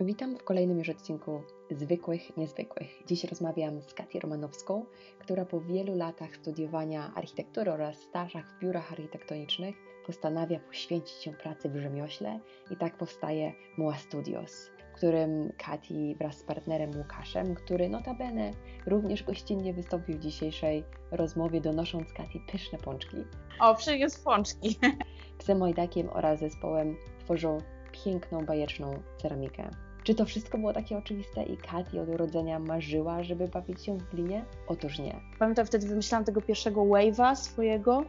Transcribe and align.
Witam 0.00 0.38
w 0.38 0.44
kolejnym 0.44 0.78
już 0.78 0.88
odcinku 0.88 1.42
Zwykłych 1.70 2.36
Niezwykłych. 2.36 3.02
Dziś 3.06 3.24
rozmawiam 3.24 3.82
z 3.82 3.94
Katią 3.94 4.20
Romanowską, 4.20 4.84
która 5.18 5.44
po 5.44 5.60
wielu 5.60 5.94
latach 5.94 6.36
studiowania 6.36 7.12
architektury 7.14 7.72
oraz 7.72 7.96
stażach 7.96 8.44
w 8.50 8.58
biurach 8.60 8.92
architektonicznych 8.92 9.76
postanawia 10.06 10.60
poświęcić 10.60 11.16
się 11.16 11.32
pracy 11.32 11.68
w 11.68 11.76
rzemiośle 11.76 12.40
i 12.70 12.76
tak 12.76 12.96
powstaje 12.96 13.52
Mua 13.78 13.94
Studios, 13.94 14.70
w 14.92 14.96
którym 14.96 15.52
Kati 15.58 16.14
wraz 16.18 16.38
z 16.38 16.42
partnerem 16.42 16.90
Łukaszem, 16.96 17.54
który 17.54 17.88
notabene 17.88 18.50
również 18.86 19.22
gościnnie 19.22 19.74
wystąpił 19.74 20.16
w 20.16 20.20
dzisiejszej 20.20 20.84
rozmowie, 21.10 21.60
donosząc 21.60 22.12
Kati 22.12 22.40
pyszne 22.52 22.78
pączki. 22.78 23.16
O, 23.60 23.74
przyniósł 23.74 24.24
pączki. 24.24 24.78
Z 25.44 25.58
Mojdakiem 25.58 26.08
oraz 26.08 26.40
zespołem 26.40 26.96
tworzą 27.24 27.58
piękną, 28.04 28.44
bajeczną 28.46 29.02
ceramikę. 29.22 29.70
Czy 30.06 30.14
to 30.14 30.24
wszystko 30.24 30.58
było 30.58 30.72
takie 30.72 30.98
oczywiste 30.98 31.42
i 31.42 31.56
Kati 31.56 31.98
od 31.98 32.08
urodzenia 32.08 32.58
marzyła, 32.58 33.22
żeby 33.22 33.48
bawić 33.48 33.84
się 33.84 33.98
w 33.98 34.10
glinie? 34.10 34.44
Otóż 34.68 34.98
nie. 34.98 35.20
Pamiętam, 35.38 35.66
wtedy 35.66 35.88
wymyślałam 35.88 36.24
tego 36.24 36.40
pierwszego 36.40 36.80
wave'a 36.80 37.36
swojego, 37.36 38.04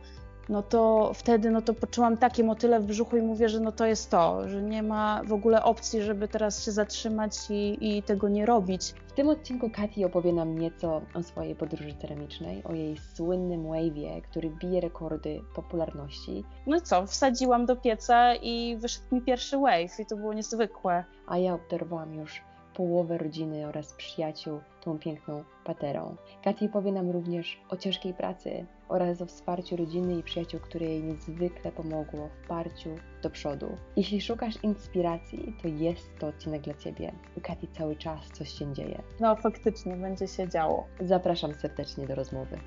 no 0.49 0.63
to 0.63 1.11
wtedy 1.13 1.51
no 1.51 1.61
to 1.61 1.73
poczułam 1.73 2.17
takie 2.17 2.43
motyle 2.43 2.79
w 2.79 2.85
brzuchu 2.85 3.17
i 3.17 3.21
mówię, 3.21 3.49
że 3.49 3.59
no 3.59 3.71
to 3.71 3.85
jest 3.85 4.11
to, 4.11 4.49
że 4.49 4.61
nie 4.61 4.83
ma 4.83 5.21
w 5.25 5.33
ogóle 5.33 5.63
opcji, 5.63 6.01
żeby 6.01 6.27
teraz 6.27 6.65
się 6.65 6.71
zatrzymać 6.71 7.33
i, 7.49 7.97
i 7.97 8.03
tego 8.03 8.29
nie 8.29 8.45
robić. 8.45 8.93
W 9.07 9.11
tym 9.11 9.29
odcinku 9.29 9.69
Kati 9.69 10.05
opowie 10.05 10.33
nam 10.33 10.59
nieco 10.59 11.01
o 11.13 11.23
swojej 11.23 11.55
podróży 11.55 11.93
ceramicznej, 12.01 12.63
o 12.63 12.73
jej 12.73 12.97
słynnym 12.97 13.63
wave'ie, 13.63 14.21
który 14.21 14.49
bije 14.49 14.81
rekordy 14.81 15.41
popularności. 15.55 16.43
No 16.67 16.77
i 16.77 16.81
co, 16.81 17.05
wsadziłam 17.05 17.65
do 17.65 17.75
pieca 17.75 18.35
i 18.35 18.77
wyszedł 18.77 19.15
mi 19.15 19.21
pierwszy 19.21 19.57
wave 19.57 19.99
i 19.99 20.05
to 20.05 20.15
było 20.15 20.33
niezwykłe. 20.33 21.03
A 21.27 21.37
ja 21.37 21.53
obdarowałam 21.53 22.13
już 22.15 22.41
połowę 22.73 23.17
rodziny 23.17 23.67
oraz 23.67 23.93
przyjaciół 23.93 24.59
tą 24.81 24.99
piękną 24.99 25.43
paterą. 25.65 26.15
Katia 26.43 26.67
powie 26.67 26.91
nam 26.91 27.11
również 27.11 27.61
o 27.69 27.77
ciężkiej 27.77 28.13
pracy 28.13 28.65
oraz 28.89 29.21
o 29.21 29.25
wsparciu 29.25 29.75
rodziny 29.75 30.17
i 30.17 30.23
przyjaciół, 30.23 30.59
które 30.59 30.85
jej 30.85 31.03
niezwykle 31.03 31.71
pomogło 31.71 32.29
w 32.43 32.47
parciu 32.47 32.89
do 33.23 33.29
przodu. 33.29 33.77
Jeśli 33.95 34.21
szukasz 34.21 34.63
inspiracji, 34.63 35.55
to 35.61 35.67
jest 35.67 36.19
to 36.19 36.27
odcinek 36.27 36.61
dla 36.61 36.73
Ciebie. 36.73 37.13
U 37.37 37.41
Kati 37.41 37.67
cały 37.67 37.95
czas 37.95 38.27
coś 38.33 38.49
się 38.49 38.73
dzieje. 38.73 39.03
No 39.19 39.35
faktycznie 39.35 39.95
będzie 39.95 40.27
się 40.27 40.49
działo. 40.49 40.87
Zapraszam 40.99 41.53
serdecznie 41.53 42.07
do 42.07 42.15
rozmowy. 42.15 42.59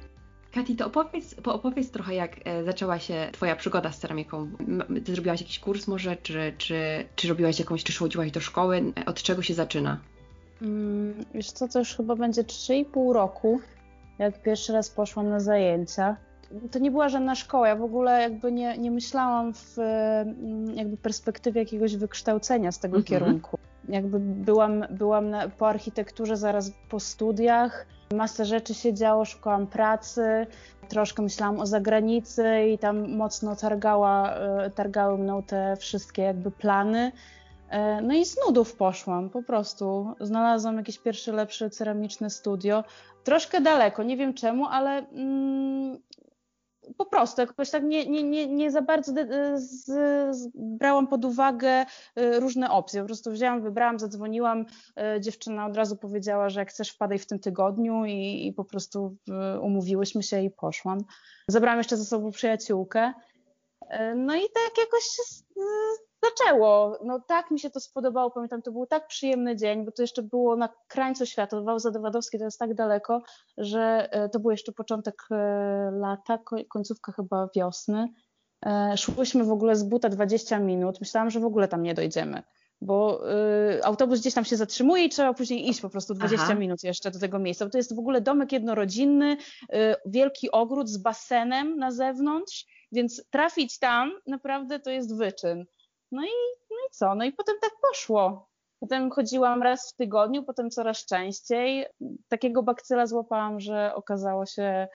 Kati, 0.54 0.76
to 0.76 0.86
opowiedz, 0.86 1.36
opowiedz 1.44 1.90
trochę, 1.90 2.14
jak 2.14 2.36
e, 2.44 2.64
zaczęła 2.64 2.98
się 2.98 3.28
Twoja 3.32 3.56
przygoda 3.56 3.92
z 3.92 3.98
ceramiką. 3.98 4.50
Ty 5.04 5.12
zrobiłaś 5.12 5.40
jakiś 5.40 5.58
kurs 5.58 5.88
może, 5.88 6.16
czy, 6.16 6.54
czy, 6.58 7.04
czy 7.16 7.28
robiłaś 7.28 7.58
jakąś, 7.58 7.84
czy 7.84 7.92
chodziłaś 7.92 8.30
do 8.30 8.40
szkoły? 8.40 8.92
Od 9.06 9.22
czego 9.22 9.42
się 9.42 9.54
zaczyna? 9.54 10.00
Mm, 10.62 11.24
wiesz 11.34 11.50
co, 11.50 11.68
to 11.68 11.78
już 11.78 11.94
chyba 11.94 12.16
będzie 12.16 12.42
3,5 12.44 13.12
roku, 13.12 13.60
jak 14.20 14.42
pierwszy 14.42 14.72
raz 14.72 14.90
poszłam 14.90 15.28
na 15.28 15.40
zajęcia. 15.40 16.16
To 16.70 16.78
nie 16.78 16.90
była 16.90 17.08
żadna 17.08 17.34
szkoła, 17.34 17.68
ja 17.68 17.76
w 17.76 17.82
ogóle 17.82 18.22
jakby 18.22 18.52
nie, 18.52 18.78
nie 18.78 18.90
myślałam 18.90 19.54
w 19.54 19.78
mm, 19.78 20.74
jakby 20.74 20.96
perspektywie 20.96 21.60
jakiegoś 21.60 21.96
wykształcenia 21.96 22.72
z 22.72 22.78
tego 22.78 22.96
mhm. 22.96 23.04
kierunku. 23.04 23.58
Jakby 23.88 24.18
byłam, 24.20 24.84
byłam 24.90 25.30
na, 25.30 25.48
po 25.48 25.68
architekturze 25.68 26.36
zaraz 26.36 26.72
po 26.88 27.00
studiach, 27.00 27.86
masę 28.14 28.44
rzeczy 28.44 28.74
się 28.74 28.94
działo, 28.94 29.24
szukałam 29.24 29.66
pracy, 29.66 30.46
troszkę 30.88 31.22
myślałam 31.22 31.60
o 31.60 31.66
zagranicy 31.66 32.44
i 32.74 32.78
tam 32.78 33.16
mocno 33.16 33.56
targała, 33.56 34.34
e, 34.34 34.70
targały 34.70 35.18
mną 35.18 35.42
te 35.42 35.76
wszystkie 35.76 36.22
jakby 36.22 36.50
plany. 36.50 37.12
E, 37.70 38.00
no 38.00 38.14
i 38.14 38.24
z 38.24 38.36
nudów 38.46 38.76
poszłam, 38.76 39.30
po 39.30 39.42
prostu. 39.42 40.14
Znalazłam 40.20 40.76
jakieś 40.76 40.98
pierwsze 40.98 41.32
lepsze 41.32 41.70
ceramiczne 41.70 42.30
studio. 42.30 42.84
Troszkę 43.24 43.60
daleko, 43.60 44.02
nie 44.02 44.16
wiem 44.16 44.34
czemu, 44.34 44.66
ale 44.66 45.08
mm, 45.08 45.98
po 46.96 47.06
prostu 47.06 47.40
jakoś 47.40 47.70
tak 47.70 47.82
nie, 47.82 48.06
nie, 48.06 48.22
nie, 48.22 48.46
nie 48.46 48.70
za 48.70 48.82
bardzo 48.82 49.12
z, 49.54 49.84
z, 50.36 50.48
brałam 50.54 51.06
pod 51.06 51.24
uwagę 51.24 51.86
y, 52.18 52.40
różne 52.40 52.70
opcje. 52.70 53.00
Po 53.00 53.06
prostu 53.06 53.30
wzięłam, 53.30 53.62
wybrałam, 53.62 53.98
zadzwoniłam. 53.98 54.60
Y, 55.16 55.20
dziewczyna 55.20 55.66
od 55.66 55.76
razu 55.76 55.96
powiedziała, 55.96 56.48
że 56.48 56.60
jak 56.60 56.70
chcesz 56.70 56.90
wpadaj 56.90 57.18
w 57.18 57.26
tym 57.26 57.38
tygodniu 57.38 58.04
i, 58.04 58.46
i 58.46 58.52
po 58.52 58.64
prostu 58.64 59.16
umówiłyśmy 59.62 60.22
się 60.22 60.42
i 60.42 60.50
poszłam. 60.50 60.98
Zabrałam 61.48 61.78
jeszcze 61.78 61.96
ze 61.96 62.04
sobą 62.04 62.30
przyjaciółkę. 62.30 63.12
Y, 63.82 64.14
no 64.16 64.36
i 64.36 64.42
tak 64.54 64.78
jakoś 64.78 65.04
zaczęło. 66.24 66.98
No 67.04 67.20
tak 67.20 67.50
mi 67.50 67.60
się 67.60 67.70
to 67.70 67.80
spodobało, 67.80 68.30
pamiętam, 68.30 68.62
to 68.62 68.72
był 68.72 68.86
tak 68.86 69.06
przyjemny 69.06 69.56
dzień, 69.56 69.84
bo 69.84 69.92
to 69.92 70.02
jeszcze 70.02 70.22
było 70.22 70.56
na 70.56 70.68
krańcu 70.88 71.26
świata, 71.26 71.60
Wałza 71.60 71.90
Dowadowski 71.90 72.38
to 72.38 72.44
jest 72.44 72.58
tak 72.58 72.74
daleko, 72.74 73.22
że 73.58 74.08
e, 74.12 74.28
to 74.28 74.40
był 74.40 74.50
jeszcze 74.50 74.72
początek 74.72 75.14
e, 75.30 75.36
lata, 75.92 76.38
końcówka 76.68 77.12
chyba 77.12 77.48
wiosny. 77.56 78.08
E, 78.66 78.96
szłyśmy 78.96 79.44
w 79.44 79.52
ogóle 79.52 79.76
z 79.76 79.82
buta 79.82 80.08
20 80.08 80.58
minut, 80.58 81.00
myślałam, 81.00 81.30
że 81.30 81.40
w 81.40 81.44
ogóle 81.44 81.68
tam 81.68 81.82
nie 81.82 81.94
dojdziemy 81.94 82.42
bo 82.82 83.22
autobus 83.82 84.20
gdzieś 84.20 84.34
tam 84.34 84.44
się 84.44 84.56
zatrzymuje 84.56 85.04
i 85.04 85.08
trzeba 85.08 85.34
później 85.34 85.68
iść 85.68 85.80
po 85.80 85.90
prostu 85.90 86.14
20 86.14 86.44
Aha. 86.44 86.54
minut 86.54 86.84
jeszcze 86.84 87.10
do 87.10 87.18
tego 87.18 87.38
miejsca. 87.38 87.64
Bo 87.64 87.70
to 87.70 87.78
jest 87.78 87.96
w 87.96 87.98
ogóle 87.98 88.20
domek 88.20 88.52
jednorodzinny, 88.52 89.36
wielki 90.06 90.50
ogród 90.50 90.88
z 90.88 90.96
basenem 90.96 91.76
na 91.76 91.90
zewnątrz, 91.90 92.66
więc 92.92 93.22
trafić 93.30 93.78
tam 93.78 94.12
naprawdę 94.26 94.80
to 94.80 94.90
jest 94.90 95.16
wyczyn. 95.16 95.66
No 96.12 96.22
i, 96.22 96.34
no 96.70 96.76
i 96.88 96.90
co? 96.90 97.14
No 97.14 97.24
i 97.24 97.32
potem 97.32 97.56
tak 97.60 97.72
poszło. 97.90 98.50
Potem 98.80 99.10
chodziłam 99.10 99.62
raz 99.62 99.92
w 99.92 99.96
tygodniu, 99.96 100.42
potem 100.42 100.70
coraz 100.70 101.06
częściej. 101.06 101.86
Takiego 102.28 102.62
bakcyla 102.62 103.06
złapałam, 103.06 103.60
że 103.60 103.94
okazało 103.94 104.46
się, 104.46 104.88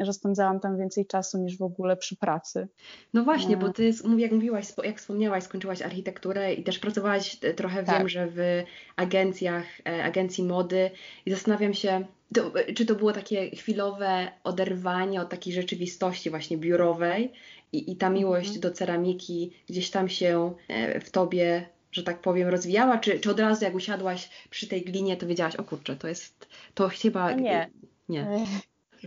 że 0.00 0.12
spędzałam 0.12 0.60
tam 0.60 0.78
więcej 0.78 1.06
czasu 1.06 1.38
niż 1.38 1.58
w 1.58 1.62
ogóle 1.62 1.96
przy 1.96 2.16
pracy. 2.16 2.68
No 3.14 3.24
właśnie, 3.24 3.56
bo 3.56 3.68
ty, 3.72 3.92
jak 4.16 4.32
mówiłaś, 4.32 4.66
jak 4.84 4.98
wspomniałaś, 4.98 5.44
skończyłaś 5.44 5.82
architekturę 5.82 6.54
i 6.54 6.64
też 6.64 6.78
pracowałaś 6.78 7.38
e, 7.42 7.54
trochę, 7.54 7.84
tak. 7.84 7.98
wiem, 7.98 8.08
że 8.08 8.26
w 8.26 8.62
agencjach, 8.96 9.64
e, 9.88 10.04
agencji 10.04 10.44
mody 10.44 10.90
i 11.26 11.30
zastanawiam 11.30 11.74
się, 11.74 12.04
to, 12.34 12.52
czy 12.74 12.86
to 12.86 12.94
było 12.94 13.12
takie 13.12 13.50
chwilowe 13.50 14.32
oderwanie 14.44 15.20
od 15.20 15.28
takiej 15.28 15.52
rzeczywistości 15.52 16.30
właśnie 16.30 16.58
biurowej 16.58 17.32
i, 17.72 17.92
i 17.92 17.96
ta 17.96 18.10
miłość 18.10 18.48
mhm. 18.48 18.60
do 18.60 18.70
ceramiki 18.70 19.52
gdzieś 19.68 19.90
tam 19.90 20.08
się 20.08 20.54
e, 20.68 21.00
w 21.00 21.10
tobie, 21.10 21.66
że 21.92 22.02
tak 22.02 22.20
powiem, 22.20 22.48
rozwijała? 22.48 22.98
Czy, 22.98 23.20
czy 23.20 23.30
od 23.30 23.40
razu 23.40 23.64
jak 23.64 23.74
usiadłaś 23.74 24.30
przy 24.50 24.68
tej 24.68 24.84
glinie, 24.84 25.16
to 25.16 25.26
wiedziałaś, 25.26 25.56
o 25.56 25.64
kurczę, 25.64 25.96
to 25.96 26.08
jest, 26.08 26.48
to 26.74 26.88
chyba... 26.88 27.32
Nie. 27.32 27.70
Nie. 28.08 28.20
E, 28.22 28.44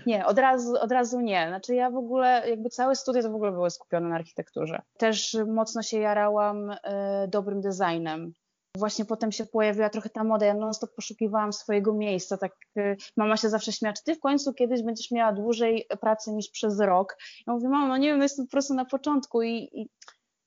nie, 0.05 0.25
od 0.25 0.39
razu, 0.39 0.75
od 0.81 0.91
razu 0.91 1.19
nie. 1.19 1.45
Znaczy 1.47 1.75
ja 1.75 1.89
w 1.89 1.95
ogóle, 1.95 2.43
jakby 2.49 2.69
całe 2.69 2.95
studia 2.95 3.21
to 3.21 3.29
w 3.31 3.35
ogóle 3.35 3.51
były 3.51 3.69
skupione 3.69 4.09
na 4.09 4.15
architekturze. 4.15 4.81
Też 4.97 5.37
mocno 5.47 5.81
się 5.81 5.99
jarałam 5.99 6.71
y, 6.71 6.77
dobrym 7.27 7.61
designem. 7.61 8.33
Właśnie 8.77 9.05
potem 9.05 9.31
się 9.31 9.45
pojawiła 9.45 9.89
trochę 9.89 10.09
ta 10.09 10.23
moda, 10.23 10.45
ja 10.45 10.53
non 10.53 10.73
stop 10.73 10.95
poszukiwałam 10.95 11.53
swojego 11.53 11.93
miejsca, 11.93 12.37
tak 12.37 12.51
y, 12.77 12.97
mama 13.17 13.37
się 13.37 13.49
zawsze 13.49 13.71
śmiała, 13.71 13.93
czy 13.93 14.03
ty 14.03 14.15
w 14.15 14.19
końcu 14.19 14.53
kiedyś 14.53 14.83
będziesz 14.83 15.11
miała 15.11 15.33
dłużej 15.33 15.87
pracy 16.01 16.31
niż 16.31 16.49
przez 16.49 16.79
rok? 16.79 17.17
Ja 17.47 17.53
mówię, 17.53 17.69
mamo, 17.69 17.87
no 17.87 17.97
nie 17.97 18.07
wiem, 18.07 18.17
no 18.17 18.23
jestem 18.23 18.45
po 18.45 18.51
prostu 18.51 18.73
na 18.73 18.85
początku 18.85 19.41
i, 19.41 19.69
i 19.73 19.89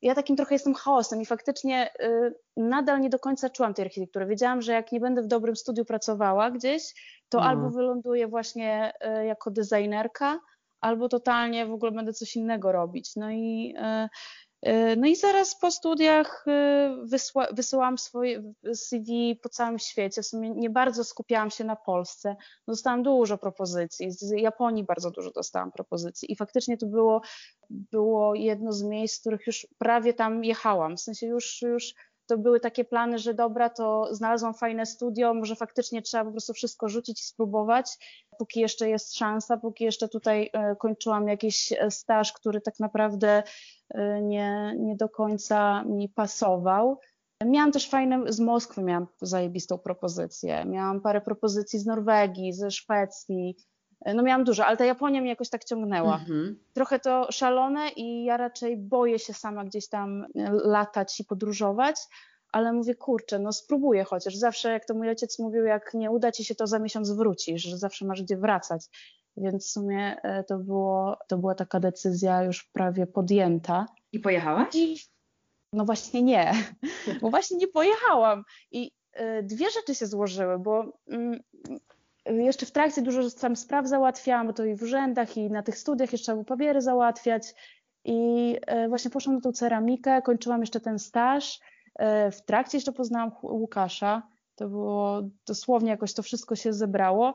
ja 0.03 0.15
takim 0.15 0.37
trochę 0.37 0.55
jestem 0.55 0.75
chaosem 0.75 1.23
i 1.23 1.27
faktycznie 1.27 1.91
y, 2.03 2.35
nadal 2.57 3.01
nie 3.01 3.11
do 3.11 3.19
końca 3.19 3.51
czułam 3.51 3.75
tej 3.75 3.85
architektury. 3.85 4.27
Wiedziałam, 4.27 4.63
że 4.63 4.73
jak 4.73 4.93
nie 4.93 5.01
będę 5.01 5.23
w 5.23 5.27
dobrym 5.27 5.57
studiu 5.57 5.85
pracowała 5.85 6.51
gdzieś, 6.51 6.83
to 7.29 7.39
no. 7.39 7.45
albo 7.45 7.71
wyląduję 7.71 8.29
właśnie 8.29 8.93
y, 9.21 9.27
jako 9.27 9.51
designerka, 9.51 10.41
albo 10.81 11.09
totalnie 11.09 11.67
w 11.67 11.73
ogóle 11.73 11.93
będę 11.93 12.13
coś 12.13 12.37
innego 12.37 12.73
robić. 12.73 13.17
No 13.17 13.31
i 13.31 13.75
y, 14.05 14.09
no 14.97 15.07
i 15.07 15.17
zaraz 15.17 15.59
po 15.61 15.71
studiach 15.71 16.45
e, 16.49 16.97
wysła, 17.03 17.47
wysyłałam 17.53 17.99
swoje 17.99 18.53
CV 18.75 19.37
po 19.43 19.49
całym 19.49 19.79
świecie. 19.79 20.23
W 20.23 20.27
sumie 20.27 20.51
nie 20.51 20.71
bardzo 20.71 21.05
skupiałam 21.05 21.51
się 21.51 21.65
na 21.65 21.77
Polsce. 21.77 22.37
Dostałam 22.69 23.03
dużo 23.03 23.39
propozycji. 23.39 24.11
Z 24.11 24.31
Japonii 24.31 24.85
bardzo 24.85 25.11
dużo 25.11 25.31
dostałam 25.31 25.73
propozycji. 25.73 26.33
I 26.33 26.37
faktycznie 26.37 26.77
to 26.77 26.87
było, 26.87 27.21
było 27.71 28.35
jedno 28.35 28.73
z 28.73 28.83
miejsc, 28.83 29.19
w 29.19 29.21
których 29.21 29.47
już 29.47 29.67
prawie 29.79 30.15
tam 30.15 30.45
jechałam. 30.45 30.97
W 30.97 31.01
sensie 31.01 31.27
już, 31.27 31.63
już 31.63 31.95
to 32.27 32.39
były 32.39 32.61
takie 32.61 32.85
plany, 32.85 33.19
że 33.19 33.35
dobra, 33.35 33.71
to 33.71 34.15
znalazłam 34.15 34.55
fajne 34.55 34.87
studio, 34.87 35.35
może 35.35 35.57
faktycznie 35.57 36.03
trzeba 36.03 36.25
po 36.25 36.31
prostu 36.31 36.53
wszystko 36.53 36.89
rzucić 36.89 37.21
i 37.21 37.25
spróbować, 37.25 37.99
póki 38.39 38.61
jeszcze 38.61 38.89
jest 38.89 39.17
szansa, 39.17 39.57
póki 39.57 39.85
jeszcze 39.85 40.09
tutaj 40.09 40.51
e, 40.53 40.77
kończyłam 40.77 41.29
jakiś 41.29 41.73
staż, 41.91 42.33
który 42.33 42.61
tak 42.61 42.81
naprawdę 42.81 43.43
Y, 43.95 44.23
nie, 44.23 44.77
nie 44.79 44.97
do 44.97 45.09
końca 45.09 45.85
mi 45.85 46.09
pasował. 46.09 47.01
Miałam 47.45 47.73
też 47.73 47.91
fajne, 47.91 48.33
z 48.33 48.41
Moskwy 48.41 48.83
miałam 48.83 49.07
zajebistą 49.21 49.79
propozycję. 49.79 50.65
Miałam 50.65 51.01
parę 51.01 51.21
propozycji 51.21 51.79
z 51.79 51.87
Norwegii, 51.87 52.53
ze 52.53 52.71
Szwecji. 52.71 53.57
No 54.15 54.23
miałam 54.23 54.45
dużo, 54.45 54.67
ale 54.67 54.77
ta 54.77 54.85
Japonia 54.85 55.21
mnie 55.21 55.31
jakoś 55.31 55.51
tak 55.51 55.65
ciągnęła. 55.65 56.19
Mm-hmm. 56.19 56.55
Trochę 56.73 56.99
to 56.99 57.33
szalone 57.33 57.89
i 57.89 58.25
ja 58.25 58.37
raczej 58.37 58.77
boję 58.77 59.19
się 59.19 59.33
sama 59.33 59.65
gdzieś 59.65 59.89
tam 59.89 60.27
latać 60.65 61.21
i 61.21 61.25
podróżować, 61.25 61.97
ale 62.53 62.73
mówię, 62.73 62.95
kurczę, 62.95 63.39
no 63.39 63.53
spróbuję 63.53 64.05
chociaż. 64.05 64.37
Zawsze, 64.37 64.73
jak 64.73 64.85
to 64.85 64.95
mój 64.95 65.09
ojciec 65.09 65.39
mówił, 65.39 65.65
jak 65.65 65.95
nie 65.95 66.11
uda 66.11 66.33
ci 66.33 66.45
się, 66.45 66.55
to 66.55 66.67
za 66.67 66.79
miesiąc 66.79 67.11
wrócisz, 67.11 67.63
że 67.63 67.79
zawsze 67.79 68.07
masz 68.07 68.23
gdzie 68.23 68.37
wracać. 68.37 68.83
Więc 69.37 69.67
w 69.67 69.71
sumie 69.71 70.17
e, 70.23 70.45
to, 70.45 70.59
było, 70.59 71.19
to 71.29 71.39
była 71.39 71.55
taka 71.55 71.81
decyzja 71.81 72.43
już 72.43 72.65
prawie 72.65 73.07
podjęta. 73.07 73.87
I 74.13 74.21
pojechałaś? 74.21 74.75
I, 74.75 74.97
no 75.73 75.85
właśnie 75.85 76.23
nie, 76.23 76.53
bo 77.23 77.31
właśnie 77.31 77.57
nie 77.57 77.69
pojechałam. 77.69 78.45
I 78.71 78.91
y, 79.21 79.43
dwie 79.43 79.71
rzeczy 79.71 79.95
się 79.95 80.07
złożyły, 80.07 80.59
bo 80.59 80.85
y, 81.13 81.41
jeszcze 82.27 82.67
w 82.67 82.71
trakcie 82.71 83.03
dużo 83.03 83.31
tam 83.41 83.57
spraw 83.57 83.87
załatwiałam, 83.87 84.47
bo 84.47 84.53
to 84.53 84.65
i 84.65 84.77
w 84.77 84.83
urzędach, 84.83 85.37
i 85.37 85.51
na 85.51 85.63
tych 85.63 85.79
studiach 85.79 86.13
jeszcze 86.13 86.25
trzeba 86.25 86.37
było 86.37 86.45
papiery 86.45 86.83
załatwiać. 86.83 87.55
I 88.05 88.51
y, 88.85 88.89
właśnie 88.89 89.11
poszłam 89.11 89.37
na 89.37 89.41
tą 89.41 89.53
ceramikę, 89.53 90.23
kończyłam 90.23 90.61
jeszcze 90.61 90.81
ten 90.81 90.99
staż. 90.99 91.61
W 92.33 92.41
trakcie 92.47 92.77
jeszcze 92.77 92.93
poznałam 92.93 93.31
Łukasza. 93.43 94.23
To 94.55 94.69
było 94.69 95.23
dosłownie 95.47 95.91
jakoś 95.91 96.15
to 96.15 96.23
wszystko 96.23 96.57
się 96.57 96.73
zebrało. 96.73 97.35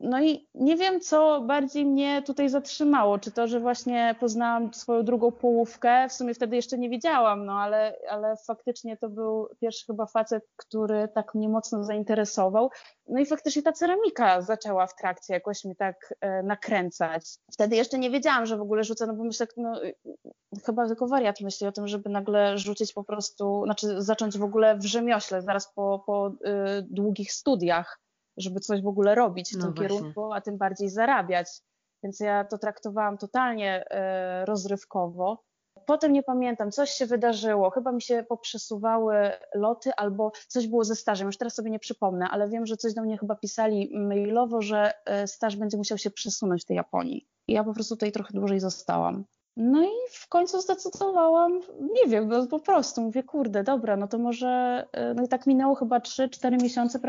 No 0.00 0.22
i 0.22 0.48
nie 0.54 0.76
wiem, 0.76 1.00
co 1.00 1.40
bardziej 1.40 1.86
mnie 1.86 2.22
tutaj 2.22 2.48
zatrzymało. 2.48 3.18
Czy 3.18 3.30
to, 3.32 3.48
że 3.48 3.60
właśnie 3.60 4.14
poznałam 4.20 4.74
swoją 4.74 5.04
drugą 5.04 5.32
połówkę, 5.32 6.08
w 6.08 6.12
sumie 6.12 6.34
wtedy 6.34 6.56
jeszcze 6.56 6.78
nie 6.78 6.90
wiedziałam, 6.90 7.46
no 7.46 7.52
ale, 7.52 7.96
ale 8.10 8.36
faktycznie 8.46 8.96
to 8.96 9.08
był 9.08 9.48
pierwszy 9.60 9.86
chyba 9.86 10.06
facet, 10.06 10.44
który 10.56 11.08
tak 11.14 11.34
mnie 11.34 11.48
mocno 11.48 11.84
zainteresował. 11.84 12.70
No 13.08 13.20
i 13.20 13.26
faktycznie 13.26 13.62
ta 13.62 13.72
ceramika 13.72 14.40
zaczęła 14.40 14.86
w 14.86 14.96
trakcie 14.96 15.34
jakoś 15.34 15.64
mi 15.64 15.76
tak 15.76 16.14
e, 16.20 16.42
nakręcać. 16.42 17.24
Wtedy 17.52 17.76
jeszcze 17.76 17.98
nie 17.98 18.10
wiedziałam, 18.10 18.46
że 18.46 18.56
w 18.56 18.62
ogóle 18.62 18.84
rzucę, 18.84 19.06
no 19.06 19.14
bo 19.14 19.24
myślę, 19.24 19.46
no 19.56 19.80
chyba 20.66 20.86
tylko 20.86 21.06
wariat 21.06 21.40
myśli 21.40 21.66
o 21.66 21.72
tym, 21.72 21.88
żeby 21.88 22.10
nagle 22.10 22.58
rzucić 22.58 22.92
po 22.92 23.04
prostu, 23.04 23.62
znaczy 23.64 24.02
zacząć 24.02 24.38
w 24.38 24.42
ogóle 24.42 24.76
w 24.76 24.84
rzemiośle, 24.84 25.42
zaraz 25.42 25.72
po, 25.72 26.02
po 26.06 26.28
y, 26.28 26.32
długich 26.82 27.32
studiach 27.32 28.00
żeby 28.40 28.60
coś 28.60 28.82
w 28.82 28.86
ogóle 28.86 29.14
robić 29.14 29.52
w 29.52 29.56
no 29.56 29.64
tym 29.64 29.74
właśnie. 29.74 29.96
kierunku, 29.96 30.32
a 30.32 30.40
tym 30.40 30.58
bardziej 30.58 30.88
zarabiać. 30.88 31.48
Więc 32.02 32.20
ja 32.20 32.44
to 32.44 32.58
traktowałam 32.58 33.18
totalnie 33.18 33.90
e, 33.90 34.44
rozrywkowo. 34.44 35.44
Potem 35.86 36.12
nie 36.12 36.22
pamiętam, 36.22 36.70
coś 36.70 36.90
się 36.90 37.06
wydarzyło, 37.06 37.70
chyba 37.70 37.92
mi 37.92 38.02
się 38.02 38.24
poprzesuwały 38.28 39.14
loty 39.54 39.90
albo 39.96 40.32
coś 40.48 40.66
było 40.66 40.84
ze 40.84 40.96
stażem, 40.96 41.26
już 41.26 41.38
teraz 41.38 41.54
sobie 41.54 41.70
nie 41.70 41.78
przypomnę, 41.78 42.28
ale 42.30 42.48
wiem, 42.48 42.66
że 42.66 42.76
coś 42.76 42.94
do 42.94 43.02
mnie 43.02 43.18
chyba 43.18 43.34
pisali 43.36 43.90
mailowo, 43.98 44.62
że 44.62 44.92
e, 45.04 45.26
staż 45.26 45.56
będzie 45.56 45.76
musiał 45.76 45.98
się 45.98 46.10
przesunąć 46.10 46.62
w 46.62 46.66
tej 46.66 46.76
Japonii. 46.76 47.28
I 47.48 47.52
ja 47.52 47.64
po 47.64 47.74
prostu 47.74 47.94
tutaj 47.94 48.12
trochę 48.12 48.34
dłużej 48.34 48.60
zostałam. 48.60 49.24
No 49.56 49.82
i 49.82 49.90
w 50.10 50.28
końcu 50.28 50.60
zdecydowałam, 50.60 51.60
nie 51.80 52.10
wiem, 52.10 52.28
no 52.28 52.46
po 52.46 52.58
prostu 52.58 53.00
mówię, 53.00 53.22
kurde, 53.22 53.64
dobra, 53.64 53.96
no 53.96 54.08
to 54.08 54.18
może, 54.18 54.86
e, 54.92 55.14
no 55.14 55.24
i 55.24 55.28
tak 55.28 55.46
minęło 55.46 55.74
chyba 55.74 55.98
3-4 55.98 56.62
miesiące, 56.62 57.00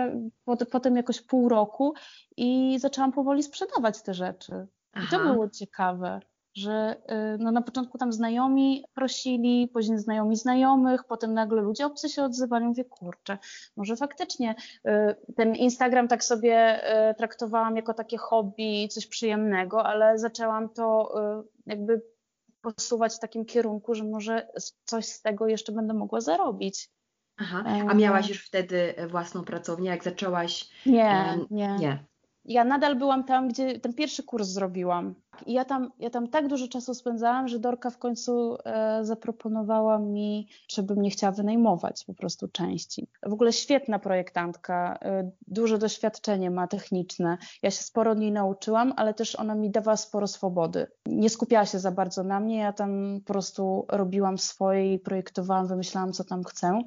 potem 0.72 0.96
jakoś 0.96 1.22
pół 1.22 1.50
roku 1.50 1.94
i 2.38 2.80
zaczęłam 2.80 3.12
powoli 3.12 3.44
sprzedawać 3.44 4.02
te 4.02 4.14
rzeczy. 4.14 4.68
Aha. 4.94 5.06
I 5.06 5.12
to 5.12 5.20
było 5.20 5.50
ciekawe, 5.50 6.20
że 6.56 6.96
e, 7.06 7.38
no 7.38 7.52
na 7.52 7.62
początku 7.62 7.98
tam 7.98 8.14
znajomi 8.14 8.86
prosili, 8.94 9.68
później 9.68 10.00
znajomi 10.00 10.36
znajomych, 10.36 11.04
potem 11.04 11.34
nagle 11.34 11.62
ludzie 11.62 11.86
obcy 11.86 12.10
się 12.10 12.24
odzywali, 12.24 12.66
mówię, 12.66 12.86
kurczę, 12.86 13.38
może 13.78 13.96
faktycznie 13.96 14.56
e, 14.86 15.16
ten 15.36 15.56
Instagram 15.56 16.08
tak 16.08 16.24
sobie 16.24 16.82
traktowałam 17.18 17.76
jako 17.76 17.94
takie 17.94 18.18
hobby, 18.18 18.88
coś 18.88 19.08
przyjemnego, 19.08 19.86
ale 19.86 20.20
zaczęłam 20.20 20.70
to 20.70 21.14
jakby 21.66 22.02
posuwać 22.62 23.16
w 23.16 23.20
takim 23.20 23.46
kierunku, 23.46 23.96
że 23.96 24.04
może 24.04 24.48
coś 24.84 25.06
z 25.06 25.22
tego 25.22 25.48
jeszcze 25.48 25.72
będę 25.72 25.94
mogła 25.94 26.22
zarobić. 26.22 26.90
Aha, 27.38 27.64
a 27.90 27.94
miałaś 27.94 28.30
już 28.30 28.46
wtedy 28.46 28.94
własną 29.10 29.44
pracownię, 29.44 29.90
jak 29.90 30.04
zaczęłaś? 30.04 30.70
Nie, 30.86 31.38
nie. 31.52 31.76
nie 31.80 32.06
ja 32.46 32.64
nadal 32.64 32.96
byłam 32.96 33.24
tam, 33.24 33.48
gdzie 33.48 33.80
ten 33.80 33.94
pierwszy 33.94 34.24
kurs 34.24 34.48
zrobiłam. 34.48 35.16
I 35.46 35.54
ja 35.54 35.66
tam, 35.66 35.92
ja 36.00 36.10
tam 36.10 36.28
tak 36.28 36.48
dużo 36.48 36.68
czasu 36.68 36.94
spędzałam, 36.94 37.48
że 37.48 37.60
Dorka 37.60 37.90
w 37.90 37.98
końcu 37.98 38.58
e, 38.66 39.06
zaproponowała 39.06 40.00
mi, 40.00 40.48
żebym 40.68 41.02
nie 41.02 41.10
chciała 41.10 41.32
wynajmować 41.32 42.06
po 42.06 42.14
prostu 42.14 42.48
części. 42.48 43.08
W 43.24 43.34
ogóle 43.34 43.54
świetna 43.54 44.00
projektantka, 44.00 45.00
e, 45.02 45.32
duże 45.48 45.78
doświadczenie 45.78 46.52
ma 46.52 46.68
techniczne. 46.68 47.38
Ja 47.64 47.72
się 47.72 47.84
sporo 47.84 48.12
od 48.12 48.18
niej 48.18 48.32
nauczyłam, 48.32 48.94
ale 48.98 49.14
też 49.14 49.36
ona 49.36 49.56
mi 49.56 49.70
dawała 49.70 49.98
sporo 49.98 50.28
swobody. 50.28 50.88
Nie 51.06 51.30
skupiała 51.30 51.66
się 51.66 51.80
za 51.80 51.92
bardzo 51.92 52.24
na 52.24 52.40
mnie, 52.40 52.58
ja 52.58 52.74
tam 52.74 53.20
po 53.26 53.34
prostu 53.34 53.86
robiłam 53.90 54.38
swoje 54.38 54.94
i 54.94 55.00
projektowałam, 55.00 55.68
wymyślałam, 55.68 56.14
co 56.14 56.24
tam 56.24 56.44
chcę. 56.44 56.82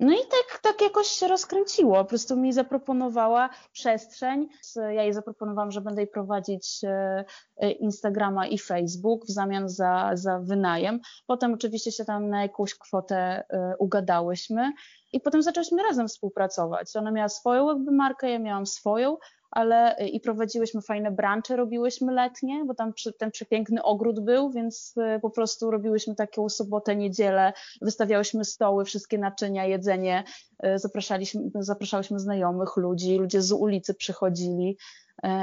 No 0.00 0.12
i 0.12 0.18
tak, 0.18 0.60
tak 0.62 0.82
jakoś 0.82 1.06
się 1.06 1.28
rozkręciło. 1.28 1.94
Po 1.94 2.04
prostu 2.04 2.36
mi 2.36 2.52
zaproponowała 2.52 3.50
przestrzeń. 3.72 4.48
Ja 4.76 5.02
jej 5.02 5.12
zaproponowałam, 5.12 5.70
że 5.70 5.80
będę 5.80 6.00
jej 6.00 6.10
prowadzić 6.10 6.84
e, 6.84 7.24
e, 7.56 7.70
Instagrama 7.80 8.46
i 8.46 8.58
Facebook 8.58 9.26
w 9.26 9.30
zamian 9.30 9.68
za, 9.68 10.10
za 10.14 10.38
wynajem. 10.38 11.00
Potem 11.26 11.54
oczywiście 11.54 11.92
się 11.92 12.04
tam 12.04 12.28
na 12.28 12.42
jakąś 12.42 12.74
kwotę 12.74 13.16
e, 13.50 13.74
ugadałyśmy 13.78 14.72
i 15.12 15.20
potem 15.20 15.42
zaczęliśmy 15.42 15.82
razem 15.82 16.08
współpracować. 16.08 16.96
Ona 16.96 17.10
miała 17.10 17.28
swoją 17.28 17.68
jakby 17.68 17.92
markę, 17.92 18.30
ja 18.30 18.38
miałam 18.38 18.66
swoją, 18.66 19.16
ale 19.50 19.98
y, 20.00 20.08
i 20.08 20.20
prowadziłyśmy 20.20 20.82
fajne 20.82 21.10
brancze, 21.10 21.56
robiłyśmy 21.56 22.12
letnie, 22.12 22.64
bo 22.64 22.74
tam 22.74 22.92
ten 23.18 23.30
przepiękny 23.30 23.82
ogród 23.82 24.20
był, 24.20 24.50
więc 24.50 24.94
y, 25.16 25.20
po 25.20 25.30
prostu 25.30 25.70
robiłyśmy 25.70 26.14
taką 26.14 26.48
sobotę, 26.48 26.96
niedzielę, 26.96 27.52
wystawiałyśmy 27.82 28.44
stoły, 28.44 28.84
wszystkie 28.84 29.18
naczynia, 29.18 29.66
jedzenie, 29.66 30.24
y, 30.64 30.78
zapraszaliśmy, 30.78 31.42
zapraszałyśmy 31.54 32.18
znajomych, 32.18 32.76
ludzi, 32.76 33.18
ludzie 33.18 33.42
z 33.42 33.52
ulicy 33.52 33.94
przychodzili 33.94 34.76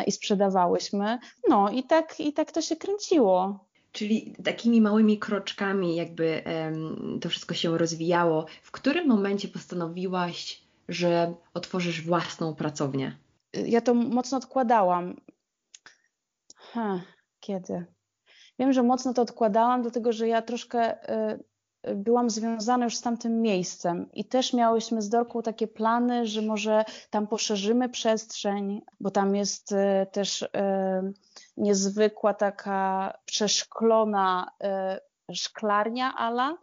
i 0.08 0.12
sprzedawałyśmy. 0.12 1.18
No 1.50 1.70
i 1.70 1.84
tak, 1.84 2.20
i 2.20 2.34
tak 2.34 2.52
to 2.52 2.62
się 2.62 2.76
kręciło. 2.76 3.66
Czyli 3.92 4.36
takimi 4.44 4.82
małymi 4.82 5.20
kroczkami 5.20 5.96
jakby 5.96 6.44
um, 6.46 7.20
to 7.22 7.30
wszystko 7.30 7.54
się 7.54 7.78
rozwijało. 7.78 8.46
W 8.64 8.72
którym 8.72 9.08
momencie 9.08 9.48
postanowiłaś, 9.48 10.62
że 10.90 11.34
otworzysz 11.54 12.02
własną 12.02 12.56
pracownię? 12.56 13.18
Ja 13.66 13.82
to 13.82 13.94
mocno 13.94 14.38
odkładałam. 14.38 15.16
Ha, 16.56 17.02
kiedy? 17.40 17.86
Wiem, 18.60 18.74
że 18.74 18.84
mocno 18.84 19.14
to 19.14 19.22
odkładałam, 19.22 19.82
dlatego 19.82 20.12
że 20.12 20.28
ja 20.28 20.42
troszkę 20.42 21.10
y, 21.34 21.96
byłam 21.96 22.30
związana 22.30 22.86
już 22.86 22.96
z 22.96 23.02
tamtym 23.02 23.42
miejscem 23.42 24.12
i 24.14 24.26
też 24.26 24.54
miałyśmy 24.54 25.02
z 25.02 25.10
Dorką 25.10 25.42
takie 25.42 25.68
plany, 25.68 26.26
że 26.26 26.42
może 26.42 26.86
tam 27.10 27.28
poszerzymy 27.28 27.90
przestrzeń, 27.90 28.82
bo 29.00 29.12
tam 29.12 29.36
jest 29.36 29.72
y, 29.72 29.76
też 30.12 30.42
y, 30.42 30.48
niezwykła 31.58 32.34
taka 32.34 33.14
przeszklona 33.26 34.52
szklarnia 35.34 36.16
ala, 36.16 36.58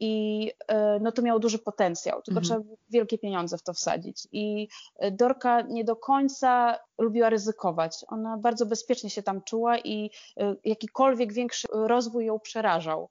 i 0.00 0.52
e, 0.68 0.98
no 1.00 1.12
to 1.12 1.22
miało 1.22 1.40
duży 1.40 1.58
potencjał, 1.58 2.22
tylko 2.22 2.40
mhm. 2.40 2.44
trzeba 2.44 2.76
wielkie 2.90 3.18
pieniądze 3.18 3.58
w 3.58 3.62
to 3.62 3.72
wsadzić. 3.72 4.28
I 4.32 4.68
e, 4.98 5.10
Dorka 5.10 5.60
nie 5.60 5.84
do 5.84 5.96
końca 5.96 6.78
lubiła 6.98 7.30
ryzykować. 7.30 8.04
Ona 8.08 8.36
bardzo 8.36 8.66
bezpiecznie 8.66 9.10
się 9.10 9.22
tam 9.22 9.42
czuła 9.42 9.78
i 9.78 10.10
e, 10.36 10.54
jakikolwiek 10.64 11.32
większy 11.32 11.68
rozwój 11.72 12.26
ją 12.26 12.40
przerażał. 12.40 13.10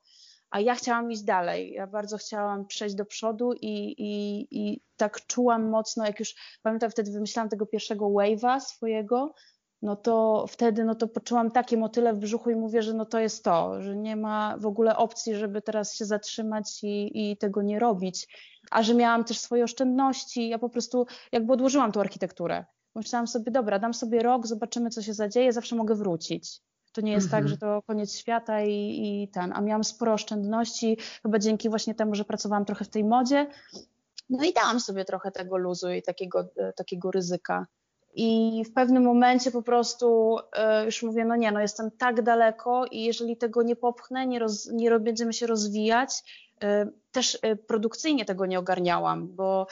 A 0.49 0.59
ja 0.59 0.75
chciałam 0.75 1.11
iść 1.11 1.23
dalej. 1.23 1.71
Ja 1.71 1.87
bardzo 1.87 2.17
chciałam 2.17 2.65
przejść 2.65 2.95
do 2.95 3.05
przodu 3.05 3.53
i, 3.53 3.95
i, 3.97 4.47
i 4.51 4.81
tak 4.97 5.25
czułam 5.27 5.69
mocno, 5.69 6.05
jak 6.05 6.19
już 6.19 6.35
pamiętam, 6.63 6.91
wtedy 6.91 7.11
wymyślałam 7.11 7.49
tego 7.49 7.65
pierwszego 7.65 8.05
wave'a 8.05 8.59
swojego, 8.59 9.33
no 9.81 9.95
to 9.95 10.45
wtedy 10.49 10.83
no 10.83 10.95
to 10.95 11.07
poczułam 11.07 11.51
takie 11.51 11.77
motyle 11.77 12.13
w 12.13 12.17
brzuchu 12.17 12.49
i 12.49 12.55
mówię, 12.55 12.81
że 12.81 12.93
no 12.93 13.05
to 13.05 13.19
jest 13.19 13.43
to, 13.43 13.81
że 13.81 13.95
nie 13.95 14.15
ma 14.15 14.57
w 14.57 14.65
ogóle 14.65 14.97
opcji, 14.97 15.35
żeby 15.35 15.61
teraz 15.61 15.95
się 15.95 16.05
zatrzymać 16.05 16.83
i, 16.83 17.31
i 17.31 17.37
tego 17.37 17.61
nie 17.61 17.79
robić. 17.79 18.27
A 18.71 18.83
że 18.83 18.93
miałam 18.93 19.23
też 19.23 19.39
swoje 19.39 19.63
oszczędności, 19.63 20.49
ja 20.49 20.59
po 20.59 20.69
prostu 20.69 21.05
jakby 21.31 21.53
odłożyłam 21.53 21.91
tą 21.91 21.99
architekturę. 21.99 22.65
Myślałam 22.95 23.27
sobie, 23.27 23.51
dobra, 23.51 23.79
dam 23.79 23.93
sobie 23.93 24.23
rok, 24.23 24.47
zobaczymy, 24.47 24.89
co 24.89 25.01
się 25.01 25.13
zadzieje, 25.13 25.53
zawsze 25.53 25.75
mogę 25.75 25.95
wrócić. 25.95 26.61
To 26.91 27.01
nie 27.01 27.11
jest 27.11 27.31
tak, 27.31 27.43
mhm. 27.43 27.43
tak, 27.43 27.49
że 27.49 27.57
to 27.57 27.81
koniec 27.87 28.15
świata 28.15 28.61
i, 28.61 28.71
i 29.23 29.27
ten. 29.27 29.53
A 29.55 29.61
miałam 29.61 29.83
sporo 29.83 30.13
oszczędności, 30.13 30.97
chyba 31.23 31.39
dzięki 31.39 31.69
właśnie 31.69 31.95
temu, 31.95 32.15
że 32.15 32.25
pracowałam 32.25 32.65
trochę 32.65 32.85
w 32.85 32.89
tej 32.89 33.03
modzie. 33.03 33.47
No 34.29 34.43
i 34.43 34.53
dałam 34.53 34.79
sobie 34.79 35.05
trochę 35.05 35.31
tego 35.31 35.57
luzu 35.57 35.91
i 35.91 36.01
takiego, 36.01 36.49
e, 36.57 36.73
takiego 36.73 37.11
ryzyka. 37.11 37.67
I 38.19 38.63
w 38.65 38.73
pewnym 38.73 39.03
momencie 39.03 39.51
po 39.51 39.61
prostu 39.61 40.37
e, 40.53 40.85
już 40.85 41.03
mówię, 41.03 41.25
no 41.25 41.35
nie, 41.35 41.51
no 41.51 41.59
jestem 41.59 41.91
tak 41.91 42.21
daleko 42.21 42.85
i 42.85 43.03
jeżeli 43.03 43.37
tego 43.37 43.63
nie 43.63 43.75
popchnę, 43.75 44.27
nie, 44.27 44.39
roz, 44.39 44.69
nie 44.71 44.99
będziemy 44.99 45.33
się 45.33 45.47
rozwijać, 45.47 46.09
e, 46.63 46.87
też 47.11 47.39
e, 47.41 47.55
produkcyjnie 47.55 48.25
tego 48.25 48.45
nie 48.45 48.59
ogarniałam, 48.59 49.27
bo 49.35 49.67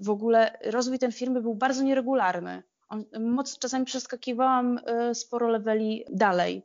w 0.00 0.10
ogóle 0.10 0.58
rozwój 0.64 0.98
tej 0.98 1.12
firmy 1.12 1.42
był 1.42 1.54
bardzo 1.54 1.82
nieregularny. 1.82 2.62
On, 2.88 3.04
moc, 3.20 3.58
czasami 3.58 3.84
przeskakiwałam 3.84 4.80
sporo 5.14 5.48
leveli 5.48 6.04
dalej. 6.10 6.62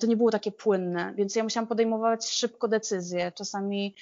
to 0.00 0.06
nie 0.06 0.16
było 0.16 0.30
takie 0.30 0.52
płynne, 0.52 1.14
więc 1.16 1.36
ja 1.36 1.42
musiałam 1.42 1.66
podejmować 1.66 2.30
szybko 2.30 2.68
decyzje. 2.68 3.32
Czasami 3.32 3.94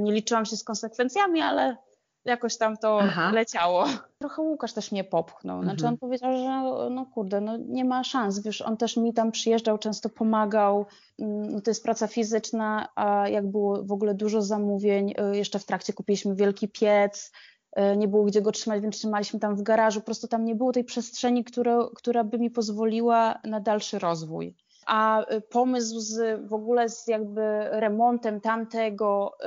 nie 0.00 0.12
liczyłam 0.12 0.46
się 0.46 0.56
z 0.56 0.64
konsekwencjami, 0.64 1.40
ale 1.40 1.76
jakoś 2.24 2.56
tam 2.56 2.76
to 2.76 3.00
Aha. 3.02 3.30
leciało. 3.32 3.84
Trochę 4.18 4.42
Łukasz 4.42 4.72
też 4.72 4.92
mnie 4.92 5.04
popchnął. 5.04 5.62
Znaczy 5.62 5.76
mhm. 5.76 5.94
on 5.94 5.98
powiedział, 5.98 6.32
że 6.32 6.90
no 6.90 7.06
kurde, 7.06 7.40
no 7.40 7.56
nie 7.56 7.84
ma 7.84 8.04
szans. 8.04 8.38
Wiesz, 8.38 8.62
on 8.62 8.76
też 8.76 8.96
mi 8.96 9.14
tam 9.14 9.32
przyjeżdżał, 9.32 9.78
często 9.78 10.08
pomagał. 10.08 10.86
Mm, 11.18 11.62
to 11.62 11.70
jest 11.70 11.82
praca 11.82 12.06
fizyczna, 12.06 12.88
a 12.94 13.28
jak 13.28 13.46
było 13.46 13.84
w 13.84 13.92
ogóle 13.92 14.14
dużo 14.14 14.42
zamówień, 14.42 15.14
y, 15.32 15.36
jeszcze 15.36 15.58
w 15.58 15.66
trakcie 15.66 15.92
kupiliśmy 15.92 16.34
wielki 16.34 16.68
piec, 16.68 17.32
y, 17.78 17.96
nie 17.96 18.08
było 18.08 18.24
gdzie 18.24 18.42
go 18.42 18.52
trzymać, 18.52 18.82
więc 18.82 18.96
trzymaliśmy 18.96 19.40
tam 19.40 19.56
w 19.56 19.62
garażu. 19.62 20.00
Po 20.00 20.06
prostu 20.06 20.28
tam 20.28 20.44
nie 20.44 20.54
było 20.54 20.72
tej 20.72 20.84
przestrzeni, 20.84 21.44
która, 21.44 21.78
która 21.94 22.24
by 22.24 22.38
mi 22.38 22.50
pozwoliła 22.50 23.38
na 23.44 23.60
dalszy 23.60 23.98
rozwój 23.98 24.54
a 24.90 25.32
y, 25.34 25.40
pomysł 25.40 26.00
z, 26.00 26.40
w 26.48 26.54
ogóle 26.54 26.88
z 26.88 27.06
jakby 27.06 27.40
remontem 27.70 28.40
tamtego 28.40 29.32
y, 29.40 29.46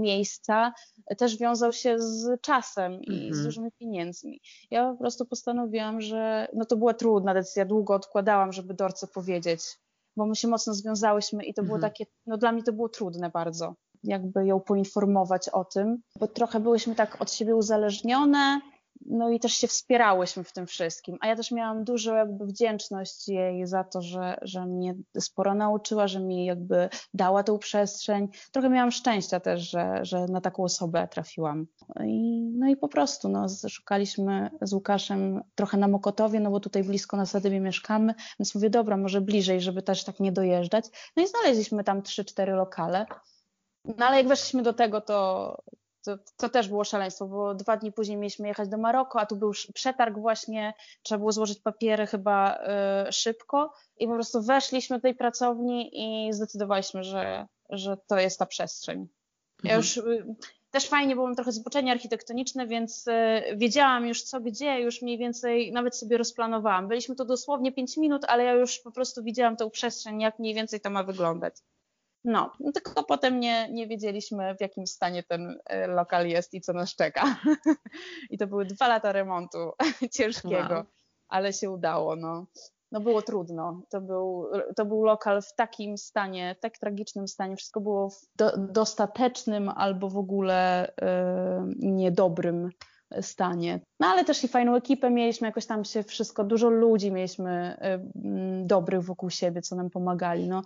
miejsca 0.00 0.72
też 1.18 1.36
wiązał 1.36 1.72
się 1.72 1.98
z 1.98 2.40
czasem 2.40 3.02
i 3.02 3.18
z 3.18 3.26
mhm. 3.26 3.44
dużymi 3.44 3.70
pieniędzmi. 3.72 4.40
Ja 4.70 4.90
po 4.92 4.98
prostu 4.98 5.26
postanowiłam, 5.26 6.00
że 6.00 6.48
no 6.54 6.64
to 6.64 6.76
była 6.76 6.94
trudna 6.94 7.34
decyzja, 7.34 7.64
długo 7.64 7.94
odkładałam, 7.94 8.52
żeby 8.52 8.74
Dorce 8.74 9.06
powiedzieć, 9.06 9.60
bo 10.16 10.26
my 10.26 10.36
się 10.36 10.48
mocno 10.48 10.74
związałyśmy 10.74 11.44
i 11.44 11.54
to 11.54 11.62
było 11.62 11.76
mhm. 11.76 11.92
takie, 11.92 12.06
no 12.26 12.36
dla 12.36 12.52
mnie 12.52 12.62
to 12.62 12.72
było 12.72 12.88
trudne 12.88 13.30
bardzo, 13.30 13.74
jakby 14.04 14.46
ją 14.46 14.60
poinformować 14.60 15.48
o 15.48 15.64
tym, 15.64 15.98
bo 16.20 16.28
trochę 16.28 16.60
byłyśmy 16.60 16.94
tak 16.94 17.22
od 17.22 17.32
siebie 17.32 17.56
uzależnione, 17.56 18.60
no 19.06 19.30
i 19.30 19.40
też 19.40 19.52
się 19.52 19.68
wspierałyśmy 19.68 20.44
w 20.44 20.52
tym 20.52 20.66
wszystkim. 20.66 21.18
A 21.20 21.26
ja 21.26 21.36
też 21.36 21.50
miałam 21.50 21.84
dużo 21.84 22.14
jakby 22.14 22.46
wdzięczność 22.46 23.28
jej 23.28 23.66
za 23.66 23.84
to, 23.84 24.02
że, 24.02 24.38
że 24.42 24.66
mnie 24.66 24.94
sporo 25.18 25.54
nauczyła, 25.54 26.08
że 26.08 26.20
mi 26.20 26.44
jakby 26.44 26.88
dała 27.14 27.42
tą 27.42 27.58
przestrzeń. 27.58 28.28
Trochę 28.52 28.70
miałam 28.70 28.90
szczęścia 28.90 29.40
też, 29.40 29.70
że, 29.70 29.98
że 30.02 30.26
na 30.26 30.40
taką 30.40 30.64
osobę 30.64 31.08
trafiłam. 31.08 31.66
I, 32.04 32.50
no 32.58 32.68
i 32.68 32.76
po 32.76 32.88
prostu 32.88 33.28
no, 33.28 33.46
szukaliśmy 33.68 34.50
z 34.62 34.72
Łukaszem 34.72 35.42
trochę 35.54 35.76
na 35.76 35.88
Mokotowie, 35.88 36.40
no 36.40 36.50
bo 36.50 36.60
tutaj 36.60 36.84
blisko 36.84 37.16
na 37.16 37.26
Sadybie 37.26 37.60
mieszkamy, 37.60 38.14
więc 38.38 38.54
mówię, 38.54 38.70
dobra, 38.70 38.96
może 38.96 39.20
bliżej, 39.20 39.60
żeby 39.60 39.82
też 39.82 40.04
tak 40.04 40.20
nie 40.20 40.32
dojeżdżać. 40.32 40.84
No 41.16 41.22
i 41.22 41.26
znaleźliśmy 41.26 41.84
tam 41.84 42.02
trzy, 42.02 42.24
cztery 42.24 42.52
lokale. 42.52 43.06
No 43.84 44.06
ale 44.06 44.16
jak 44.16 44.28
weszliśmy 44.28 44.62
do 44.62 44.72
tego, 44.72 45.00
to, 45.00 45.56
to, 46.04 46.18
to, 46.36 46.48
też 46.48 46.68
było 46.68 46.84
szaleństwo, 46.84 47.26
bo 47.26 47.54
dwa 47.54 47.76
dni 47.76 47.92
później 47.92 48.16
mieliśmy 48.16 48.48
jechać 48.48 48.68
do 48.68 48.78
Maroko, 48.78 49.20
a 49.20 49.26
tu 49.26 49.36
był 49.36 49.52
przetarg 49.74 50.18
właśnie, 50.18 50.74
trzeba 51.02 51.18
było 51.18 51.32
złożyć 51.32 51.60
papiery 51.60 52.06
chyba 52.06 52.58
y, 53.08 53.12
szybko 53.12 53.72
i 53.96 54.06
po 54.06 54.14
prostu 54.14 54.42
weszliśmy 54.42 54.96
do 54.96 55.02
tej 55.02 55.14
pracowni 55.14 55.90
i 55.92 56.32
zdecydowaliśmy, 56.32 57.04
że, 57.04 57.46
że 57.70 57.96
to 58.06 58.18
jest 58.18 58.38
ta 58.38 58.46
przestrzeń. 58.46 59.08
Ja 59.64 59.76
mhm. 59.76 59.78
już 59.78 59.96
y, 59.96 60.34
też 60.70 60.88
fajnie, 60.88 61.16
bo 61.16 61.22
mam 61.22 61.34
trochę 61.34 61.52
zboczenie 61.52 61.92
architektoniczne, 61.92 62.66
więc 62.66 63.06
y, 63.06 63.12
wiedziałam 63.56 64.06
już 64.06 64.22
co 64.22 64.40
gdzie, 64.40 64.80
już 64.80 65.02
mniej 65.02 65.18
więcej 65.18 65.72
nawet 65.72 65.96
sobie 65.96 66.18
rozplanowałam. 66.18 66.88
Byliśmy 66.88 67.16
tu 67.16 67.24
dosłownie 67.24 67.72
5 67.72 67.96
minut, 67.96 68.24
ale 68.28 68.44
ja 68.44 68.52
już 68.52 68.78
po 68.78 68.90
prostu 68.90 69.22
widziałam 69.22 69.56
tą 69.56 69.70
przestrzeń, 69.70 70.20
jak 70.20 70.38
mniej 70.38 70.54
więcej 70.54 70.80
to 70.80 70.90
ma 70.90 71.02
wyglądać. 71.02 71.54
No, 72.24 72.52
tylko 72.74 73.04
potem 73.04 73.40
nie, 73.40 73.68
nie 73.72 73.86
wiedzieliśmy, 73.86 74.54
w 74.54 74.60
jakim 74.60 74.86
stanie 74.86 75.22
ten 75.22 75.58
e, 75.66 75.86
lokal 75.86 76.28
jest 76.28 76.54
i 76.54 76.60
co 76.60 76.72
nas 76.72 76.94
czeka. 76.94 77.36
I 78.30 78.38
to 78.38 78.46
były 78.46 78.64
dwa 78.64 78.88
lata 78.88 79.12
remontu 79.12 79.58
ciężkiego, 80.16 80.74
wow. 80.74 80.84
ale 81.28 81.52
się 81.52 81.70
udało. 81.70 82.16
No. 82.16 82.46
no 82.92 83.00
było 83.00 83.22
trudno. 83.22 83.82
To 83.90 84.00
był, 84.00 84.46
to 84.76 84.84
był 84.84 85.04
lokal 85.04 85.42
w 85.42 85.54
takim 85.54 85.98
stanie, 85.98 86.54
w 86.58 86.60
tak 86.60 86.78
tragicznym 86.78 87.28
stanie. 87.28 87.56
Wszystko 87.56 87.80
było 87.80 88.10
w 88.10 88.20
do, 88.36 88.56
dostatecznym 88.56 89.68
albo 89.68 90.08
w 90.08 90.18
ogóle 90.18 90.88
y, 90.88 90.92
niedobrym 91.78 92.70
stanie. 93.20 93.80
No 94.00 94.06
ale 94.06 94.24
też 94.24 94.44
i 94.44 94.48
fajną 94.48 94.74
ekipę 94.74 95.10
mieliśmy, 95.10 95.48
jakoś 95.48 95.66
tam 95.66 95.84
się 95.84 96.02
wszystko, 96.02 96.44
dużo 96.44 96.70
ludzi 96.70 97.12
mieliśmy 97.12 97.76
y, 97.76 98.66
dobrych 98.66 99.02
wokół 99.02 99.30
siebie, 99.30 99.62
co 99.62 99.76
nam 99.76 99.90
pomagali. 99.90 100.48
No, 100.48 100.62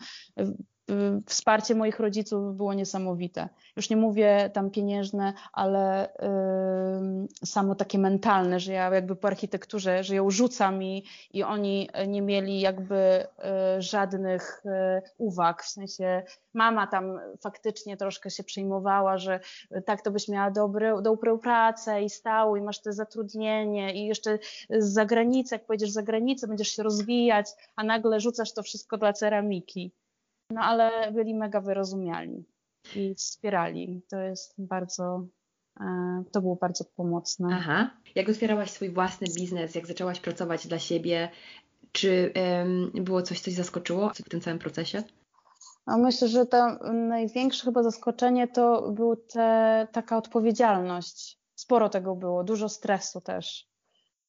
wsparcie 1.26 1.74
moich 1.74 2.00
rodziców 2.00 2.56
było 2.56 2.74
niesamowite. 2.74 3.48
Już 3.76 3.90
nie 3.90 3.96
mówię 3.96 4.50
tam 4.52 4.70
pieniężne, 4.70 5.32
ale 5.52 6.08
y, 6.08 7.46
samo 7.46 7.74
takie 7.74 7.98
mentalne, 7.98 8.60
że 8.60 8.72
ja 8.72 8.94
jakby 8.94 9.16
po 9.16 9.28
architekturze, 9.28 10.04
że 10.04 10.14
ją 10.14 10.30
rzucam 10.30 10.82
i, 10.82 11.04
i 11.32 11.42
oni 11.42 11.88
nie 12.08 12.22
mieli 12.22 12.60
jakby 12.60 13.26
y, 13.78 13.82
żadnych 13.82 14.62
y, 14.64 15.02
uwag. 15.18 15.62
W 15.62 15.68
sensie 15.68 16.22
mama 16.54 16.86
tam 16.86 17.20
faktycznie 17.40 17.96
troszkę 17.96 18.30
się 18.30 18.44
przejmowała, 18.44 19.18
że 19.18 19.40
tak 19.86 20.02
to 20.02 20.10
byś 20.10 20.28
miała 20.28 20.50
dobry, 20.50 20.92
dobrą 21.02 21.38
pracę 21.38 22.02
i 22.02 22.10
stałą 22.10 22.56
i 22.56 22.60
masz 22.60 22.80
to 22.80 22.92
zatrudnienie 22.92 23.94
i 23.94 24.06
jeszcze 24.06 24.38
z 24.70 24.92
zagranicy, 24.92 25.54
jak 25.54 25.66
pojedziesz 25.66 25.90
za 25.90 26.02
granicę, 26.02 26.48
będziesz 26.48 26.68
się 26.68 26.82
rozwijać, 26.82 27.46
a 27.76 27.84
nagle 27.84 28.20
rzucasz 28.20 28.52
to 28.52 28.62
wszystko 28.62 28.98
dla 28.98 29.12
ceramiki. 29.12 29.92
No 30.50 30.60
ale 30.60 31.12
byli 31.12 31.34
mega 31.34 31.60
wyrozumiali 31.60 32.44
i 32.96 33.14
wspierali. 33.14 34.02
To 34.10 34.20
jest 34.20 34.54
bardzo, 34.58 35.26
e, 35.80 36.22
to 36.32 36.40
było 36.40 36.56
bardzo 36.56 36.84
pomocne. 36.84 37.48
Aha. 37.52 37.90
Jak 38.14 38.28
otwierałaś 38.28 38.70
swój 38.70 38.90
własny 38.90 39.26
biznes, 39.36 39.74
jak 39.74 39.86
zaczęłaś 39.86 40.20
pracować 40.20 40.66
dla 40.66 40.78
siebie, 40.78 41.30
czy 41.92 42.32
um, 42.36 42.90
było 43.04 43.22
coś, 43.22 43.40
coś 43.40 43.54
zaskoczyło 43.54 44.10
w 44.14 44.28
tym 44.28 44.40
całym 44.40 44.58
procesie? 44.58 45.02
No 45.86 45.98
myślę, 45.98 46.28
że 46.28 46.46
to 46.46 46.78
największe 46.92 47.64
chyba 47.64 47.82
zaskoczenie 47.82 48.48
to 48.48 48.92
była 48.92 49.16
taka 49.92 50.16
odpowiedzialność. 50.16 51.38
Sporo 51.54 51.88
tego 51.88 52.16
było, 52.16 52.44
dużo 52.44 52.68
stresu 52.68 53.20
też. 53.20 53.68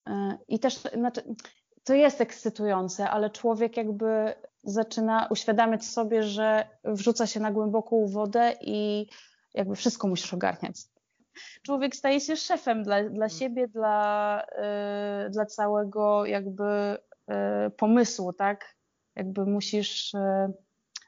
E, 0.07 0.37
I 0.47 0.59
też, 0.59 0.75
znaczy, 0.75 1.35
to 1.83 1.93
jest 1.93 2.21
ekscytujące, 2.21 3.09
ale 3.09 3.29
człowiek 3.29 3.77
jakby 3.77 4.33
zaczyna 4.63 5.27
uświadamiać 5.29 5.85
sobie, 5.85 6.23
że 6.23 6.67
wrzuca 6.83 7.27
się 7.27 7.39
na 7.39 7.51
głęboką 7.51 8.07
wodę 8.07 8.53
i 8.61 9.07
jakby 9.53 9.75
wszystko 9.75 10.07
musisz 10.07 10.33
ogarniać. 10.33 10.75
Człowiek 11.65 11.95
staje 11.95 12.19
się 12.19 12.35
szefem 12.35 12.83
dla, 12.83 13.03
dla 13.03 13.25
mm. 13.25 13.29
siebie, 13.29 13.67
dla, 13.67 14.43
yy, 15.23 15.29
dla 15.29 15.45
całego 15.45 16.25
jakby 16.25 16.97
yy, 17.27 17.35
pomysłu, 17.77 18.33
tak? 18.33 18.75
Jakby 19.15 19.45
musisz. 19.45 20.13
Yy, 20.13 20.53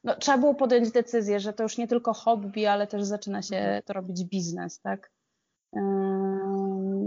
no, 0.04 0.16
trzeba 0.16 0.38
było 0.38 0.56
podjąć 0.56 0.92
decyzję, 0.92 1.40
że 1.40 1.54
to 1.54 1.64
już 1.64 1.78
nie 1.78 1.88
tylko 1.88 2.14
hobby, 2.14 2.68
ale 2.68 2.88
też 2.88 3.04
zaczyna 3.04 3.42
się 3.42 3.56
mhm. 3.56 3.84
to 3.84 3.94
robić 3.94 4.24
biznes, 4.26 4.82
tak? 4.82 5.12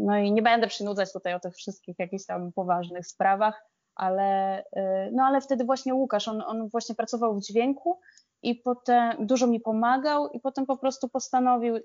No 0.06 0.18
i 0.18 0.32
nie 0.32 0.42
będę 0.42 0.66
przynudzać 0.66 1.12
tutaj 1.12 1.34
o 1.34 1.40
tych 1.40 1.54
wszystkich 1.54 1.98
jakichś 1.98 2.26
tam 2.26 2.52
poważnych 2.52 3.06
sprawach, 3.06 3.64
ale, 3.96 4.60
y, 4.62 5.10
no 5.12 5.24
ale 5.24 5.40
wtedy 5.40 5.64
właśnie 5.64 5.94
Łukasz, 5.94 6.28
on, 6.28 6.42
on 6.46 6.68
właśnie 6.68 6.94
pracował 6.94 7.34
w 7.34 7.42
dźwięku 7.42 8.00
i 8.42 8.54
potem 8.54 9.26
dużo 9.26 9.46
mi 9.46 9.60
pomagał 9.60 10.28
i 10.28 10.40
potem 10.40 10.66
po 10.66 10.76
prostu 10.76 11.08
postanowił, 11.08 11.76
y, 11.76 11.82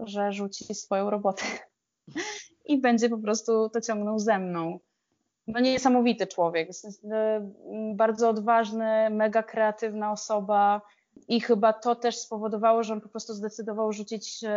że 0.00 0.32
rzuci 0.32 0.74
swoją 0.74 1.10
robotę 1.10 1.44
i 2.64 2.80
będzie 2.80 3.08
po 3.08 3.18
prostu 3.18 3.68
to 3.68 3.80
ciągnął 3.80 4.18
ze 4.18 4.38
mną. 4.38 4.78
No 5.46 5.60
niesamowity 5.60 6.26
człowiek, 6.26 6.70
y, 6.70 6.74
bardzo 7.94 8.28
odważny, 8.28 9.10
mega 9.10 9.42
kreatywna 9.42 10.12
osoba, 10.12 10.80
i 11.28 11.40
chyba 11.40 11.72
to 11.72 11.94
też 11.94 12.18
spowodowało, 12.18 12.82
że 12.82 12.92
on 12.92 13.00
po 13.00 13.08
prostu 13.08 13.34
zdecydował 13.34 13.92
rzucić 13.92 14.44
e, 14.44 14.48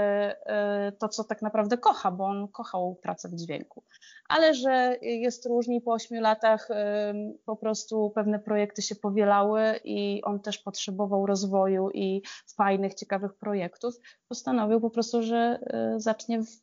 e, 0.46 0.92
to, 0.92 1.10
co 1.10 1.24
tak 1.24 1.42
naprawdę 1.42 1.78
kocha, 1.78 2.12
bo 2.12 2.26
on 2.26 2.48
kochał 2.48 2.96
pracę 2.96 3.30
w 3.30 3.36
dźwięku. 3.36 3.84
Ale 4.30 4.54
że 4.54 4.98
jest 5.02 5.46
różnie 5.46 5.82
po 5.82 5.92
ośmiu 5.92 6.22
latach 6.22 6.72
e, 6.72 7.14
po 7.46 7.56
prostu 7.56 8.12
pewne 8.16 8.40
projekty 8.40 8.82
się 8.82 8.96
powielały 8.96 9.80
i 9.84 10.22
on 10.24 10.40
też 10.40 10.58
potrzebował 10.58 11.26
rozwoju 11.26 11.90
i 11.94 12.22
fajnych, 12.58 12.94
ciekawych 12.94 13.34
projektów, 13.34 13.96
postanowił 14.28 14.82
po 14.82 14.90
prostu, 14.90 15.24
że 15.24 15.60
zacznie 15.98 16.44
w 16.44 16.62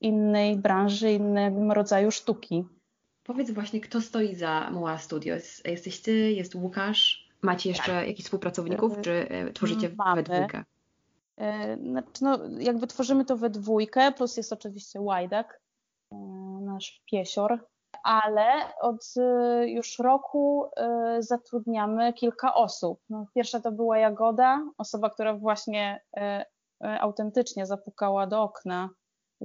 innej 0.00 0.56
branży, 0.56 1.12
innym 1.12 1.72
rodzaju 1.72 2.10
sztuki. 2.10 2.64
Powiedz 3.22 3.50
właśnie, 3.50 3.80
kto 3.80 4.00
stoi 4.00 4.34
za 4.34 4.70
Moa 4.70 4.98
Studios? 4.98 5.62
Jesteś 5.64 6.00
ty, 6.00 6.32
jest 6.32 6.54
Łukasz? 6.54 7.29
Macie 7.42 7.68
jeszcze 7.68 7.92
tak. 7.92 8.06
jakichś 8.06 8.24
współpracowników, 8.24 9.00
czy 9.00 9.28
e, 9.28 9.52
tworzycie 9.52 9.90
Mamy. 9.96 10.22
we 10.22 10.22
dwójkę? 10.22 10.64
E, 11.36 11.76
znaczy, 11.76 12.24
no, 12.24 12.38
jakby 12.58 12.86
tworzymy 12.86 13.24
to 13.24 13.36
we 13.36 13.50
dwójkę, 13.50 14.12
plus 14.12 14.36
jest 14.36 14.52
oczywiście 14.52 15.00
Łajdak, 15.00 15.60
e, 16.12 16.16
nasz 16.60 17.02
piesior, 17.10 17.66
ale 18.02 18.52
od 18.80 19.14
już 19.66 19.98
roku 19.98 20.70
zatrudniamy 21.18 22.12
kilka 22.12 22.54
osób. 22.54 23.00
No, 23.10 23.26
pierwsza 23.34 23.60
to 23.60 23.72
była 23.72 23.98
Jagoda, 23.98 24.66
osoba, 24.78 25.10
która 25.10 25.34
właśnie 25.34 26.02
autentycznie 27.00 27.66
zapukała 27.66 28.26
do 28.26 28.42
okna 28.42 28.90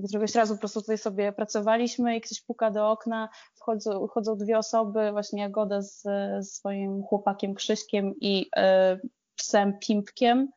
Któregoś 0.04 0.36
razu 0.36 0.54
po 0.54 0.60
prostu 0.60 0.82
tutaj 0.82 0.98
sobie 0.98 1.32
pracowaliśmy 1.32 2.18
i 2.18 2.22
ktoś 2.22 2.42
puka 2.42 2.72
do 2.72 2.92
okna, 2.92 3.30
wchodzą, 3.56 4.08
wchodzą 4.08 4.38
dwie 4.38 4.58
osoby, 4.58 5.12
właśnie 5.12 5.42
Jagoda 5.42 5.82
z, 5.82 6.02
z 6.40 6.54
swoim 6.54 7.04
chłopakiem 7.04 7.54
Krzyśkiem 7.54 8.14
i 8.22 8.50
y, 8.58 9.10
psem 9.36 9.80
Pimpkiem. 9.80 10.48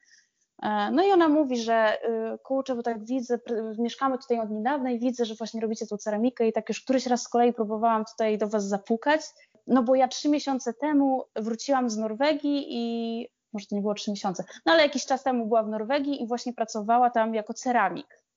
E, 0.63 0.91
no 0.91 1.07
i 1.07 1.11
ona 1.11 1.29
mówi, 1.29 1.63
że 1.63 1.99
y, 2.35 2.39
kurczę, 2.39 2.75
bo 2.75 2.83
tak 2.83 3.05
widzę, 3.05 3.39
mieszkamy 3.79 4.19
tutaj 4.19 4.41
od 4.41 4.51
niedawna 4.51 4.91
i 4.91 4.99
widzę, 4.99 5.25
że 5.25 5.35
właśnie 5.35 5.61
robicie 5.61 5.87
tą 5.87 5.97
ceramikę 5.97 6.49
i 6.49 6.53
tak 6.53 6.69
już 6.69 6.83
któryś 6.83 7.07
raz 7.07 7.23
z 7.23 7.29
kolei 7.29 7.53
próbowałam 7.53 8.05
tutaj 8.05 8.39
do 8.39 8.49
Was 8.49 8.69
zapukać, 8.69 9.21
no 9.67 9.83
bo 9.83 9.95
ja 9.95 10.09
trzy 10.09 10.29
miesiące 10.29 10.75
temu 10.75 11.25
wróciłam 11.37 11.91
z 11.91 11.97
Norwegii 11.97 12.67
i 12.69 13.27
może 13.53 13.67
to 13.67 13.75
nie 13.75 13.81
było 13.81 13.95
trzy 13.95 14.11
miesiące, 14.11 14.45
no 14.67 14.73
ale 14.73 14.83
jakiś 14.83 15.07
czas 15.07 15.23
temu 15.23 15.47
była 15.47 15.63
w 15.63 15.69
Norwegii 15.69 16.23
i 16.23 16.27
właśnie 16.27 16.53
pracowała 16.53 17.11
tam 17.11 17.35
jako 17.35 17.55
ceramik. 17.55 18.28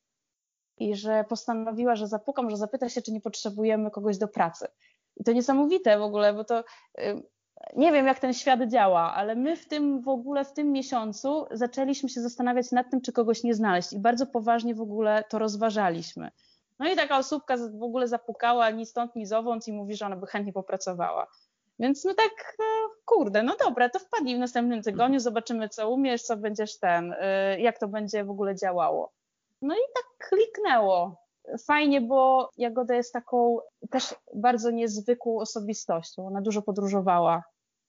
I 0.81 0.95
że 0.95 1.25
postanowiła, 1.29 1.95
że 1.95 2.07
zapukam, 2.07 2.50
że 2.50 2.57
zapyta 2.57 2.89
się, 2.89 3.01
czy 3.01 3.11
nie 3.11 3.21
potrzebujemy 3.21 3.91
kogoś 3.91 4.17
do 4.17 4.27
pracy. 4.27 4.67
I 5.17 5.23
to 5.23 5.31
niesamowite 5.31 6.00
w 6.00 6.01
ogóle, 6.01 6.33
bo 6.33 6.43
to 6.43 6.59
y, 7.00 7.23
nie 7.75 7.91
wiem, 7.91 8.07
jak 8.07 8.19
ten 8.19 8.33
świat 8.33 8.59
działa, 8.67 9.13
ale 9.13 9.35
my 9.35 9.55
w 9.55 9.67
tym 9.67 10.01
w 10.01 10.09
ogóle 10.09 10.45
w 10.45 10.53
tym 10.53 10.71
miesiącu 10.71 11.45
zaczęliśmy 11.51 12.09
się 12.09 12.21
zastanawiać 12.21 12.71
nad 12.71 12.91
tym, 12.91 13.01
czy 13.01 13.11
kogoś 13.11 13.43
nie 13.43 13.53
znaleźć 13.53 13.93
i 13.93 14.00
bardzo 14.00 14.25
poważnie 14.25 14.75
w 14.75 14.81
ogóle 14.81 15.23
to 15.29 15.39
rozważaliśmy. 15.39 16.31
No 16.79 16.91
i 16.91 16.95
taka 16.95 17.17
osóbka 17.17 17.57
w 17.57 17.83
ogóle 17.83 18.07
zapukała 18.07 18.69
ni 18.69 18.85
stąd, 18.85 19.15
ni 19.15 19.25
zowąd 19.25 19.67
i 19.67 19.73
mówi, 19.73 19.95
że 19.95 20.05
ona 20.05 20.15
by 20.15 20.27
chętnie 20.27 20.53
popracowała. 20.53 21.27
Więc 21.79 22.05
no 22.05 22.13
tak, 22.13 22.55
e, 22.59 22.63
kurde, 23.05 23.43
no 23.43 23.55
dobra, 23.65 23.89
to 23.89 24.00
wpadnij 24.00 24.35
w 24.35 24.39
następnym 24.39 24.81
tygodniu, 24.81 25.19
zobaczymy, 25.19 25.69
co 25.69 25.89
umiesz, 25.89 26.21
co 26.21 26.38
będziesz 26.38 26.79
ten, 26.79 27.15
e, 27.19 27.59
jak 27.59 27.79
to 27.79 27.88
będzie 27.88 28.23
w 28.23 28.29
ogóle 28.29 28.55
działało. 28.55 29.11
No 29.62 29.75
i 29.75 29.82
tak 29.96 30.30
kliknęło. 30.30 31.22
Fajnie, 31.65 32.01
bo 32.01 32.50
Jagoda 32.58 32.96
jest 32.96 33.13
taką 33.13 33.60
też 33.89 34.15
bardzo 34.36 34.72
niezwykłą 34.72 35.39
osobistością. 35.39 36.27
Ona 36.27 36.41
dużo 36.41 36.62
podróżowała. 36.62 37.44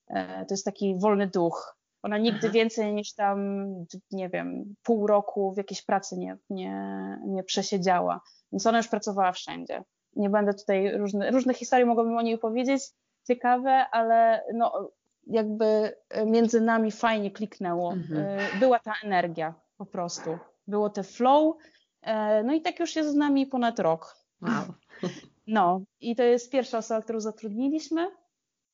E, 0.08 0.46
to 0.46 0.54
jest 0.54 0.64
taki 0.64 0.98
wolny 0.98 1.26
duch. 1.26 1.76
Ona 2.02 2.18
nigdy 2.18 2.46
Aha. 2.46 2.52
więcej 2.52 2.94
niż 2.94 3.14
tam, 3.14 3.66
nie 4.10 4.28
wiem, 4.28 4.74
pół 4.82 5.06
roku 5.06 5.52
w 5.52 5.56
jakiejś 5.56 5.82
pracy 5.82 6.18
nie, 6.18 6.38
nie, 6.50 7.18
nie 7.26 7.42
przesiedziała. 7.44 8.20
Więc 8.52 8.66
ona 8.66 8.78
już 8.78 8.88
pracowała 8.88 9.32
wszędzie. 9.32 9.82
Nie 10.16 10.30
będę 10.30 10.54
tutaj 10.54 10.98
różne, 10.98 11.30
różne 11.30 11.54
historie 11.54 11.86
mogłabym 11.86 12.16
o 12.16 12.22
niej 12.22 12.38
powiedzieć, 12.38 12.82
ciekawe, 13.26 13.86
ale 13.90 14.44
no, 14.54 14.90
jakby 15.26 15.96
między 16.26 16.60
nami 16.60 16.90
fajnie 16.90 17.30
kliknęło. 17.30 17.92
Mhm. 17.92 18.26
E, 18.26 18.58
była 18.58 18.78
ta 18.78 18.92
energia 19.04 19.54
po 19.76 19.86
prostu. 19.86 20.38
Było 20.72 20.90
te 20.90 21.02
flow. 21.02 21.56
E, 22.02 22.42
no 22.42 22.54
i 22.54 22.60
tak 22.60 22.80
już 22.80 22.96
jest 22.96 23.10
z 23.10 23.14
nami 23.14 23.46
ponad 23.46 23.78
rok. 23.78 24.16
Wow. 24.42 24.64
No 25.46 25.82
i 26.00 26.16
to 26.16 26.22
jest 26.22 26.52
pierwsza 26.52 26.78
osoba, 26.78 27.02
którą 27.02 27.20
zatrudniliśmy. 27.20 28.10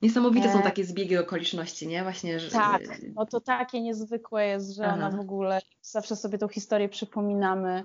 Niesamowite 0.02 0.52
są 0.52 0.62
takie 0.62 0.84
zbiegi 0.84 1.16
okoliczności, 1.16 1.88
nie? 1.88 2.02
Właśnie, 2.02 2.40
że... 2.40 2.50
Tak, 2.50 2.82
no 3.14 3.26
to 3.26 3.40
takie 3.40 3.80
niezwykłe 3.80 4.46
jest, 4.46 4.76
że 4.76 4.86
Aha. 4.86 4.94
ona 4.94 5.10
w 5.10 5.20
ogóle, 5.20 5.60
zawsze 5.82 6.16
sobie 6.16 6.38
tą 6.38 6.48
historię 6.48 6.88
przypominamy 6.88 7.84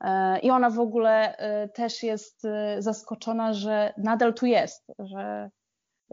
e, 0.00 0.38
i 0.38 0.50
ona 0.50 0.70
w 0.70 0.80
ogóle 0.80 1.36
też 1.74 2.02
jest 2.02 2.46
zaskoczona, 2.78 3.52
że 3.52 3.94
nadal 3.98 4.34
tu 4.34 4.46
jest, 4.46 4.92
że 4.98 5.50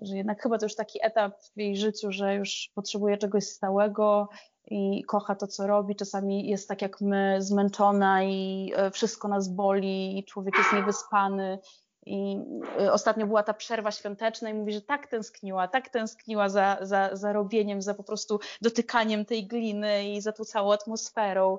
że 0.01 0.17
jednak 0.17 0.41
chyba 0.41 0.57
to 0.57 0.65
już 0.65 0.75
taki 0.75 0.99
etap 1.01 1.33
w 1.55 1.59
jej 1.59 1.77
życiu, 1.77 2.11
że 2.11 2.35
już 2.35 2.69
potrzebuje 2.75 3.17
czegoś 3.17 3.43
stałego 3.43 4.29
i 4.69 5.03
kocha 5.03 5.35
to, 5.35 5.47
co 5.47 5.67
robi. 5.67 5.95
Czasami 5.95 6.49
jest 6.49 6.67
tak 6.67 6.81
jak 6.81 7.01
my, 7.01 7.35
zmęczona 7.39 8.23
i 8.23 8.71
e, 8.75 8.91
wszystko 8.91 9.27
nas 9.27 9.47
boli, 9.47 10.19
i 10.19 10.23
człowiek 10.23 10.57
jest 10.57 10.73
niewyspany. 10.73 11.59
I 12.05 12.37
e, 12.79 12.93
ostatnio 12.93 13.27
była 13.27 13.43
ta 13.43 13.53
przerwa 13.53 13.91
świąteczna 13.91 14.49
i 14.49 14.53
mówi, 14.53 14.73
że 14.73 14.81
tak 14.81 15.07
tęskniła, 15.07 15.67
tak 15.67 15.89
tęskniła 15.89 16.49
za, 16.49 16.77
za, 16.81 17.09
za 17.15 17.33
robieniem, 17.33 17.81
za 17.81 17.93
po 17.93 18.03
prostu 18.03 18.39
dotykaniem 18.61 19.25
tej 19.25 19.47
gliny 19.47 20.09
i 20.09 20.21
za 20.21 20.31
tą 20.31 20.43
całą 20.43 20.73
atmosferą. 20.73 21.57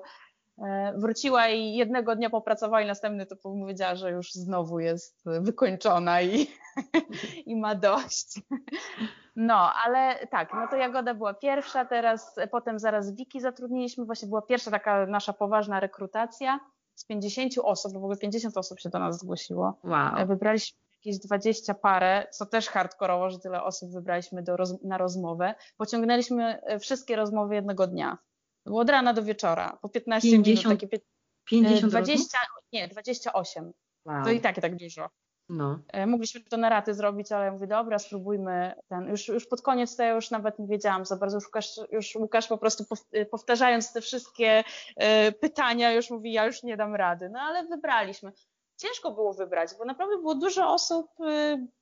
E, 0.61 0.93
wróciła 0.97 1.47
i 1.47 1.73
jednego 1.73 2.15
dnia 2.15 2.29
popracowała 2.29 2.81
i 2.81 2.87
następny 2.87 3.25
to 3.25 3.35
powiedziała, 3.35 3.95
że 3.95 4.11
już 4.11 4.31
znowu 4.33 4.79
jest 4.79 5.23
wykończona 5.25 6.21
i, 6.21 6.47
i 7.45 7.55
ma 7.55 7.75
dość. 7.75 8.41
No, 9.35 9.73
ale 9.85 10.27
tak, 10.27 10.53
no 10.53 10.67
to 10.67 10.75
Jagoda 10.75 11.13
była 11.13 11.33
pierwsza, 11.33 11.85
teraz 11.85 12.35
potem 12.51 12.79
zaraz 12.79 13.15
Wiki 13.15 13.41
zatrudniliśmy, 13.41 14.05
właśnie 14.05 14.27
była 14.27 14.41
pierwsza 14.41 14.71
taka 14.71 15.05
nasza 15.05 15.33
poważna 15.33 15.79
rekrutacja 15.79 16.59
z 16.95 17.05
50 17.05 17.53
osób, 17.63 17.93
w 17.93 17.95
ogóle 17.95 18.17
50 18.17 18.57
osób 18.57 18.79
się 18.79 18.89
do 18.89 18.99
nas 18.99 19.19
zgłosiło. 19.19 19.79
Wow. 19.83 20.17
E, 20.17 20.25
wybraliśmy 20.25 20.79
jakieś 21.05 21.19
20 21.19 21.73
parę, 21.73 22.27
co 22.31 22.45
też 22.45 22.69
hardkorowo, 22.69 23.29
że 23.29 23.39
tyle 23.39 23.63
osób 23.63 23.91
wybraliśmy 23.91 24.43
do 24.43 24.55
na 24.83 24.97
rozmowę. 24.97 25.55
Pociągnęliśmy 25.77 26.61
e, 26.61 26.79
wszystkie 26.79 27.15
rozmowy 27.15 27.55
jednego 27.55 27.87
dnia. 27.87 28.17
Było 28.65 28.81
od 28.81 28.89
rana 28.89 29.13
do 29.13 29.23
wieczora, 29.23 29.77
po 29.81 29.89
15 29.89 30.31
50, 30.31 30.65
minut. 30.65 30.81
Takie 30.81 30.99
50 31.49 31.91
20, 31.91 32.37
nie, 32.73 32.87
28. 32.87 33.71
Wow. 34.05 34.23
To 34.23 34.29
i 34.29 34.41
tak 34.41 34.61
tak 34.61 34.75
dużo. 34.75 35.09
No. 35.49 35.79
E, 35.87 36.07
mogliśmy 36.07 36.41
to 36.41 36.57
na 36.57 36.69
raty 36.69 36.93
zrobić, 36.93 37.31
ale 37.31 37.45
ja 37.45 37.51
mówię, 37.51 37.67
dobra, 37.67 37.99
spróbujmy 37.99 38.73
ten. 38.87 39.09
Już, 39.09 39.27
już 39.27 39.45
pod 39.47 39.61
koniec 39.61 39.95
to 39.95 40.03
ja 40.03 40.15
już 40.15 40.31
nawet 40.31 40.59
nie 40.59 40.67
wiedziałam 40.67 41.05
za 41.05 41.15
bardzo. 41.15 41.37
Już 41.37 41.45
Łukasz, 41.45 41.79
już 41.91 42.15
Łukasz 42.15 42.47
po 42.47 42.57
prostu 42.57 42.85
e, 43.11 43.25
powtarzając 43.25 43.93
te 43.93 44.01
wszystkie 44.01 44.63
e, 44.95 45.31
pytania, 45.31 45.91
już 45.91 46.09
mówi, 46.09 46.33
ja 46.33 46.45
już 46.45 46.63
nie 46.63 46.77
dam 46.77 46.95
rady. 46.95 47.29
No 47.29 47.39
ale 47.39 47.67
wybraliśmy. 47.67 48.31
Ciężko 48.77 49.11
było 49.11 49.33
wybrać, 49.33 49.69
bo 49.77 49.85
naprawdę 49.85 50.17
było 50.17 50.35
dużo 50.35 50.73
osób 50.73 51.07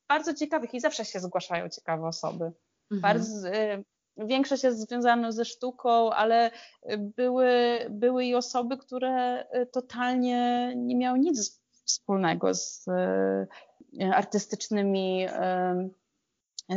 bardzo 0.08 0.34
ciekawych 0.34 0.74
i 0.74 0.80
zawsze 0.80 1.06
się 1.06 1.20
zgłaszają 1.20 1.70
ciekawe 1.70 2.08
osoby. 2.08 2.52
Mhm. 2.92 3.02
Bardzo, 3.02 3.50
większość 4.18 4.64
jest 4.64 4.88
związana 4.88 5.32
ze 5.32 5.46
sztuką, 5.46 6.10
ale 6.12 6.52
były, 6.98 7.50
były 7.90 8.26
i 8.26 8.36
osoby, 8.36 8.78
które 8.78 9.46
totalnie 9.72 10.74
nie 10.76 10.96
miały 10.96 11.20
nic 11.20 11.60
wspólnego 11.90 12.54
z 12.54 12.88
e, 12.88 13.48
artystycznymi 14.14 15.26
e, 15.30 15.90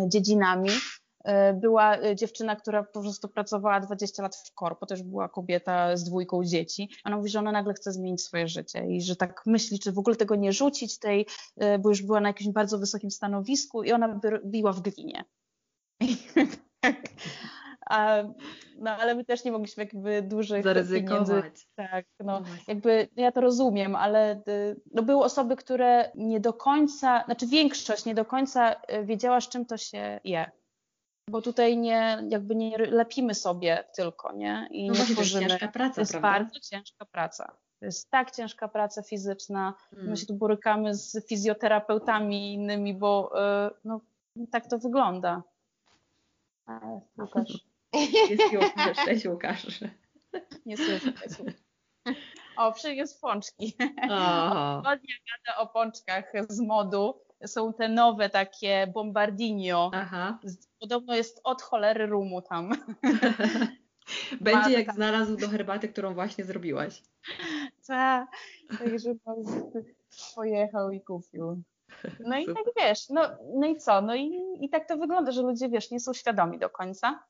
dziedzinami. 0.09 0.71
E, 1.25 1.55
była 1.55 2.15
dziewczyna, 2.15 2.57
która 2.57 2.83
po 2.83 3.01
prostu 3.01 3.29
pracowała 3.29 3.81
20 3.81 4.23
lat 4.23 4.37
w 4.37 4.55
korpo, 4.55 4.87
też 4.87 5.03
była 5.03 5.29
kobieta 5.29 5.97
z 5.97 6.05
dwójką 6.05 6.45
dzieci. 6.45 6.89
Ona 7.05 7.17
mówi, 7.17 7.31
że 7.31 7.39
ona 7.39 7.53
nagle 7.53 7.75
chce 7.75 7.93
zmienić 7.93 8.23
swoje 8.23 8.49
życie 8.49 8.87
i 8.87 9.03
że 9.03 9.17
tak 9.17 9.43
myśli, 9.47 9.79
czy 9.79 9.93
w 9.93 9.99
ogóle 9.99 10.17
tego 10.17 10.35
nie 10.35 10.53
rzucić, 10.53 10.99
tej, 10.99 11.27
bo 11.81 11.89
już 11.89 12.03
była 12.03 12.21
na 12.21 12.29
jakimś 12.29 12.55
bardzo 12.55 12.79
wysokim 12.79 13.11
stanowisku 13.11 13.83
i 13.83 13.93
ona 13.93 14.21
biła 14.45 14.73
w 14.73 14.81
glinie. 14.81 15.25
A, 17.87 18.23
no 18.79 18.91
ale 18.91 19.15
my 19.15 19.25
też 19.25 19.45
nie 19.45 19.53
mogliśmy 19.53 19.85
jakby 19.85 20.23
dużych 20.23 20.65
Zaryzykować. 20.65 21.29
pieniędzy. 21.29 21.67
Tak, 21.75 22.07
no, 22.21 22.41
no 22.41 22.47
jakby 22.69 23.09
ja 23.17 23.33
to 23.33 23.41
rozumiem, 23.41 23.97
ale 23.97 24.43
y, 24.49 24.81
no, 24.95 25.03
były 25.03 25.25
osoby, 25.25 25.57
które 25.57 26.11
nie 26.15 26.41
do 26.41 26.53
końca, 26.53 27.25
znaczy 27.25 27.47
większość 27.47 28.05
nie 28.05 28.15
do 28.15 28.25
końca 28.25 28.73
y, 28.73 29.05
wiedziała, 29.05 29.41
z 29.41 29.49
czym 29.49 29.67
to 29.67 29.77
się 29.77 30.21
je. 30.25 30.51
Bo 31.31 31.43
tutaj 31.43 31.77
nie, 31.77 32.19
jakby 32.29 32.55
nie 32.55 32.79
lepimy 32.79 33.35
sobie 33.35 33.85
tylko, 33.97 34.33
nie? 34.33 34.69
I 34.71 34.87
no 34.87 34.93
nie 34.93 34.97
właśnie, 34.99 35.15
tworzymy. 35.15 35.47
to 35.47 35.49
jest 35.53 35.61
ciężka 35.61 35.73
praca, 35.73 35.95
To 35.95 36.01
jest 36.01 36.13
prawda? 36.13 36.29
bardzo 36.39 36.61
ciężka 36.61 37.05
praca. 37.05 37.57
To 37.79 37.85
jest 37.87 38.11
tak 38.11 38.31
ciężka 38.31 38.69
praca 38.69 39.03
fizyczna. 39.03 39.75
Hmm. 39.91 40.11
My 40.11 40.17
się 40.17 40.27
tu 40.27 40.35
borykamy 40.35 40.95
z 40.95 41.27
fizjoterapeutami 41.29 42.51
i 42.51 42.55
innymi, 42.55 42.95
bo 42.95 43.33
y, 43.67 43.71
no, 43.85 44.01
tak 44.51 44.67
to 44.67 44.79
wygląda. 44.79 45.43
Łukasz. 47.19 47.65
Jest 47.93 49.05
cześć 49.05 49.27
Łukasz. 49.27 49.67
Nie 50.67 50.77
słyszę. 50.77 51.13
O, 52.57 52.73
przyniósł 52.73 53.21
pączki. 53.21 53.77
Ładnie 54.85 55.15
gada 55.31 55.59
o 55.59 55.67
pączkach 55.67 56.33
z 56.49 56.61
modu. 56.61 57.21
Są 57.47 57.73
te 57.73 57.89
nowe 57.89 58.31
takie 58.31 58.87
bombardinio. 58.87 59.91
Aha. 59.95 60.39
Podobno 60.81 61.15
jest 61.15 61.41
od 61.45 61.63
cholery 61.63 62.07
rumu 62.07 62.43
tam. 62.43 62.71
Będzie 64.41 64.71
jak 64.71 64.87
tam... 64.87 64.95
znalazł 64.95 65.37
do 65.37 65.49
herbaty, 65.49 65.89
którą 65.89 66.15
właśnie 66.15 66.45
zrobiłaś. 66.45 67.03
Tak, 67.87 68.29
także 68.79 69.15
pojechał 70.35 70.91
i 70.91 71.01
kupił. 71.01 71.63
No 72.21 72.39
i 72.39 72.47
tak 72.47 72.65
wiesz, 72.77 73.09
no, 73.09 73.23
no 73.55 73.67
i 73.67 73.77
co? 73.77 74.03
No 74.03 74.15
i, 74.15 74.43
i 74.61 74.69
tak 74.71 74.89
to 74.89 74.97
wygląda, 74.97 75.33
że 75.33 75.43
ludzie 75.43 75.69
wiesz, 75.69 75.91
nie 75.91 76.01
są 76.01 76.13
świadomi 76.13 76.59
do 76.59 76.71
końca. 76.71 77.25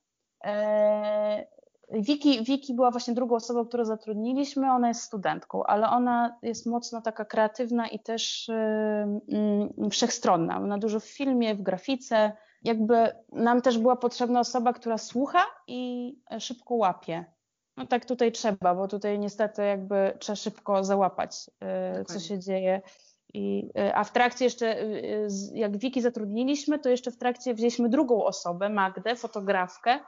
Wiki, 1.92 2.38
e, 2.38 2.42
Wiki 2.42 2.74
była 2.74 2.90
właśnie 2.90 3.14
drugą 3.14 3.36
osobą, 3.36 3.66
którą 3.66 3.84
zatrudniliśmy. 3.84 4.72
Ona 4.72 4.88
jest 4.88 5.02
studentką, 5.02 5.64
ale 5.64 5.88
ona 5.88 6.38
jest 6.42 6.66
mocno 6.66 7.02
taka 7.02 7.24
kreatywna 7.24 7.88
i 7.88 7.98
też 7.98 8.48
yy, 9.28 9.90
wszechstronna. 9.90 10.56
Ona 10.56 10.78
dużo 10.78 11.00
w 11.00 11.04
filmie, 11.04 11.54
w 11.54 11.62
grafice. 11.62 12.32
Jakby 12.64 13.08
nam 13.32 13.62
też 13.62 13.78
była 13.78 13.96
potrzebna 13.96 14.40
osoba, 14.40 14.72
która 14.72 14.98
słucha 14.98 15.42
i 15.66 16.12
szybko 16.38 16.74
łapie. 16.74 17.24
No 17.76 17.86
tak 17.86 18.04
tutaj 18.04 18.32
trzeba, 18.32 18.74
bo 18.74 18.88
tutaj 18.88 19.18
niestety 19.18 19.62
jakby 19.62 20.16
trzeba 20.18 20.36
szybko 20.36 20.84
załapać, 20.84 21.50
Dokładnie. 21.60 22.04
co 22.04 22.20
się 22.20 22.38
dzieje. 22.38 22.82
I, 23.34 23.70
a 23.94 24.04
w 24.04 24.12
trakcie 24.12 24.44
jeszcze, 24.44 24.76
jak 25.54 25.76
Wiki 25.76 26.00
zatrudniliśmy, 26.00 26.78
to 26.78 26.88
jeszcze 26.88 27.10
w 27.10 27.18
trakcie 27.18 27.54
wzięliśmy 27.54 27.88
drugą 27.88 28.24
osobę, 28.24 28.68
Magdę, 28.68 29.16
fotografkę, 29.16 29.98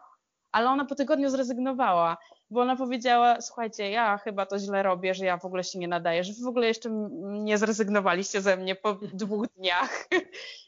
ale 0.54 0.70
ona 0.70 0.84
po 0.84 0.94
tygodniu 0.94 1.30
zrezygnowała, 1.30 2.16
bo 2.50 2.60
ona 2.60 2.76
powiedziała, 2.76 3.40
słuchajcie, 3.40 3.90
ja 3.90 4.18
chyba 4.18 4.46
to 4.46 4.58
źle 4.58 4.82
robię, 4.82 5.14
że 5.14 5.24
ja 5.24 5.36
w 5.36 5.44
ogóle 5.44 5.64
się 5.64 5.78
nie 5.78 5.88
nadaję, 5.88 6.24
że 6.24 6.32
w 6.44 6.46
ogóle 6.46 6.66
jeszcze 6.66 6.90
nie 7.20 7.58
zrezygnowaliście 7.58 8.40
ze 8.40 8.56
mnie 8.56 8.74
po 8.74 8.94
dwóch 8.94 9.46
dniach. 9.56 10.08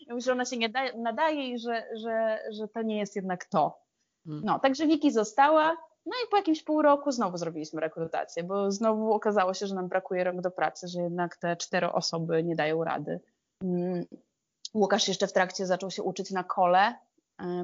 Ja 0.07 0.15
myślę, 0.15 0.27
że 0.27 0.33
ona 0.33 0.45
się 0.45 0.57
nie 0.57 0.69
nadaje 0.97 1.49
i 1.49 1.59
że, 1.59 1.87
że, 1.95 2.39
że 2.51 2.69
to 2.69 2.83
nie 2.83 2.99
jest 2.99 3.17
jednak 3.17 3.45
to. 3.45 3.79
Hmm. 4.25 4.45
No, 4.45 4.59
także 4.59 4.87
Wiki 4.87 5.13
została, 5.13 5.77
no 6.07 6.13
i 6.27 6.31
po 6.31 6.37
jakimś 6.37 6.63
pół 6.63 6.83
roku 6.83 7.13
znowu 7.13 7.37
zrobiliśmy 7.37 7.81
rekrutację, 7.81 8.45
bo 8.45 8.71
znowu 8.71 9.13
okazało 9.13 9.55
się, 9.55 9.67
że 9.67 9.75
nam 9.75 9.89
brakuje 9.89 10.25
rąk 10.25 10.41
do 10.41 10.51
pracy, 10.51 10.89
że 10.89 11.01
jednak 11.01 11.37
te 11.37 11.57
cztery 11.57 11.93
osoby 11.93 12.45
nie 12.45 12.57
dają 12.57 12.85
rady. 12.85 13.21
Mm. 13.63 14.05
Łukasz 14.75 15.09
jeszcze 15.09 15.27
w 15.27 15.33
trakcie 15.33 15.67
zaczął 15.67 15.91
się 15.91 16.03
uczyć 16.03 16.31
na 16.31 16.45
kole, 16.45 16.95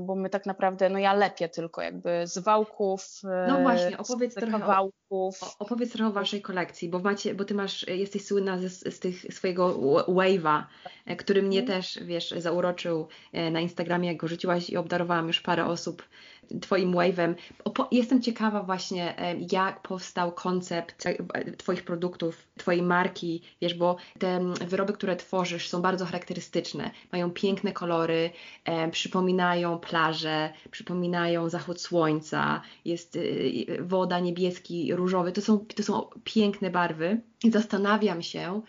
bo 0.00 0.14
my 0.14 0.30
tak 0.30 0.46
naprawdę, 0.46 0.88
no 0.88 0.98
ja 0.98 1.12
lepię 1.12 1.48
tylko 1.48 1.82
jakby 1.82 2.26
z 2.26 2.38
wałków, 2.38 3.20
e, 3.24 3.46
no 3.48 3.60
właśnie, 3.62 3.98
opowiedz 3.98 4.34
trochę 4.34 4.60
kawałków. 4.60 5.42
O, 5.42 5.58
opowiedz 5.58 5.92
trochę 5.92 6.08
o 6.08 6.12
waszej 6.12 6.42
kolekcji, 6.42 6.88
bo 6.88 6.98
macie, 6.98 7.34
bo 7.34 7.44
ty 7.44 7.54
masz, 7.54 7.88
jesteś 7.88 8.24
słynna 8.24 8.58
z, 8.58 8.94
z 8.94 8.98
tych 8.98 9.34
swojego 9.34 9.74
wave'a, 10.08 10.62
e, 11.06 11.16
który 11.16 11.42
mnie 11.42 11.58
mm. 11.58 11.66
też, 11.66 11.98
wiesz, 12.02 12.30
zauroczył 12.30 13.08
na 13.50 13.60
Instagramie, 13.60 14.08
jak 14.08 14.16
go 14.16 14.28
rzuciłaś 14.28 14.70
i 14.70 14.76
obdarowałam 14.76 15.26
już 15.26 15.40
parę 15.40 15.66
osób 15.66 16.02
Twoim 16.60 16.92
wave'em. 16.92 17.34
Jestem 17.92 18.22
ciekawa 18.22 18.62
właśnie, 18.62 19.14
jak 19.52 19.82
powstał 19.82 20.32
koncept 20.32 21.04
Twoich 21.58 21.84
produktów, 21.84 22.48
Twojej 22.58 22.82
marki, 22.82 23.42
wiesz, 23.60 23.74
bo 23.74 23.96
te 24.18 24.52
wyroby, 24.66 24.92
które 24.92 25.16
tworzysz 25.16 25.68
są 25.68 25.82
bardzo 25.82 26.04
charakterystyczne, 26.04 26.90
mają 27.12 27.30
piękne 27.30 27.72
kolory, 27.72 28.30
przypominają 28.92 29.78
plaże, 29.78 30.52
przypominają 30.70 31.48
zachód 31.48 31.80
słońca, 31.80 32.62
jest 32.84 33.16
y, 33.16 33.78
woda 33.80 34.20
niebieski, 34.20 34.94
różowy, 34.94 35.32
to 35.32 35.40
są, 35.40 35.66
to 35.76 35.82
są 35.82 36.06
piękne 36.24 36.70
barwy 36.70 37.20
zastanawiam 37.50 38.22
się, 38.22 38.62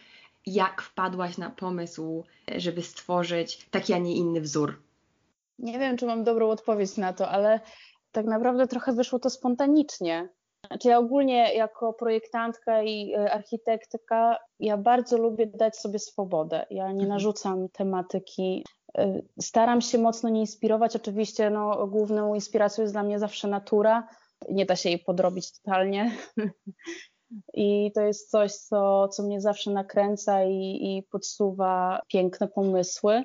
jak 0.46 0.82
wpadłaś 0.82 1.38
na 1.38 1.50
pomysł, 1.50 2.24
żeby 2.56 2.82
stworzyć 2.82 3.66
taki, 3.72 3.94
a 3.94 3.98
nie 3.98 4.16
inny 4.16 4.42
wzór. 4.42 4.82
Nie 5.60 5.80
wiem, 5.80 5.98
czy 5.98 6.06
mam 6.06 6.24
dobrą 6.24 6.50
odpowiedź 6.50 6.98
na 6.98 7.14
to, 7.14 7.30
ale 7.30 7.60
tak 8.12 8.26
naprawdę 8.26 8.68
trochę 8.68 8.94
wyszło 8.94 9.20
to 9.20 9.30
spontanicznie. 9.30 10.30
Znaczy 10.68 10.88
ja 10.88 10.98
ogólnie 10.98 11.54
jako 11.54 11.94
projektantka 11.94 12.84
i 12.84 13.14
e, 13.14 13.32
architektka, 13.32 14.38
ja 14.60 14.78
bardzo 14.78 15.18
lubię 15.18 15.48
dać 15.48 15.78
sobie 15.78 16.00
swobodę. 16.00 16.66
Ja 16.70 16.86
nie 16.86 16.92
mhm. 16.92 17.10
narzucam 17.10 17.70
tematyki. 17.70 18.66
E, 18.98 19.22
staram 19.42 19.82
się 19.82 19.98
mocno 19.98 20.30
nie 20.30 20.40
inspirować. 20.40 20.96
Oczywiście 20.96 21.50
no, 21.50 21.88
główną 21.88 22.34
inspiracją 22.34 22.82
jest 22.82 22.94
dla 22.94 23.04
mnie 23.04 23.20
zawsze 23.20 23.48
natura. 23.48 24.08
Nie 24.50 24.66
da 24.66 24.76
się 24.76 24.90
jej 24.90 25.00
podrobić 25.00 25.52
totalnie. 25.52 26.12
I 27.54 27.92
to 27.96 28.02
jest 28.02 28.30
coś, 28.30 28.52
co, 28.52 29.08
co 29.08 29.24
mnie 29.24 29.42
zawsze 29.42 29.72
nakręca 29.72 30.44
i, 30.44 30.80
i 30.82 31.04
podsuwa 31.12 32.02
piękne 32.08 32.48
pomysły 32.48 33.24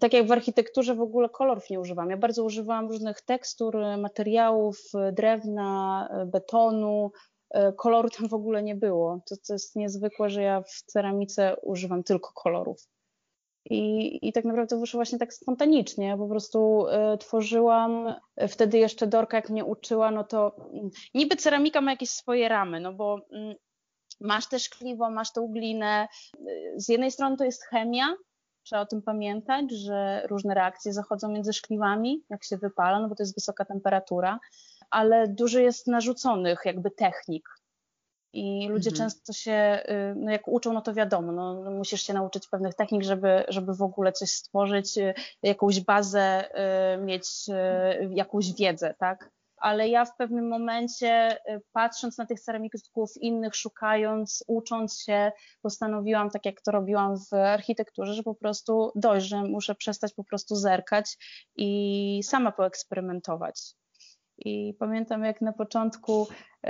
tak 0.00 0.12
jak 0.12 0.26
w 0.26 0.32
architekturze 0.32 0.94
w 0.94 1.00
ogóle 1.00 1.28
kolorów 1.28 1.70
nie 1.70 1.80
używam. 1.80 2.10
Ja 2.10 2.16
bardzo 2.16 2.44
używam 2.44 2.88
różnych 2.88 3.20
tekstur, 3.20 3.76
materiałów, 3.98 4.78
drewna, 5.12 6.08
betonu. 6.26 7.10
Koloru 7.76 8.10
tam 8.10 8.28
w 8.28 8.34
ogóle 8.34 8.62
nie 8.62 8.74
było. 8.74 9.20
To, 9.28 9.36
to 9.46 9.52
jest 9.52 9.76
niezwykłe, 9.76 10.30
że 10.30 10.42
ja 10.42 10.62
w 10.62 10.82
ceramice 10.82 11.56
używam 11.62 12.02
tylko 12.02 12.30
kolorów. 12.34 12.88
I, 13.70 14.18
I 14.28 14.32
tak 14.32 14.44
naprawdę 14.44 14.80
wyszło 14.80 14.98
właśnie 14.98 15.18
tak 15.18 15.34
spontanicznie. 15.34 16.06
Ja 16.06 16.16
po 16.16 16.28
prostu 16.28 16.86
y, 17.14 17.18
tworzyłam, 17.18 18.14
wtedy 18.48 18.78
jeszcze 18.78 19.06
Dorka 19.06 19.36
jak 19.36 19.50
mnie 19.50 19.64
uczyła, 19.64 20.10
no 20.10 20.24
to 20.24 20.56
y, 20.74 20.90
niby 21.14 21.36
ceramika 21.36 21.80
ma 21.80 21.90
jakieś 21.90 22.10
swoje 22.10 22.48
ramy, 22.48 22.80
no 22.80 22.92
bo 22.92 23.18
y, 23.18 23.56
masz 24.20 24.48
też 24.48 24.62
szkliwo, 24.62 25.10
masz 25.10 25.32
tą 25.32 25.48
glinę. 25.48 26.08
Z 26.76 26.88
jednej 26.88 27.10
strony 27.10 27.36
to 27.36 27.44
jest 27.44 27.64
chemia, 27.64 28.06
Trzeba 28.66 28.82
o 28.82 28.86
tym 28.86 29.02
pamiętać, 29.02 29.70
że 29.70 30.26
różne 30.26 30.54
reakcje 30.54 30.92
zachodzą 30.92 31.28
między 31.28 31.52
szkliwami, 31.52 32.24
jak 32.30 32.44
się 32.44 32.56
wypala, 32.56 33.00
no 33.00 33.08
bo 33.08 33.14
to 33.14 33.22
jest 33.22 33.34
wysoka 33.34 33.64
temperatura, 33.64 34.38
ale 34.90 35.28
dużo 35.28 35.58
jest 35.58 35.86
narzuconych 35.86 36.60
jakby 36.64 36.90
technik. 36.90 37.48
I 38.32 38.68
ludzie 38.68 38.90
mhm. 38.90 39.10
często 39.10 39.32
się, 39.32 39.82
y, 39.88 40.14
no 40.16 40.30
jak 40.30 40.48
uczą, 40.48 40.72
no 40.72 40.80
to 40.80 40.94
wiadomo, 40.94 41.32
no, 41.32 41.62
no, 41.62 41.70
musisz 41.70 42.02
się 42.02 42.14
nauczyć 42.14 42.48
pewnych 42.48 42.74
technik, 42.74 43.02
żeby, 43.02 43.44
żeby 43.48 43.74
w 43.74 43.82
ogóle 43.82 44.12
coś 44.12 44.30
stworzyć, 44.30 44.98
y, 44.98 45.14
jakąś 45.42 45.80
bazę, 45.80 46.44
y, 46.94 47.02
mieć 47.02 47.28
jakąś 48.10 48.52
wiedzę, 48.52 48.94
tak? 48.98 49.30
Ale 49.56 49.88
ja 49.88 50.04
w 50.04 50.16
pewnym 50.16 50.48
momencie, 50.48 51.38
y, 51.50 51.60
patrząc 51.72 52.18
na 52.18 52.26
tych 52.26 52.40
ceramików 52.40 52.80
innych, 53.20 53.54
szukając, 53.54 54.44
ucząc 54.46 55.00
się, 55.02 55.32
postanowiłam, 55.62 56.30
tak 56.30 56.46
jak 56.46 56.60
to 56.60 56.70
robiłam 56.70 57.14
w 57.30 57.34
architekturze, 57.34 58.14
że 58.14 58.22
po 58.22 58.34
prostu 58.34 58.92
że 59.18 59.42
muszę 59.42 59.74
przestać 59.74 60.14
po 60.14 60.24
prostu 60.24 60.56
zerkać 60.56 61.16
i 61.56 62.20
sama 62.24 62.52
poeksperymentować. 62.52 63.74
I 64.38 64.74
pamiętam, 64.78 65.24
jak 65.24 65.40
na 65.40 65.52
początku 65.52 66.28
y, 66.66 66.68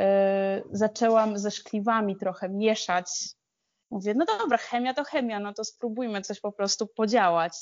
zaczęłam 0.71 1.39
ze 1.39 1.51
szkliwami 1.51 2.17
trochę 2.17 2.49
mieszać. 2.49 3.07
Mówię, 3.91 4.15
no 4.15 4.25
dobra, 4.25 4.59
chemia 4.59 4.95
to 4.95 5.05
chemia, 5.05 5.41
no 5.41 5.53
to 5.53 5.65
spróbujmy 5.65 6.23
coś 6.23 6.41
po 6.41 6.53
prostu 6.53 6.87
podziałać. 6.87 7.53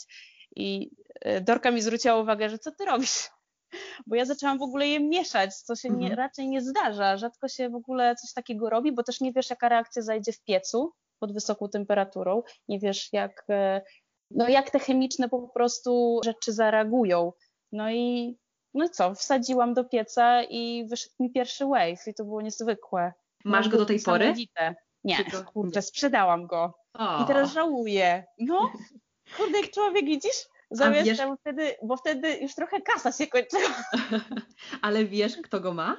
I 0.56 0.90
y, 1.26 1.40
Dorka 1.40 1.70
mi 1.70 1.82
zwróciła 1.82 2.16
uwagę, 2.16 2.50
że 2.50 2.58
co 2.58 2.70
ty 2.72 2.84
robisz? 2.84 3.33
bo 4.06 4.16
ja 4.16 4.24
zaczęłam 4.24 4.58
w 4.58 4.62
ogóle 4.62 4.88
je 4.88 5.00
mieszać, 5.00 5.56
co 5.56 5.76
się 5.76 5.88
nie, 5.88 5.94
mhm. 5.94 6.14
raczej 6.14 6.48
nie 6.48 6.62
zdarza. 6.62 7.16
Rzadko 7.16 7.48
się 7.48 7.68
w 7.68 7.74
ogóle 7.74 8.16
coś 8.16 8.32
takiego 8.32 8.70
robi, 8.70 8.92
bo 8.92 9.02
też 9.02 9.20
nie 9.20 9.32
wiesz, 9.32 9.50
jaka 9.50 9.68
reakcja 9.68 10.02
zajdzie 10.02 10.32
w 10.32 10.44
piecu 10.44 10.92
pod 11.18 11.32
wysoką 11.32 11.68
temperaturą, 11.68 12.42
nie 12.68 12.78
wiesz, 12.78 13.12
jak, 13.12 13.44
e, 13.50 13.82
no 14.30 14.48
jak 14.48 14.70
te 14.70 14.78
chemiczne 14.78 15.28
po 15.28 15.48
prostu 15.48 16.20
rzeczy 16.24 16.52
zareagują. 16.52 17.32
No 17.72 17.90
i 17.90 18.36
no 18.74 18.88
co, 18.88 19.14
wsadziłam 19.14 19.74
do 19.74 19.84
pieca 19.84 20.42
i 20.42 20.86
wyszedł 20.88 21.14
mi 21.20 21.32
pierwszy 21.32 21.66
wave 21.66 22.06
i 22.06 22.14
to 22.14 22.24
było 22.24 22.42
niezwykłe. 22.42 23.12
Masz 23.44 23.68
go 23.68 23.78
do 23.78 23.86
tej 23.86 24.00
pory? 24.00 24.34
Nie, 25.04 25.16
kurde, 25.52 25.82
sprzedałam 25.82 26.46
go. 26.46 26.74
O. 26.94 27.24
I 27.24 27.26
teraz 27.26 27.52
żałuję. 27.52 28.24
No, 28.38 28.72
kurde, 29.36 29.60
jak 29.60 29.70
człowiek 29.70 30.04
widzisz, 30.04 30.46
Zamiast 30.70 31.06
wiesz... 31.06 31.18
bo, 31.18 31.36
wtedy, 31.36 31.74
bo 31.82 31.96
wtedy 31.96 32.36
już 32.36 32.54
trochę 32.54 32.80
kasa 32.80 33.12
się 33.12 33.26
kończyła. 33.26 33.84
Ale 34.82 35.04
wiesz, 35.04 35.36
kto 35.36 35.60
go 35.60 35.74
ma? 35.74 35.96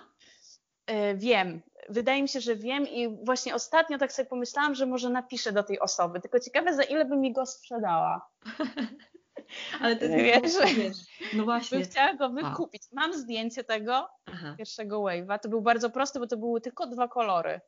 E, 0.87 1.15
wiem. 1.15 1.61
Wydaje 1.89 2.21
mi 2.21 2.29
się, 2.29 2.41
że 2.41 2.55
wiem 2.55 2.87
i 2.87 3.25
właśnie 3.25 3.55
ostatnio 3.55 3.97
tak 3.97 4.13
sobie 4.13 4.29
pomyślałam, 4.29 4.75
że 4.75 4.85
może 4.85 5.09
napiszę 5.09 5.51
do 5.51 5.63
tej 5.63 5.79
osoby. 5.79 6.21
Tylko 6.21 6.39
ciekawe, 6.39 6.75
za 6.75 6.83
ile 6.83 7.05
by 7.05 7.17
mi 7.17 7.33
go 7.33 7.45
sprzedała. 7.45 8.29
Ale 9.81 9.95
jest 9.95 10.59
wiesz, 10.61 10.75
wiesz, 10.75 10.97
no 11.33 11.43
właśnie. 11.43 11.77
Bym 11.77 11.87
chciała 11.87 12.13
go 12.13 12.29
wykupić. 12.29 12.83
Mam 12.91 13.13
zdjęcie 13.13 13.63
tego 13.63 14.09
Aha. 14.25 14.55
pierwszego 14.57 14.99
wave'a. 14.99 15.39
To 15.39 15.49
był 15.49 15.61
bardzo 15.61 15.89
prosty, 15.89 16.19
bo 16.19 16.27
to 16.27 16.37
były 16.37 16.61
tylko 16.61 16.87
dwa 16.87 17.07
kolory. 17.07 17.61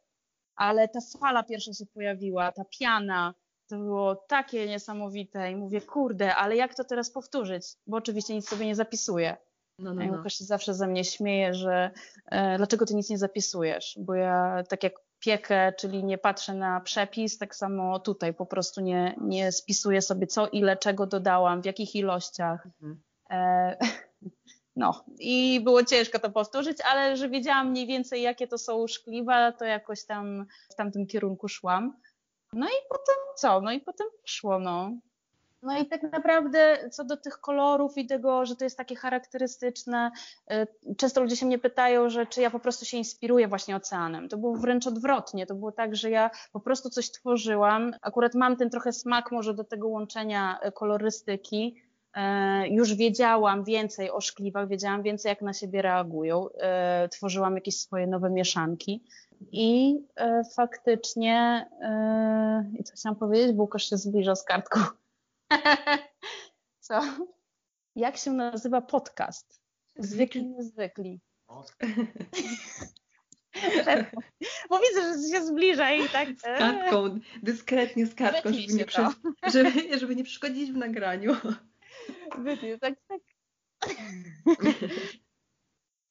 Ale 0.56 0.88
ta 0.88 1.00
fala 1.20 1.44
pierwsza 1.44 1.74
się 1.74 1.86
pojawiła, 1.86 2.52
ta 2.52 2.64
piana, 2.80 3.34
to 3.68 3.78
było 3.78 4.16
takie 4.16 4.68
niesamowite 4.68 5.52
i 5.52 5.56
mówię, 5.56 5.82
kurde, 5.82 6.36
ale 6.36 6.56
jak 6.56 6.76
to 6.76 6.84
teraz 6.84 7.12
powtórzyć? 7.12 7.66
Bo 7.88 7.98
oczywiście 7.98 8.36
nic 8.36 8.50
sobie 8.50 8.66
nie 8.66 8.76
zapisuję. 8.76 9.38
No, 9.80 9.94
no, 9.94 10.06
no. 10.06 10.18
Łukasz 10.18 10.38
się 10.38 10.44
zawsze 10.44 10.74
ze 10.74 10.88
mnie 10.88 11.04
śmieje, 11.04 11.54
że 11.54 11.92
e, 12.26 12.58
dlaczego 12.58 12.86
ty 12.86 12.96
nic 12.96 13.10
nie 13.10 13.18
zapisujesz? 13.18 14.00
Bo 14.02 14.16
ja 14.16 14.64
tak 14.70 14.84
jak 14.84 14.94
piekę, 15.20 15.74
czyli 15.74 16.04
nie 16.04 16.18
patrzę 16.18 16.54
na 16.54 16.82
przepis, 16.82 17.38
tak 17.38 17.56
samo 17.56 18.00
tutaj 18.00 18.34
po 18.34 18.46
prostu 18.46 18.82
nie, 18.82 19.16
nie 19.22 19.52
spisuję 19.52 20.02
sobie 20.02 20.28
co, 20.28 20.48
ile, 20.48 20.78
czego 20.78 21.08
dodałam, 21.08 21.62
w 21.62 21.66
jakich 21.66 21.96
ilościach. 21.96 22.66
Mhm. 22.66 23.02
E, 23.30 23.78
no 24.76 25.06
i 25.20 25.62
było 25.64 25.84
ciężko 25.84 26.20
to 26.20 26.30
powtórzyć, 26.30 26.78
ale 26.82 27.18
że 27.18 27.30
wiedziałam 27.30 27.70
mniej 27.70 27.88
więcej 27.88 28.22
jakie 28.22 28.48
to 28.48 28.58
są 28.58 28.88
szkliwa, 28.88 29.52
to 29.52 29.66
jakoś 29.66 30.06
tam 30.06 30.46
w 30.72 30.76
tamtym 30.76 31.08
kierunku 31.08 31.48
szłam. 31.48 32.00
No 32.54 32.68
i 32.68 32.80
potem 32.90 33.16
co? 33.36 33.62
No 33.62 33.72
i 33.72 33.80
potem 33.80 34.08
poszło, 34.22 34.60
no. 34.60 34.92
No 35.62 35.78
i 35.78 35.86
tak 35.86 36.04
naprawdę 36.04 36.90
co 36.92 37.04
do 37.04 37.18
tych 37.18 37.40
kolorów 37.40 37.98
i 37.98 38.08
tego, 38.08 38.46
że 38.46 38.56
to 38.56 38.64
jest 38.64 38.78
takie 38.78 38.96
charakterystyczne, 38.96 40.12
y, 40.52 40.96
często 40.98 41.22
ludzie 41.22 41.36
się 41.36 41.46
mnie 41.46 41.60
pytają, 41.60 42.10
że 42.10 42.26
czy 42.26 42.42
ja 42.42 42.50
po 42.50 42.60
prostu 42.60 42.86
się 42.86 42.98
inspiruję 42.98 43.48
właśnie 43.48 43.76
oceanem. 43.76 44.30
To 44.30 44.38
było 44.38 44.56
wręcz 44.56 44.88
odwrotnie. 44.88 45.46
To 45.46 45.56
było 45.56 45.72
tak, 45.72 45.96
że 45.96 46.10
ja 46.10 46.30
po 46.52 46.60
prostu 46.60 46.90
coś 46.90 47.12
tworzyłam. 47.12 47.94
Akurat 48.02 48.36
mam 48.36 48.58
ten 48.58 48.70
trochę 48.70 48.94
smak 48.94 49.32
może 49.32 49.54
do 49.54 49.64
tego 49.64 49.88
łączenia 49.88 50.60
y, 50.68 50.72
kolorystyki, 50.72 51.76
już 52.70 52.94
wiedziałam 52.94 53.64
więcej 53.64 54.12
o 54.12 54.22
szkliwach, 54.22 54.68
wiedziałam 54.68 55.04
więcej, 55.04 55.30
jak 55.30 55.42
na 55.42 55.54
siebie 55.54 55.82
reagują. 55.82 56.50
E, 56.50 57.10
tworzyłam 57.10 57.56
jakieś 57.56 57.80
swoje 57.80 58.08
nowe 58.08 58.30
mieszanki. 58.30 59.04
I 59.52 60.00
e, 60.16 60.42
faktycznie, 60.56 61.70
i 62.80 62.84
co 62.84 62.94
chciałam 62.96 63.16
powiedzieć, 63.16 63.52
bo 63.52 63.64
Łukasz 63.64 63.90
się 63.90 63.98
zbliża 63.98 64.36
z 64.36 64.44
kartką. 64.44 64.80
co? 66.80 67.02
Jak 67.96 68.18
się 68.18 68.32
nazywa 68.32 68.82
podcast? 68.82 69.62
Zwykli, 70.00 70.46
niezwykli. 70.46 71.20
Bo 74.70 74.80
widzę, 74.80 75.02
że 75.02 75.30
się 75.30 75.46
zbliża 75.46 75.92
i 75.92 76.10
tak. 76.10 76.30
Z 76.40 76.42
kartką, 76.42 77.20
dyskretnie 77.44 78.06
z 78.06 78.16
kartką, 78.16 78.54
żeby 78.54 78.74
nie, 78.74 78.86
przy, 78.86 79.02
żeby, 79.54 80.00
żeby 80.00 80.16
nie 80.16 80.24
przeszkodzić 80.24 80.72
w 80.72 80.78
nagraniu. 80.78 81.36
Wytnij, 82.38 82.80
tak, 82.80 82.94
tak. 83.08 83.22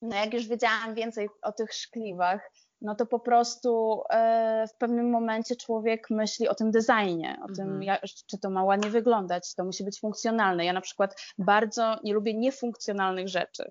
No 0.02 0.16
jak 0.16 0.34
już 0.34 0.48
wiedziałam 0.48 0.94
więcej 0.94 1.28
o 1.42 1.52
tych 1.52 1.72
szkliwach, 1.72 2.50
no 2.80 2.94
to 2.94 3.06
po 3.06 3.20
prostu 3.20 4.02
e, 4.10 4.66
w 4.74 4.76
pewnym 4.78 5.10
momencie 5.10 5.56
człowiek 5.56 6.10
myśli 6.10 6.48
o 6.48 6.54
tym 6.54 6.70
designie, 6.70 7.38
o 7.42 7.46
tym, 7.46 7.64
mhm. 7.64 7.82
jak, 7.82 8.02
czy 8.02 8.38
to 8.38 8.50
ma 8.50 8.64
ładnie 8.64 8.90
wyglądać, 8.90 9.54
to 9.54 9.64
musi 9.64 9.84
być 9.84 10.00
funkcjonalne. 10.00 10.64
Ja 10.64 10.72
na 10.72 10.80
przykład 10.80 11.22
bardzo 11.38 11.96
nie 12.04 12.14
lubię 12.14 12.34
niefunkcjonalnych 12.34 13.28
rzeczy. 13.28 13.70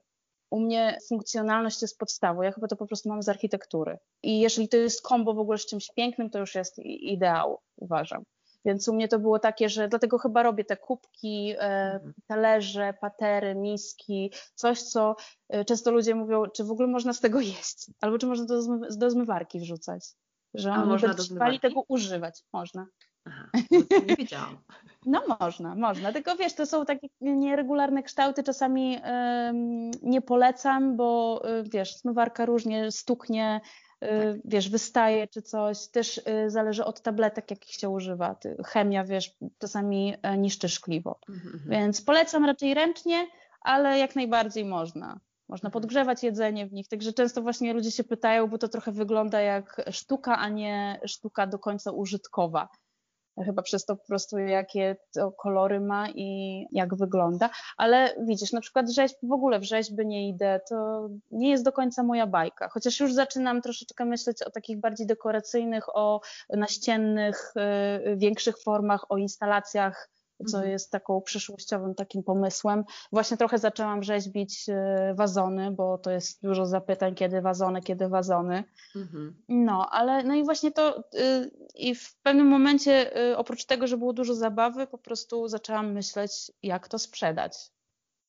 U 0.52 0.60
mnie 0.60 0.98
funkcjonalność 1.10 1.82
jest 1.82 2.00
podstawą, 2.00 2.42
ja 2.42 2.52
chyba 2.52 2.68
to 2.68 2.76
po 2.76 2.88
prostu 2.88 3.10
mam 3.10 3.24
z 3.24 3.30
architektury. 3.30 3.98
I 4.24 4.40
jeżeli 4.40 4.70
to 4.70 4.78
jest 4.78 5.02
kombo 5.02 5.34
w 5.34 5.40
ogóle 5.40 5.58
z 5.58 5.66
czymś 5.66 5.88
pięknym, 5.96 6.30
to 6.30 6.40
już 6.40 6.56
jest 6.56 6.80
ideał, 6.86 7.60
uważam. 7.78 8.24
Więc 8.66 8.88
u 8.88 8.94
mnie 8.94 9.08
to 9.08 9.20
było 9.20 9.40
takie, 9.40 9.70
że 9.70 9.88
dlatego 9.88 10.18
chyba 10.18 10.44
robię 10.44 10.66
te 10.66 10.78
kubki, 10.78 11.54
e, 11.58 11.94
mhm. 11.94 12.14
talerze, 12.28 12.94
patery, 13.02 13.56
miski, 13.56 14.32
coś, 14.56 14.82
co 14.82 15.16
e, 15.50 15.66
często 15.66 15.92
ludzie 15.92 16.16
mówią, 16.16 16.46
czy 16.46 16.64
w 16.64 16.72
ogóle 16.72 16.88
można 16.88 17.14
z 17.14 17.20
tego 17.20 17.40
jeść, 17.40 17.92
albo 18.02 18.18
czy 18.18 18.28
można 18.28 18.46
to 18.46 18.62
do 18.98 19.10
zmywarki 19.10 19.60
wrzucać. 19.60 20.06
Że 20.54 20.74
A 20.74 20.86
można 20.86 21.14
do 21.14 21.24
zmywarki? 21.24 21.60
tego 21.60 21.84
używać. 21.88 22.44
Można. 22.54 22.88
Aha, 23.26 23.50
nie 24.08 24.16
wiedziałam. 24.16 24.58
No 25.08 25.22
można, 25.40 25.76
można. 25.76 26.12
Tylko 26.12 26.36
wiesz, 26.36 26.54
to 26.54 26.66
są 26.66 26.86
takie 26.86 27.08
nieregularne 27.22 28.04
kształty, 28.04 28.44
czasami 28.44 29.00
nie 30.02 30.22
polecam, 30.22 30.98
bo 30.98 31.42
y, 31.60 31.64
wiesz, 31.64 31.98
zmywarka 31.98 32.46
różnie 32.46 32.92
stuknie, 32.92 33.62
tak. 34.00 34.10
wiesz, 34.46 34.70
wystaje 34.70 35.28
czy 35.28 35.42
coś. 35.42 35.88
Też 35.88 36.18
y, 36.18 36.50
zależy 36.50 36.86
od 36.86 37.02
tabletek, 37.02 37.52
jakich 37.52 37.74
się 37.74 37.90
używa. 37.90 38.36
Chemia, 38.66 39.04
wiesz, 39.04 39.38
czasami 39.60 40.14
e, 40.22 40.38
niszczy 40.38 40.70
szkliwo. 40.70 41.20
Mhm. 41.30 41.64
Więc 41.68 42.02
polecam 42.02 42.46
raczej 42.46 42.74
ręcznie, 42.74 43.28
ale 43.62 44.00
jak 44.00 44.16
najbardziej 44.16 44.66
można. 44.66 45.20
Można 45.50 45.68
mhm. 45.68 45.72
podgrzewać 45.72 46.24
jedzenie 46.24 46.68
w 46.68 46.74
nich. 46.74 46.88
Także 46.88 47.14
często 47.14 47.42
właśnie 47.42 47.74
ludzie 47.74 47.92
się 47.92 48.04
pytają, 48.04 48.48
bo 48.48 48.58
to 48.58 48.68
trochę 48.68 48.92
wygląda 48.92 49.42
jak 49.42 49.82
sztuka, 49.92 50.38
a 50.38 50.50
nie 50.50 51.00
sztuka 51.06 51.48
do 51.48 51.60
końca 51.60 51.92
użytkowa 51.92 52.70
chyba 53.44 53.62
przez 53.62 53.86
to 53.86 53.96
po 53.96 54.06
prostu 54.06 54.38
jakie 54.38 54.96
to 55.14 55.32
kolory 55.32 55.80
ma 55.80 56.10
i 56.10 56.68
jak 56.72 56.96
wygląda, 56.96 57.50
ale 57.78 58.16
widzisz, 58.28 58.52
na 58.52 58.62
przykład 58.62 58.90
rzeźb, 58.90 59.16
w 59.24 59.32
ogóle 59.32 59.60
w 59.60 59.64
rzeźby 59.64 60.06
nie 60.06 60.30
idę, 60.30 60.60
to 60.70 61.10
nie 61.32 61.50
jest 61.50 61.64
do 61.64 61.72
końca 61.72 62.04
moja 62.04 62.28
bajka, 62.28 62.70
chociaż 62.70 63.00
już 63.00 63.14
zaczynam 63.14 63.62
troszeczkę 63.62 64.06
myśleć 64.06 64.44
o 64.44 64.52
takich 64.52 64.80
bardziej 64.80 65.08
dekoracyjnych, 65.08 65.96
o 65.96 66.22
naściennych, 66.50 67.54
y, 68.08 68.18
większych 68.18 68.58
formach, 68.58 69.12
o 69.12 69.18
instalacjach 69.18 70.10
co 70.48 70.58
mhm. 70.58 70.72
jest 70.72 70.92
taką 70.92 71.22
przyszłościowym 71.22 71.96
takim 71.96 72.24
pomysłem. 72.24 72.84
Właśnie 73.12 73.38
trochę 73.38 73.58
zaczęłam 73.58 74.04
rzeźbić 74.04 74.70
e, 74.70 75.14
wazony, 75.18 75.72
bo 75.72 75.98
to 75.98 76.12
jest 76.12 76.42
dużo 76.44 76.66
zapytań, 76.66 77.16
kiedy 77.16 77.42
wazony, 77.42 77.82
kiedy 77.82 78.08
wazony. 78.08 78.64
Mhm. 78.96 79.36
No, 79.50 79.90
ale 79.92 80.24
no 80.24 80.36
i 80.36 80.44
właśnie 80.44 80.72
to 80.72 81.00
y, 81.00 81.52
i 81.76 81.96
w 81.96 82.16
pewnym 82.16 82.48
momencie 82.48 83.18
y, 83.32 83.38
oprócz 83.38 83.66
tego, 83.66 83.88
że 83.88 83.98
było 83.98 84.14
dużo 84.14 84.36
zabawy, 84.36 84.88
po 84.88 84.98
prostu 84.98 85.48
zaczęłam 85.48 85.92
myśleć, 85.92 86.52
jak 86.64 86.88
to 86.88 87.00
sprzedać. 87.00 87.72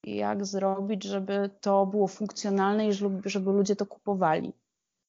Jak 0.05 0.47
zrobić, 0.47 1.05
żeby 1.05 1.51
to 1.61 1.87
było 1.87 2.07
funkcjonalne 2.07 2.89
i 2.89 2.93
żeby 3.25 3.53
ludzie 3.53 3.77
to 3.77 3.87
kupowali. 3.87 4.53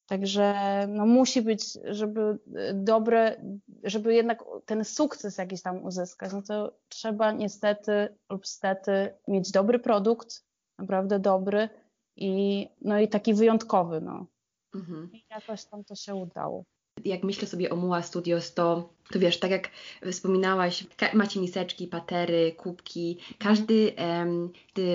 Także 0.08 0.54
no, 0.88 1.06
musi 1.06 1.42
być, 1.42 1.78
żeby 1.84 2.38
e, 2.54 2.74
dobre, 2.74 3.40
żeby 3.84 4.14
jednak 4.14 4.44
ten 4.66 4.84
sukces 4.84 5.38
jakiś 5.38 5.62
tam 5.62 5.84
uzyskać, 5.84 6.32
no 6.32 6.42
to 6.42 6.78
trzeba 6.88 7.32
niestety 7.32 8.08
lub 8.30 8.46
stety 8.46 9.14
mieć 9.28 9.50
dobry 9.50 9.78
produkt, 9.78 10.44
naprawdę 10.78 11.18
dobry 11.18 11.68
i, 12.16 12.68
no 12.80 13.00
i 13.00 13.08
taki 13.08 13.34
wyjątkowy. 13.34 14.00
No. 14.00 14.26
Mhm. 14.74 15.10
I 15.12 15.24
jakoś 15.30 15.64
tam 15.64 15.84
to 15.84 15.94
się 15.94 16.14
udało. 16.14 16.64
Jak 17.04 17.24
myślę 17.24 17.48
sobie 17.48 17.70
o 17.70 17.76
Muła 17.76 18.02
Studios, 18.02 18.54
to, 18.54 18.94
to 19.12 19.18
wiesz, 19.18 19.38
tak 19.38 19.50
jak 19.50 19.70
wspominałaś, 20.12 20.86
macie 21.14 21.40
miseczki, 21.40 21.86
patery, 21.86 22.52
kubki, 22.52 23.18
każdy 23.38 23.94
um, 23.98 24.52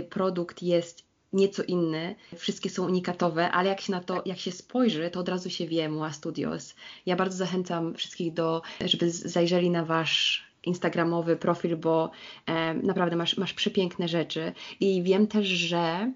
produkt 0.09 0.63
jest 0.63 1.02
nieco 1.33 1.63
inny, 1.63 2.15
wszystkie 2.35 2.69
są 2.69 2.85
unikatowe, 2.85 3.51
ale 3.51 3.69
jak 3.69 3.81
się 3.81 3.91
na 3.91 4.01
to, 4.01 4.21
jak 4.25 4.39
się 4.39 4.51
spojrzy, 4.51 5.09
to 5.09 5.19
od 5.19 5.29
razu 5.29 5.49
się 5.49 5.67
wie 5.67 5.89
Mua 5.89 6.13
Studios. 6.13 6.75
Ja 7.05 7.15
bardzo 7.15 7.37
zachęcam 7.37 7.95
wszystkich 7.95 8.33
do, 8.33 8.61
żeby 8.85 9.11
zajrzeli 9.11 9.69
na 9.69 9.85
Wasz 9.85 10.53
instagramowy 10.63 11.35
profil, 11.35 11.77
bo 11.77 12.11
e, 12.45 12.73
naprawdę 12.73 13.15
masz, 13.15 13.37
masz 13.37 13.53
przepiękne 13.53 14.07
rzeczy 14.07 14.53
i 14.79 15.03
wiem 15.03 15.27
też, 15.27 15.47
że 15.47 16.13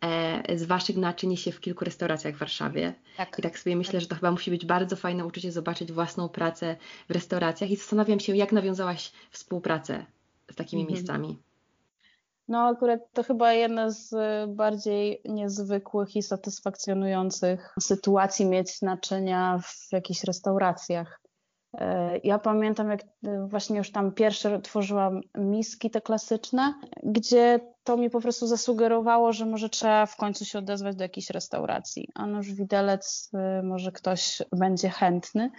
e, 0.00 0.58
z 0.58 0.64
Waszych 0.64 0.96
naczyń 0.96 1.36
się 1.36 1.52
w 1.52 1.60
kilku 1.60 1.84
restauracjach 1.84 2.34
w 2.34 2.38
Warszawie. 2.38 2.94
Tak. 3.16 3.38
I 3.38 3.42
tak 3.42 3.58
sobie 3.58 3.76
myślę, 3.76 4.00
że 4.00 4.06
to 4.06 4.14
chyba 4.14 4.30
musi 4.30 4.50
być 4.50 4.66
bardzo 4.66 4.96
fajne 4.96 5.26
uczucie 5.26 5.52
zobaczyć 5.52 5.92
własną 5.92 6.28
pracę 6.28 6.76
w 7.08 7.12
restauracjach 7.12 7.70
i 7.70 7.76
zastanawiam 7.76 8.20
się, 8.20 8.36
jak 8.36 8.52
nawiązałaś 8.52 9.12
współpracę 9.30 10.06
z 10.52 10.54
takimi 10.54 10.82
mhm. 10.82 10.94
miejscami. 10.94 11.38
No, 12.50 12.66
akurat 12.66 13.00
to 13.12 13.22
chyba 13.22 13.52
jedna 13.52 13.90
z 13.90 14.14
bardziej 14.50 15.22
niezwykłych 15.24 16.16
i 16.16 16.22
satysfakcjonujących 16.22 17.74
sytuacji 17.80 18.46
mieć 18.46 18.82
naczynia 18.82 19.60
w 19.62 19.92
jakichś 19.92 20.24
restauracjach. 20.24 21.20
E, 21.74 22.18
ja 22.18 22.38
pamiętam, 22.38 22.90
jak 22.90 23.00
właśnie 23.46 23.78
już 23.78 23.92
tam 23.92 24.12
pierwsze 24.12 24.60
tworzyłam 24.60 25.20
miski 25.38 25.90
te 25.90 26.00
klasyczne, 26.00 26.74
gdzie 27.02 27.60
to 27.84 27.96
mi 27.96 28.10
po 28.10 28.20
prostu 28.20 28.46
zasugerowało, 28.46 29.32
że 29.32 29.46
może 29.46 29.68
trzeba 29.68 30.06
w 30.06 30.16
końcu 30.16 30.44
się 30.44 30.58
odezwać 30.58 30.96
do 30.96 31.04
jakiejś 31.04 31.30
restauracji. 31.30 32.08
A 32.14 32.26
już 32.26 32.52
widelec, 32.52 33.30
e, 33.34 33.62
może 33.62 33.92
ktoś 33.92 34.42
będzie 34.52 34.88
chętny, 34.88 35.50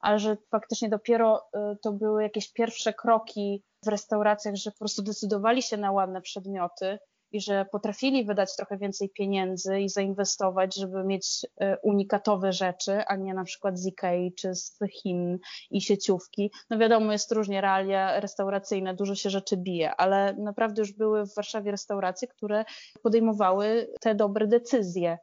ale 0.00 0.18
że 0.18 0.36
faktycznie 0.50 0.88
dopiero 0.88 1.48
to 1.82 1.92
były 1.92 2.22
jakieś 2.22 2.52
pierwsze 2.52 2.92
kroki 2.92 3.62
w 3.84 3.88
restauracjach, 3.88 4.54
że 4.54 4.70
po 4.70 4.78
prostu 4.78 5.02
decydowali 5.02 5.62
się 5.62 5.76
na 5.76 5.92
ładne 5.92 6.20
przedmioty 6.20 6.98
i 7.32 7.40
że 7.40 7.64
potrafili 7.64 8.24
wydać 8.24 8.56
trochę 8.56 8.78
więcej 8.78 9.10
pieniędzy 9.10 9.80
i 9.80 9.88
zainwestować, 9.88 10.74
żeby 10.74 11.04
mieć 11.04 11.46
e, 11.60 11.78
unikatowe 11.78 12.52
rzeczy, 12.52 13.04
a 13.06 13.16
nie 13.16 13.34
na 13.34 13.44
przykład 13.44 13.78
z 13.78 13.86
Ikei 13.86 14.34
czy 14.34 14.54
z 14.54 14.78
Chin 14.92 15.38
i 15.70 15.80
sieciówki. 15.80 16.52
No 16.70 16.78
wiadomo, 16.78 17.12
jest 17.12 17.32
różnie 17.32 17.60
realia 17.60 18.20
restauracyjne, 18.20 18.94
dużo 18.94 19.14
się 19.14 19.30
rzeczy 19.30 19.56
bije, 19.56 19.94
ale 19.96 20.34
naprawdę 20.34 20.82
już 20.82 20.92
były 20.92 21.26
w 21.26 21.34
Warszawie 21.34 21.70
restauracje, 21.70 22.28
które 22.28 22.64
podejmowały 23.02 23.90
te 24.00 24.14
dobre 24.14 24.46
decyzje. 24.46 25.18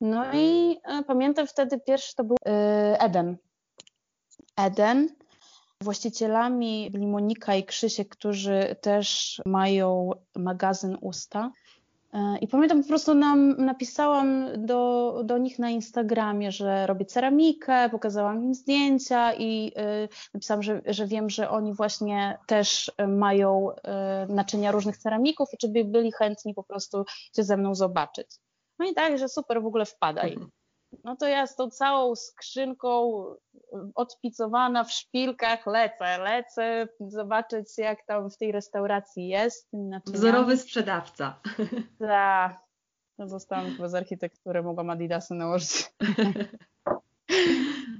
No 0.00 0.24
i 0.34 0.78
e, 0.84 1.02
pamiętam 1.06 1.46
wtedy 1.46 1.80
pierwszy 1.86 2.14
to 2.14 2.24
był 2.24 2.36
e, 2.46 3.00
Eden. 3.00 3.36
Eden 4.56 5.08
Właścicielami 5.82 6.90
byli 6.90 7.06
Monika 7.06 7.54
i 7.54 7.64
Krzysiek, 7.64 8.08
którzy 8.08 8.76
też 8.80 9.40
mają 9.46 10.10
magazyn 10.36 10.98
Usta. 11.00 11.52
E, 12.12 12.38
I 12.40 12.48
pamiętam, 12.48 12.82
po 12.82 12.88
prostu 12.88 13.14
nam 13.14 13.56
napisałam 13.64 14.46
do, 14.56 15.22
do 15.24 15.38
nich 15.38 15.58
na 15.58 15.70
Instagramie, 15.70 16.52
że 16.52 16.86
robię 16.86 17.04
ceramikę, 17.04 17.88
pokazałam 17.90 18.42
im 18.44 18.54
zdjęcia 18.54 19.34
i 19.34 19.72
y, 20.04 20.08
napisałam, 20.34 20.62
że, 20.62 20.82
że 20.86 21.06
wiem, 21.06 21.30
że 21.30 21.50
oni 21.50 21.74
właśnie 21.74 22.38
też 22.46 22.92
mają 23.08 23.70
y, 23.70 24.32
naczynia 24.32 24.72
różnych 24.72 24.96
ceramików 24.96 25.48
i 25.52 25.56
czy 25.56 25.68
by 25.68 25.84
byli 25.84 26.12
chętni 26.12 26.54
po 26.54 26.62
prostu 26.62 27.04
się 27.36 27.42
ze 27.42 27.56
mną 27.56 27.74
zobaczyć. 27.74 28.26
No 28.78 28.86
i 28.86 28.94
tak, 28.94 29.18
że 29.18 29.28
super, 29.28 29.62
w 29.62 29.66
ogóle 29.66 29.86
wpadaj. 29.86 30.36
No 31.04 31.16
to 31.16 31.26
ja 31.26 31.46
z 31.46 31.56
tą 31.56 31.70
całą 31.70 32.16
skrzynką 32.16 33.24
odpicowana 33.94 34.84
w 34.84 34.92
szpilkach 34.92 35.66
lecę, 35.66 36.18
lecę 36.18 36.88
zobaczyć 37.00 37.78
jak 37.78 38.06
tam 38.06 38.30
w 38.30 38.36
tej 38.36 38.52
restauracji 38.52 39.28
jest. 39.28 39.68
Wzorowy 40.06 40.56
sprzedawca. 40.56 41.40
Tak. 41.98 42.60
No 43.18 43.28
zostałam 43.28 43.70
chyba 43.70 43.88
z 43.88 43.94
architektury, 43.94 44.62
mogłam 44.62 44.90
adidasy 44.90 45.34
nałożyć. 45.34 45.70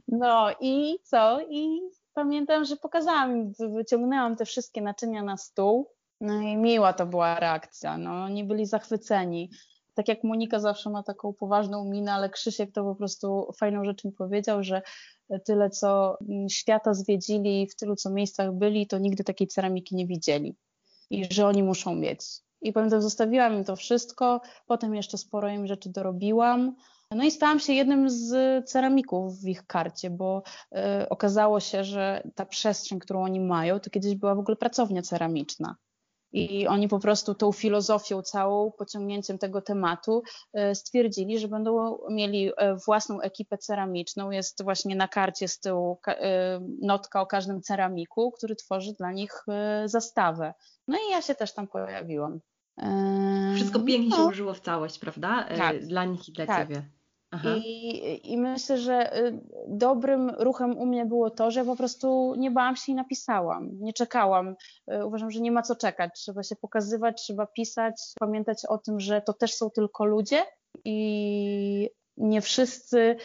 No 0.09 0.51
i 0.61 0.99
co? 1.03 1.41
I 1.51 1.81
pamiętam, 2.15 2.65
że 2.65 2.77
pokazałam, 2.77 3.53
wyciągnęłam 3.53 4.37
te 4.37 4.45
wszystkie 4.45 4.83
naczynia 4.83 5.23
na 5.23 5.37
stół 5.37 5.91
No 6.21 6.41
i 6.41 6.57
miła 6.57 6.93
to 6.93 7.07
była 7.07 7.41
reakcja. 7.41 7.99
No, 7.99 8.25
oni 8.25 8.45
byli 8.45 8.67
zachwyceni. 8.67 9.51
Tak 9.95 10.09
jak 10.09 10.25
Monika 10.25 10.61
zawsze 10.61 10.91
ma 10.91 11.03
taką 11.03 11.33
poważną 11.33 11.85
minę, 11.85 12.13
ale 12.13 12.31
Krzysiek 12.31 12.73
to 12.73 12.85
po 12.85 12.95
prostu 12.95 13.53
fajną 13.57 13.85
rzecz 13.85 14.05
mi 14.05 14.13
powiedział, 14.13 14.63
że 14.63 14.83
tyle 15.45 15.71
co 15.71 16.19
świata 16.51 16.95
zwiedzili, 16.95 17.67
w 17.67 17.77
tylu 17.77 17.97
co 17.97 18.11
miejscach 18.11 18.53
byli, 18.53 18.87
to 18.87 18.99
nigdy 18.99 19.25
takiej 19.25 19.49
ceramiki 19.49 19.97
nie 19.97 20.07
widzieli. 20.07 20.57
I 21.11 21.35
że 21.35 21.47
oni 21.47 21.63
muszą 21.63 21.95
mieć. 21.95 22.21
I 22.63 22.73
pamiętam, 22.73 23.03
zostawiłam 23.03 23.55
im 23.55 23.65
to 23.65 23.77
wszystko, 23.77 24.41
potem 24.67 24.95
jeszcze 24.95 25.19
sporo 25.19 25.49
im 25.49 25.67
rzeczy 25.67 25.89
dorobiłam. 25.89 26.77
No 27.11 27.25
i 27.25 27.31
stałam 27.31 27.61
się 27.61 27.73
jednym 27.73 28.11
z 28.11 28.31
ceramików 28.69 29.41
w 29.41 29.49
ich 29.49 29.67
karcie, 29.67 30.11
bo 30.11 30.43
y, 31.03 31.09
okazało 31.09 31.61
się, 31.61 31.85
że 31.85 32.23
ta 32.35 32.47
przestrzeń, 32.47 32.99
którą 32.99 33.23
oni 33.23 33.41
mają, 33.41 33.81
to 33.81 33.91
kiedyś 33.91 34.15
była 34.15 34.35
w 34.35 34.39
ogóle 34.39 34.57
pracownia 34.57 35.03
ceramiczna. 35.03 35.77
I 36.33 36.67
oni 36.67 36.89
po 36.89 36.99
prostu 36.99 37.35
tą 37.35 37.53
filozofią 37.53 38.23
całą, 38.23 38.71
pociągnięciem 38.71 39.39
tego 39.39 39.63
tematu 39.63 40.23
y, 40.71 40.75
stwierdzili, 40.75 41.39
że 41.39 41.49
będą 41.49 41.99
mieli 42.11 42.49
y, 42.49 42.53
własną 42.87 43.21
ekipę 43.21 43.59
ceramiczną. 43.59 44.31
Jest 44.31 44.65
właśnie 44.65 44.97
na 44.97 45.09
karcie 45.09 45.49
z 45.49 45.61
tyłu 45.61 45.99
notka 46.83 47.21
o 47.21 47.27
każdym 47.27 47.63
ceramiku, 47.63 48.33
który 48.33 48.57
tworzy 48.57 48.93
dla 48.93 49.13
nich 49.13 49.45
zastawę. 49.85 50.55
No 50.89 50.99
i 50.99 51.11
ja 51.11 51.23
się 51.23 51.35
też 51.35 51.55
tam 51.55 51.67
pojawiłam. 51.67 52.41
Wszystko 53.55 53.81
pięknie 53.81 54.09
no. 54.09 54.17
się 54.17 54.23
ułożyło 54.23 54.55
w 54.55 54.61
całość, 54.61 54.99
prawda? 54.99 55.49
Tak. 55.57 55.87
Dla 55.87 56.05
nich 56.05 56.29
i 56.29 56.33
dla 56.33 56.47
tak. 56.47 56.69
Ciebie. 56.69 56.83
I, 57.65 58.33
I 58.33 58.39
myślę, 58.39 58.79
że 58.79 59.19
y, 59.19 59.41
dobrym 59.69 60.31
ruchem 60.31 60.79
u 60.79 60.87
mnie 60.87 61.07
było 61.07 61.31
to, 61.31 61.51
że 61.51 61.65
po 61.65 61.77
prostu 61.77 62.35
nie 62.39 62.51
bałam 62.51 62.77
się 62.77 62.93
i 62.93 62.95
napisałam. 62.95 63.71
Nie 63.81 63.93
czekałam. 63.93 64.57
Y, 64.93 65.07
uważam, 65.07 65.31
że 65.31 65.41
nie 65.41 65.53
ma 65.53 65.63
co 65.63 65.77
czekać. 65.77 66.11
Trzeba 66.15 66.43
się 66.43 66.57
pokazywać, 66.57 67.23
trzeba 67.23 67.47
pisać, 67.47 67.95
pamiętać 68.21 68.67
o 68.69 68.79
tym, 68.79 69.01
że 69.01 69.23
to 69.23 69.33
też 69.33 69.55
są 69.55 69.71
tylko 69.71 70.05
ludzie 70.05 70.43
i 70.85 71.91
nie 72.17 72.41
wszyscy 72.41 73.17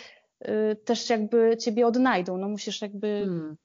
y, 0.48 0.76
też 0.86 1.10
jakby 1.10 1.58
ciebie 1.58 1.88
odnajdą. 1.88 2.38
No 2.38 2.50
musisz 2.50 2.82
jakby 2.82 3.08
hmm. 3.08 3.58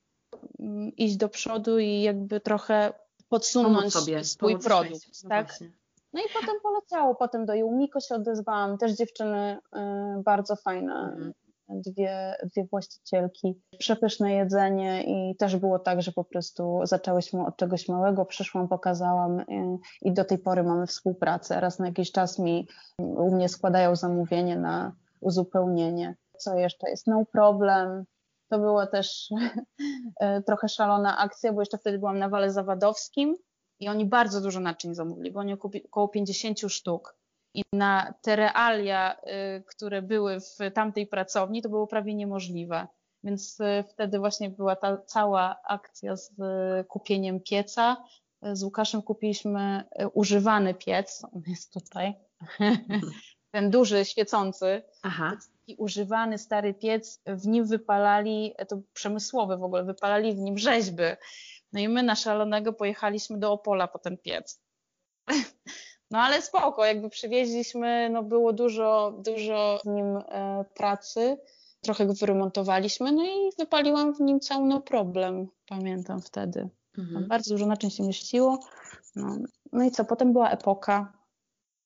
Mm, 0.59 0.97
iść 0.97 1.17
do 1.17 1.29
przodu 1.29 1.79
i 1.79 2.03
jakby 2.03 2.41
trochę 2.41 2.93
podsunąć 3.29 3.93
sobie, 3.93 4.25
swój 4.25 4.59
produkt. 4.59 5.07
No 5.25 5.29
tak? 5.29 5.47
Właśnie. 5.47 5.80
No 6.13 6.21
i 6.21 6.25
potem 6.41 6.61
poleciało, 6.63 7.15
potem 7.15 7.47
do 7.47 7.55
Jumiko 7.55 8.01
się 8.01 8.15
odezwałam, 8.15 8.79
też 8.79 8.93
dziewczyny 8.93 9.59
y, 9.77 9.79
bardzo 10.23 10.57
fajne, 10.57 10.93
mhm. 10.93 11.33
dwie, 11.69 12.37
dwie 12.45 12.67
właścicielki, 12.71 13.61
przepyszne 13.79 14.33
jedzenie 14.33 15.03
i 15.03 15.37
też 15.37 15.57
było 15.57 15.79
tak, 15.79 16.03
że 16.03 16.13
po 16.13 16.25
prostu 16.25 16.81
zaczęłyśmy 16.83 17.47
od 17.47 17.57
czegoś 17.57 17.89
małego, 17.89 18.25
przyszłam, 18.25 18.69
pokazałam 18.69 19.41
y, 19.41 19.45
i 20.03 20.13
do 20.13 20.25
tej 20.25 20.39
pory 20.39 20.63
mamy 20.63 20.87
współpracę. 20.87 21.61
Raz 21.61 21.79
na 21.79 21.87
jakiś 21.87 22.13
czas 22.13 22.39
mi 22.39 22.69
u 22.99 23.35
mnie 23.35 23.49
składają 23.49 23.97
zamówienie 23.97 24.57
na 24.57 24.93
uzupełnienie. 25.21 26.17
Co 26.39 26.55
jeszcze 26.55 26.91
jest? 26.91 27.07
No 27.07 27.25
problem, 27.33 28.05
to 28.49 28.59
była 28.59 28.87
też 28.87 29.31
y, 30.39 30.43
trochę 30.47 30.69
szalona 30.69 31.19
akcja, 31.19 31.53
bo 31.53 31.61
jeszcze 31.61 31.79
wtedy 31.79 31.99
byłam 31.99 32.19
na 32.19 32.29
Wale 32.29 32.51
Zawadowskim 32.51 33.37
i 33.81 33.89
oni 33.89 34.07
bardzo 34.07 34.41
dużo 34.41 34.61
naczyń 34.61 34.95
zamówili, 34.95 35.31
bo 35.31 35.41
oni 35.41 35.53
około 35.85 36.09
50 36.09 36.59
sztuk. 36.69 37.17
I 37.55 37.63
na 37.73 38.15
te 38.23 38.37
realia, 38.37 39.17
y, 39.17 39.63
które 39.67 40.03
były 40.03 40.41
w 40.41 40.59
tamtej 40.75 41.07
pracowni, 41.07 41.63
to 41.63 41.69
było 41.69 41.87
prawie 41.87 42.15
niemożliwe. 42.15 42.87
Więc 43.25 43.61
y, 43.61 43.85
wtedy 43.89 44.19
właśnie 44.19 44.51
była 44.51 44.77
ta 44.77 44.97
cała 44.97 45.57
akcja 45.69 46.17
z 46.17 46.31
y, 46.31 46.85
kupieniem 46.85 47.41
pieca. 47.41 48.05
Z 48.53 48.63
Łukaszem 48.63 49.03
kupiliśmy 49.03 49.85
używany 50.13 50.75
piec, 50.75 51.23
on 51.33 51.43
jest 51.47 51.73
tutaj, 51.73 52.15
ten 53.55 53.71
duży, 53.71 54.05
świecący, 54.05 54.83
Aha. 55.03 55.37
taki 55.61 55.77
używany 55.79 56.39
stary 56.39 56.75
piec, 56.75 57.21
w 57.27 57.47
nim 57.47 57.67
wypalali, 57.67 58.55
to 58.69 58.81
przemysłowy 58.93 59.57
w 59.57 59.63
ogóle, 59.63 59.85
wypalali 59.85 60.35
w 60.35 60.39
nim 60.39 60.59
rzeźby. 60.59 61.03
No 61.73 61.81
i 61.81 61.89
my 61.89 62.03
na 62.03 62.17
szalonego 62.17 62.73
pojechaliśmy 62.73 63.39
do 63.39 63.53
Opola 63.53 63.89
po 63.89 63.99
ten 63.99 64.19
piec. 64.19 64.61
No 66.11 66.19
ale 66.19 66.43
spoko, 66.43 66.85
jakby 66.85 67.11
przywieźliśmy, 67.11 68.11
no 68.11 68.23
było 68.23 68.53
dużo, 68.53 69.19
dużo 69.25 69.81
w 69.85 69.89
nim 69.89 70.17
e, 70.17 70.65
pracy, 70.75 71.39
trochę 71.81 72.07
go 72.07 72.15
wyremontowaliśmy, 72.15 73.13
no 73.13 73.25
i 73.25 73.51
wypaliłam 73.59 74.15
w 74.15 74.21
nim 74.21 74.41
cały 74.41 74.69
no 74.69 74.81
problem, 74.81 75.49
pamiętam 75.69 76.21
wtedy. 76.21 76.69
Mhm. 76.99 77.29
Bardzo 77.29 77.55
dużo 77.55 77.67
naczyń 77.67 77.91
się 77.91 78.03
mieściło. 78.03 78.59
No, 79.17 79.37
no 79.73 79.85
i 79.85 79.91
co, 79.91 80.05
potem 80.05 80.33
była 80.33 80.51
epoka. 80.51 81.13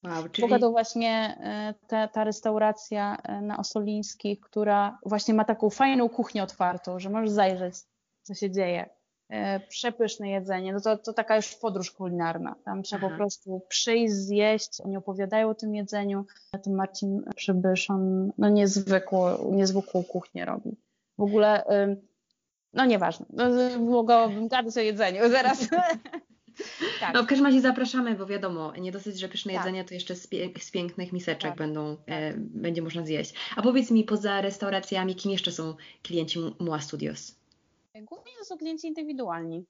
Wow, 0.04 0.28
czyli... 0.28 0.46
Epoka 0.46 0.60
to 0.60 0.70
właśnie 0.70 1.38
e, 1.40 1.74
ta, 1.86 2.08
ta 2.08 2.24
restauracja 2.24 3.16
e, 3.16 3.40
na 3.40 3.58
Osolińskich, 3.58 4.40
która 4.40 4.98
właśnie 5.06 5.34
ma 5.34 5.44
taką 5.44 5.70
fajną 5.70 6.08
kuchnię 6.08 6.42
otwartą, 6.42 6.98
że 6.98 7.10
możesz 7.10 7.30
zajrzeć, 7.30 7.74
co 8.22 8.34
się 8.34 8.50
dzieje. 8.50 8.90
E, 9.34 9.60
przepyszne 9.60 10.30
jedzenie, 10.30 10.72
no 10.72 10.80
to, 10.80 10.98
to 10.98 11.12
taka 11.12 11.36
już 11.36 11.54
podróż 11.54 11.90
kulinarna. 11.90 12.54
Tam 12.64 12.82
trzeba 12.82 13.06
Aha. 13.06 13.14
po 13.14 13.16
prostu 13.16 13.62
przyjść, 13.68 14.14
zjeść, 14.14 14.80
oni 14.84 14.96
opowiadają 14.96 15.50
o 15.50 15.54
tym 15.54 15.74
jedzeniu. 15.74 16.26
Ten 16.64 16.74
Marcin 16.74 17.22
Przybysz, 17.36 17.90
on 17.90 18.32
no 18.38 18.48
niezwykłą, 18.48 19.52
niezwykłą 19.52 20.04
kuchnię 20.04 20.44
robi. 20.44 20.76
W 21.18 21.22
ogóle, 21.22 21.64
no 22.72 22.84
nieważne, 22.84 23.26
no, 23.32 23.44
mogłabym 23.78 24.48
gadać 24.48 24.76
o 24.76 24.80
jedzeniu 24.80 25.30
zaraz. 25.30 25.68
Tak. 27.00 27.14
No 27.14 27.22
w 27.22 27.26
każdym 27.26 27.46
razie 27.46 27.60
zapraszamy, 27.60 28.14
bo 28.14 28.26
wiadomo, 28.26 28.72
nie 28.76 28.92
dosyć, 28.92 29.20
że 29.20 29.28
pyszne 29.28 29.52
tak. 29.52 29.60
jedzenie, 29.60 29.84
to 29.84 29.94
jeszcze 29.94 30.16
z, 30.16 30.26
pie 30.26 30.50
z 30.60 30.70
pięknych 30.70 31.12
miseczek 31.12 31.50
tak. 31.50 31.58
będą, 31.58 31.96
e, 32.06 32.30
tak. 32.32 32.40
będzie 32.40 32.82
można 32.82 33.06
zjeść. 33.06 33.34
A 33.56 33.62
powiedz 33.62 33.90
mi, 33.90 34.04
poza 34.04 34.40
restauracjami, 34.40 35.14
kim 35.14 35.32
jeszcze 35.32 35.52
są 35.52 35.74
klienci 36.02 36.38
Mua 36.60 36.80
Studios? 36.80 37.43
Głównie 38.02 38.32
to 38.38 38.44
są 38.44 38.56
klienci 38.56 38.86
indywidualni. 38.88 39.66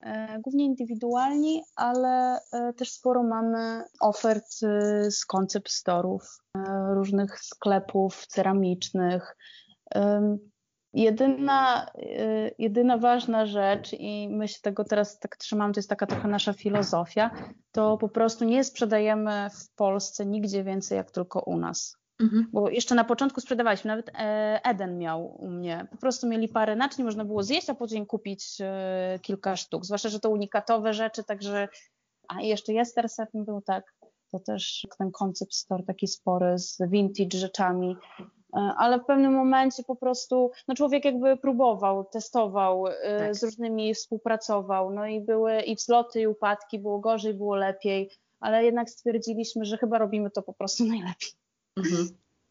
E, 0.00 0.38
głównie 0.40 0.64
indywidualni, 0.64 1.62
ale 1.76 2.40
e, 2.52 2.72
też 2.72 2.90
sporo 2.90 3.22
mamy 3.22 3.84
ofert 4.00 4.46
e, 4.62 5.10
z 5.10 5.26
koncept 5.26 5.70
storów, 5.70 6.38
różnych 6.94 7.40
sklepów 7.40 8.26
ceramicznych. 8.26 9.36
Jedyna, 10.92 11.86
jedyna 12.58 12.98
ważna 12.98 13.46
rzecz, 13.46 13.92
i 13.92 14.28
my 14.28 14.48
się 14.48 14.60
tego 14.62 14.84
teraz 14.84 15.18
tak 15.18 15.36
trzymamy, 15.36 15.74
to 15.74 15.78
jest 15.78 15.88
taka 15.88 16.06
trochę 16.06 16.28
nasza 16.28 16.52
filozofia, 16.52 17.30
to 17.72 17.98
po 17.98 18.08
prostu 18.08 18.44
nie 18.44 18.64
sprzedajemy 18.64 19.48
w 19.50 19.74
Polsce 19.74 20.26
nigdzie 20.26 20.64
więcej 20.64 20.96
jak 20.96 21.10
tylko 21.10 21.40
u 21.40 21.58
nas. 21.58 21.96
Mhm. 22.20 22.48
Bo 22.52 22.70
jeszcze 22.70 22.94
na 22.94 23.04
początku 23.04 23.40
sprzedawaliśmy, 23.40 23.88
nawet 23.88 24.10
e, 24.14 24.60
Eden 24.64 24.98
miał 24.98 25.36
u 25.38 25.50
mnie. 25.50 25.86
Po 25.90 25.96
prostu 25.96 26.26
mieli 26.26 26.48
parę 26.48 26.76
naczyń, 26.76 27.04
można 27.04 27.24
było 27.24 27.42
zjeść, 27.42 27.70
a 27.70 27.74
później 27.74 28.06
kupić 28.06 28.44
e, 28.60 29.18
kilka 29.22 29.56
sztuk. 29.56 29.84
Zwłaszcza, 29.84 30.08
że 30.08 30.20
to 30.20 30.30
unikatowe 30.30 30.94
rzeczy, 30.94 31.24
także. 31.24 31.68
A 32.28 32.42
jeszcze 32.42 32.72
Jester 32.72 33.06
był 33.34 33.60
tak. 33.60 33.94
To 34.30 34.38
też 34.38 34.86
ten 34.98 35.10
koncept 35.10 35.54
store 35.54 35.82
taki 35.82 36.08
spory 36.08 36.58
z 36.58 36.78
vintage 36.90 37.38
rzeczami. 37.38 37.96
E, 38.20 38.56
ale 38.56 38.98
w 38.98 39.04
pewnym 39.04 39.32
momencie 39.32 39.82
po 39.82 39.96
prostu 39.96 40.50
no 40.68 40.74
człowiek 40.74 41.04
jakby 41.04 41.36
próbował, 41.36 42.04
testował, 42.04 42.84
tak. 43.18 43.34
z 43.34 43.42
różnymi 43.42 43.94
współpracował. 43.94 44.90
No 44.90 45.06
i 45.06 45.20
były 45.20 45.60
i 45.60 45.76
wzloty, 45.76 46.20
i 46.20 46.26
upadki, 46.26 46.78
było 46.78 46.98
gorzej, 46.98 47.34
było 47.34 47.56
lepiej, 47.56 48.10
ale 48.40 48.64
jednak 48.64 48.90
stwierdziliśmy, 48.90 49.64
że 49.64 49.78
chyba 49.78 49.98
robimy 49.98 50.30
to 50.30 50.42
po 50.42 50.52
prostu 50.52 50.84
najlepiej. 50.84 51.43
Mhm. 51.76 52.08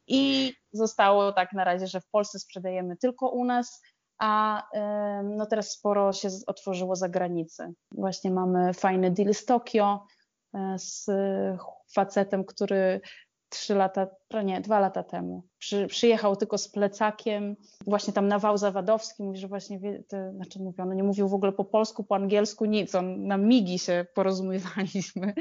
I 0.08 0.54
zostało 0.72 1.32
tak 1.32 1.54
na 1.54 1.64
razie, 1.64 1.88
że 1.88 2.02
w 2.02 2.10
Polsce 2.10 2.40
sprzedajemy 2.40 2.98
tylko 2.98 3.30
u 3.30 3.46
nas, 3.46 3.82
a 4.18 4.64
no 5.24 5.46
teraz 5.46 5.72
sporo 5.72 6.14
się 6.14 6.30
otworzyło 6.48 6.96
za 6.96 7.10
granicę. 7.10 7.74
Właśnie 7.92 8.32
mamy 8.32 8.74
fajny 8.74 9.12
deal 9.12 9.34
z 9.34 9.46
Tokio 9.46 10.06
e, 10.54 10.76
z 10.80 11.06
facetem, 11.94 12.46
który 12.46 13.02
trzy 13.54 13.76
lata, 13.76 14.08
nie, 14.46 14.62
dwa 14.62 14.80
lata 14.80 15.04
temu 15.04 15.44
przy, 15.58 15.88
przyjechał 15.88 16.36
tylko 16.36 16.58
z 16.58 16.68
plecakiem, 16.68 17.56
właśnie 17.88 18.14
tam 18.14 18.28
na 18.28 18.40
wał 18.40 18.58
zawadowski, 18.58 19.24
mówi, 19.24 19.38
że 19.40 19.48
właśnie, 19.48 19.80
wie, 19.80 20.04
to, 20.04 20.18
znaczy 20.32 20.60
mówi, 20.60 20.82
on 20.82 20.96
nie 20.96 21.04
mówił 21.04 21.28
w 21.28 21.34
ogóle 21.34 21.52
po 21.52 21.66
polsku, 21.66 22.04
po 22.04 22.16
angielsku, 22.16 22.66
nic, 22.66 22.96
on 22.96 23.28
na 23.28 23.38
migi 23.38 23.80
się 23.80 24.06
porozumiewaliśmy. 24.14 25.34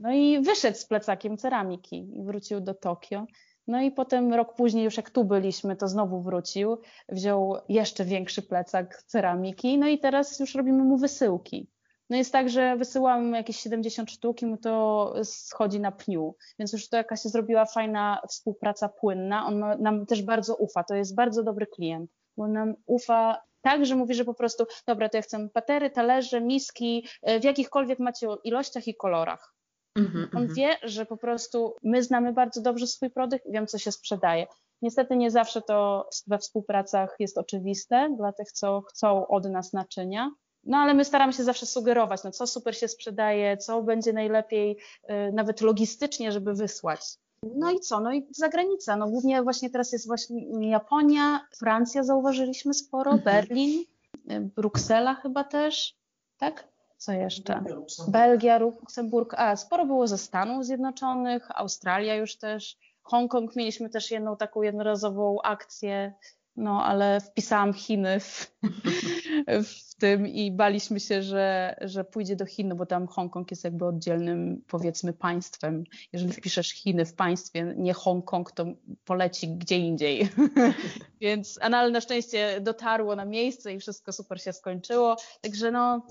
No 0.00 0.12
i 0.12 0.40
wyszedł 0.40 0.78
z 0.78 0.84
plecakiem 0.84 1.36
ceramiki 1.36 2.18
i 2.18 2.24
wrócił 2.24 2.60
do 2.60 2.74
Tokio. 2.74 3.26
No 3.66 3.82
i 3.82 3.90
potem 3.90 4.34
rok 4.34 4.54
później, 4.54 4.84
już 4.84 4.96
jak 4.96 5.10
tu 5.10 5.24
byliśmy, 5.24 5.76
to 5.76 5.88
znowu 5.88 6.22
wrócił, 6.22 6.78
wziął 7.08 7.56
jeszcze 7.68 8.04
większy 8.04 8.42
plecak 8.42 9.02
ceramiki, 9.06 9.78
no 9.78 9.88
i 9.88 9.98
teraz 9.98 10.40
już 10.40 10.54
robimy 10.54 10.84
mu 10.84 10.96
wysyłki. 10.96 11.70
No 12.12 12.18
jest 12.18 12.32
tak, 12.32 12.48
że 12.48 12.76
wysyłamy 12.76 13.28
mu 13.28 13.34
jakieś 13.36 13.56
70 13.60 14.10
sztuk 14.10 14.42
i 14.42 14.46
mu 14.46 14.56
to 14.56 15.14
schodzi 15.24 15.80
na 15.80 15.92
pniu, 15.92 16.34
więc 16.58 16.72
już 16.72 16.88
to 16.88 16.96
jakaś 16.96 17.22
się 17.22 17.28
zrobiła 17.28 17.66
fajna 17.66 18.20
współpraca 18.28 18.88
płynna. 18.88 19.46
On 19.46 19.64
nam 19.78 20.06
też 20.06 20.22
bardzo 20.22 20.56
ufa, 20.56 20.84
to 20.84 20.94
jest 20.94 21.14
bardzo 21.14 21.42
dobry 21.42 21.66
klient, 21.66 22.10
bo 22.36 22.48
nam 22.48 22.74
ufa 22.86 23.42
tak, 23.60 23.86
że 23.86 23.96
mówi, 23.96 24.14
że 24.14 24.24
po 24.24 24.34
prostu, 24.34 24.64
dobra, 24.86 25.08
to 25.08 25.16
ja 25.16 25.22
chcę 25.22 25.48
patery, 25.48 25.90
talerze, 25.90 26.40
miski, 26.40 27.06
e, 27.22 27.40
w 27.40 27.44
jakichkolwiek 27.44 27.98
macie 27.98 28.26
ilościach 28.44 28.88
i 28.88 28.94
kolorach. 28.94 29.54
Mm-hmm, 29.98 30.26
On 30.36 30.46
mm-hmm. 30.46 30.54
wie, 30.54 30.76
że 30.82 31.06
po 31.06 31.16
prostu 31.16 31.74
my 31.82 32.02
znamy 32.02 32.32
bardzo 32.32 32.62
dobrze 32.62 32.86
swój 32.86 33.10
produkt 33.10 33.46
i 33.46 33.52
wiem, 33.52 33.66
co 33.66 33.78
się 33.78 33.92
sprzedaje. 33.92 34.46
Niestety 34.82 35.16
nie 35.16 35.30
zawsze 35.30 35.62
to 35.62 36.08
we 36.26 36.38
współpracach 36.38 37.16
jest 37.18 37.38
oczywiste 37.38 38.14
dla 38.16 38.32
tych, 38.32 38.52
co 38.52 38.80
chcą 38.80 39.26
od 39.26 39.44
nas 39.44 39.72
naczynia. 39.72 40.30
No 40.64 40.76
ale 40.78 40.94
my 40.94 41.04
staramy 41.04 41.32
się 41.32 41.44
zawsze 41.44 41.66
sugerować, 41.66 42.24
no 42.24 42.30
co 42.30 42.46
super 42.46 42.76
się 42.76 42.88
sprzedaje, 42.88 43.56
co 43.56 43.82
będzie 43.82 44.12
najlepiej, 44.12 44.78
yy, 45.08 45.32
nawet 45.32 45.60
logistycznie, 45.60 46.32
żeby 46.32 46.54
wysłać. 46.54 47.00
No 47.42 47.70
i 47.70 47.80
co? 47.80 48.00
No 48.00 48.12
i 48.12 48.26
zagranica. 48.30 48.96
No 48.96 49.08
głównie 49.08 49.42
właśnie 49.42 49.70
teraz 49.70 49.92
jest 49.92 50.06
właśnie 50.06 50.70
Japonia, 50.70 51.46
Francja 51.58 52.04
zauważyliśmy 52.04 52.74
sporo, 52.74 53.12
mhm. 53.12 53.24
Berlin, 53.24 53.84
y, 54.30 54.40
Bruksela 54.40 55.14
chyba 55.14 55.44
też, 55.44 55.94
tak? 56.38 56.68
Co 56.96 57.12
jeszcze? 57.12 57.64
Belgia, 58.08 58.58
Luksemburg, 58.58 59.34
a 59.34 59.56
sporo 59.56 59.86
było 59.86 60.06
ze 60.06 60.18
Stanów 60.18 60.64
Zjednoczonych, 60.64 61.48
Australia 61.54 62.14
już 62.14 62.36
też, 62.36 62.76
Hongkong 63.02 63.56
mieliśmy 63.56 63.90
też 63.90 64.10
jedną 64.10 64.36
taką 64.36 64.62
jednorazową 64.62 65.36
akcję 65.44 66.12
no 66.56 66.84
ale 66.84 67.20
wpisałam 67.20 67.72
Chiny 67.72 68.20
w, 68.20 68.52
w 69.64 69.94
tym 69.94 70.28
i 70.28 70.52
baliśmy 70.52 71.00
się, 71.00 71.22
że, 71.22 71.76
że 71.80 72.04
pójdzie 72.04 72.36
do 72.36 72.46
Chin, 72.46 72.68
no 72.68 72.74
bo 72.74 72.86
tam 72.86 73.06
Hongkong 73.06 73.50
jest 73.50 73.64
jakby 73.64 73.84
oddzielnym 73.84 74.62
powiedzmy 74.66 75.12
państwem. 75.12 75.84
Jeżeli 76.12 76.32
wpiszesz 76.32 76.70
Chiny 76.72 77.04
w 77.04 77.14
państwie, 77.14 77.74
nie 77.76 77.92
Hongkong, 77.92 78.52
to 78.52 78.66
poleci 79.04 79.48
gdzie 79.48 79.78
indziej. 79.78 80.28
Więc, 81.20 81.58
no, 81.70 81.76
ale 81.76 81.90
na 81.90 82.00
szczęście 82.00 82.60
dotarło 82.60 83.16
na 83.16 83.24
miejsce 83.24 83.74
i 83.74 83.80
wszystko 83.80 84.12
super 84.12 84.42
się 84.42 84.52
skończyło. 84.52 85.16
Także 85.40 85.70
no, 85.70 86.06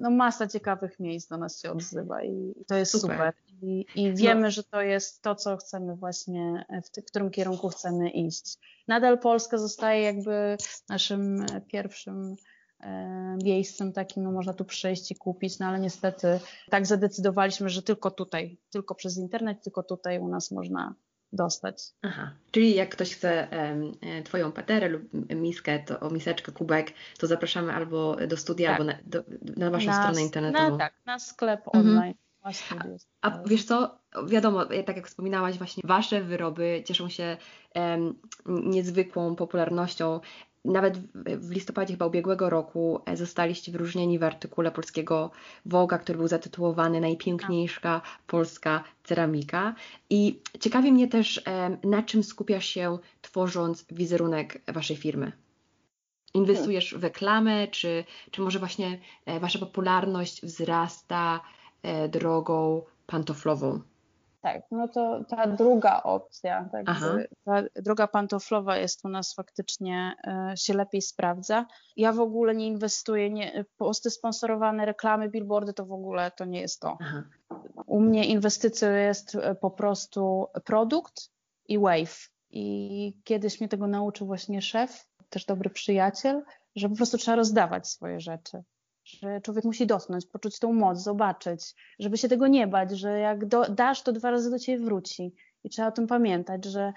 no 0.00 0.10
masa 0.10 0.48
ciekawych 0.48 1.00
miejsc 1.00 1.28
do 1.28 1.36
nas 1.36 1.62
się 1.62 1.70
odzywa 1.70 2.24
i 2.24 2.54
to 2.66 2.76
jest 2.76 2.92
super. 2.92 3.16
super. 3.16 3.34
I, 3.62 3.86
I, 3.94 4.10
no. 4.10 4.16
wiemy, 4.16 4.50
że 4.50 4.62
to 4.62 4.82
jest 4.82 5.22
to, 5.22 5.34
co 5.34 5.56
chcemy 5.56 5.96
właśnie, 5.96 6.64
w, 6.84 7.00
w 7.02 7.04
którym 7.04 7.30
kierunku 7.30 7.68
chcemy 7.68 8.10
iść. 8.10 8.58
Nadal 8.88 9.18
Polska 9.18 9.58
zostaje 9.58 10.02
jakby 10.02 10.56
naszym 10.88 11.46
pierwszym 11.68 12.36
e, 12.80 13.36
miejscem 13.44 13.92
takim, 13.92 14.22
no 14.22 14.32
można 14.32 14.52
tu 14.52 14.64
przyjść 14.64 15.10
i 15.10 15.14
kupić, 15.14 15.58
no 15.58 15.66
ale 15.66 15.80
niestety 15.80 16.40
tak 16.70 16.86
zadecydowaliśmy, 16.86 17.68
że 17.68 17.82
tylko 17.82 18.10
tutaj, 18.10 18.58
tylko 18.70 18.94
przez 18.94 19.16
internet, 19.16 19.62
tylko 19.62 19.82
tutaj 19.82 20.18
u 20.18 20.28
nas 20.28 20.50
można 20.50 20.94
dostać. 21.32 21.82
Aha, 22.02 22.30
czyli 22.50 22.74
jak 22.74 22.88
ktoś 22.88 23.14
chce 23.14 23.48
um, 23.52 24.24
Twoją 24.24 24.52
paterę 24.52 24.88
lub 24.88 25.02
miskę, 25.34 25.78
to 25.78 26.10
miseczkę, 26.10 26.52
kubek, 26.52 26.92
to 27.18 27.26
zapraszamy 27.26 27.72
albo 27.74 28.16
do 28.26 28.36
studia, 28.36 28.68
tak. 28.68 28.80
albo 28.80 28.92
na, 28.92 28.98
do, 29.06 29.24
na 29.56 29.70
Waszą 29.70 29.86
na, 29.86 30.02
stronę 30.02 30.22
internetową. 30.22 30.70
Na, 30.70 30.78
tak, 30.78 30.94
na 31.06 31.18
sklep 31.18 31.60
mhm. 31.66 31.86
online. 31.86 32.14
A 33.20 33.42
wiesz 33.46 33.64
co, 33.64 33.98
wiadomo, 34.26 34.64
tak 34.86 34.96
jak 34.96 35.08
wspominałaś, 35.08 35.58
właśnie 35.58 35.82
Wasze 35.86 36.22
wyroby 36.22 36.82
cieszą 36.86 37.08
się 37.08 37.36
um, 37.74 38.14
niezwykłą 38.46 39.36
popularnością. 39.36 40.20
Nawet 40.64 40.98
w 41.38 41.50
listopadzie 41.50 41.94
chyba 41.94 42.06
ubiegłego 42.06 42.50
roku 42.50 43.00
e, 43.06 43.16
zostaliście 43.16 43.72
wyróżnieni 43.72 44.18
w 44.18 44.24
artykule 44.24 44.70
polskiego 44.70 45.30
Woga, 45.66 45.98
który 45.98 46.18
był 46.18 46.28
zatytułowany 46.28 47.00
Najpiękniejsza 47.00 48.00
polska 48.26 48.84
ceramika. 49.04 49.74
I 50.10 50.40
ciekawi 50.60 50.92
mnie 50.92 51.08
też, 51.08 51.42
na 51.84 52.02
czym 52.02 52.24
skupiasz 52.24 52.66
się 52.66 52.98
tworząc 53.22 53.86
wizerunek 53.90 54.62
Waszej 54.72 54.96
firmy? 54.96 55.32
Inwestujesz 56.34 56.94
w 56.94 57.04
reklamę, 57.04 57.68
czy, 57.68 58.04
czy 58.30 58.40
może 58.40 58.58
właśnie 58.58 58.98
e, 59.26 59.40
Wasza 59.40 59.58
popularność 59.58 60.42
wzrasta 60.42 61.40
E, 61.82 62.08
drogą 62.08 62.82
pantoflową. 63.06 63.80
Tak, 64.42 64.62
no 64.70 64.88
to 64.88 65.24
ta 65.28 65.46
druga 65.46 66.02
opcja, 66.02 66.68
tak, 66.72 66.86
ta 67.44 67.62
droga 67.76 68.06
pantoflowa 68.06 68.76
jest 68.76 69.04
u 69.04 69.08
nas 69.08 69.34
faktycznie 69.34 70.14
e, 70.26 70.56
się 70.56 70.74
lepiej 70.74 71.02
sprawdza. 71.02 71.66
Ja 71.96 72.12
w 72.12 72.20
ogóle 72.20 72.54
nie 72.54 72.66
inwestuję, 72.66 73.30
nie, 73.30 73.64
posty 73.76 74.10
sponsorowane, 74.10 74.86
reklamy, 74.86 75.28
billboardy 75.28 75.72
to 75.72 75.86
w 75.86 75.92
ogóle 75.92 76.30
to 76.30 76.44
nie 76.44 76.60
jest 76.60 76.80
to. 76.80 76.98
Aha. 77.00 77.22
U 77.86 78.00
mnie 78.00 78.26
inwestycją 78.26 78.90
jest 78.90 79.34
e, 79.34 79.54
po 79.54 79.70
prostu 79.70 80.46
produkt 80.64 81.30
i 81.68 81.78
wave. 81.78 82.30
I 82.50 83.16
kiedyś 83.24 83.60
mnie 83.60 83.68
tego 83.68 83.86
nauczył 83.86 84.26
właśnie 84.26 84.62
szef, 84.62 85.06
też 85.28 85.44
dobry 85.44 85.70
przyjaciel, 85.70 86.42
że 86.76 86.88
po 86.88 86.96
prostu 86.96 87.18
trzeba 87.18 87.36
rozdawać 87.36 87.88
swoje 87.88 88.20
rzeczy 88.20 88.62
że 89.04 89.40
człowiek 89.40 89.64
musi 89.64 89.86
dotknąć, 89.86 90.26
poczuć 90.26 90.58
tą 90.58 90.72
moc, 90.72 90.98
zobaczyć, 90.98 91.74
żeby 91.98 92.18
się 92.18 92.28
tego 92.28 92.46
nie 92.46 92.66
bać, 92.66 92.90
że 92.90 93.18
jak 93.18 93.46
do, 93.46 93.62
dasz, 93.68 94.02
to 94.02 94.12
dwa 94.12 94.30
razy 94.30 94.50
do 94.50 94.58
ciebie 94.58 94.84
wróci. 94.84 95.34
I 95.64 95.68
trzeba 95.68 95.88
o 95.88 95.92
tym 95.92 96.06
pamiętać, 96.06 96.64
że 96.64 96.92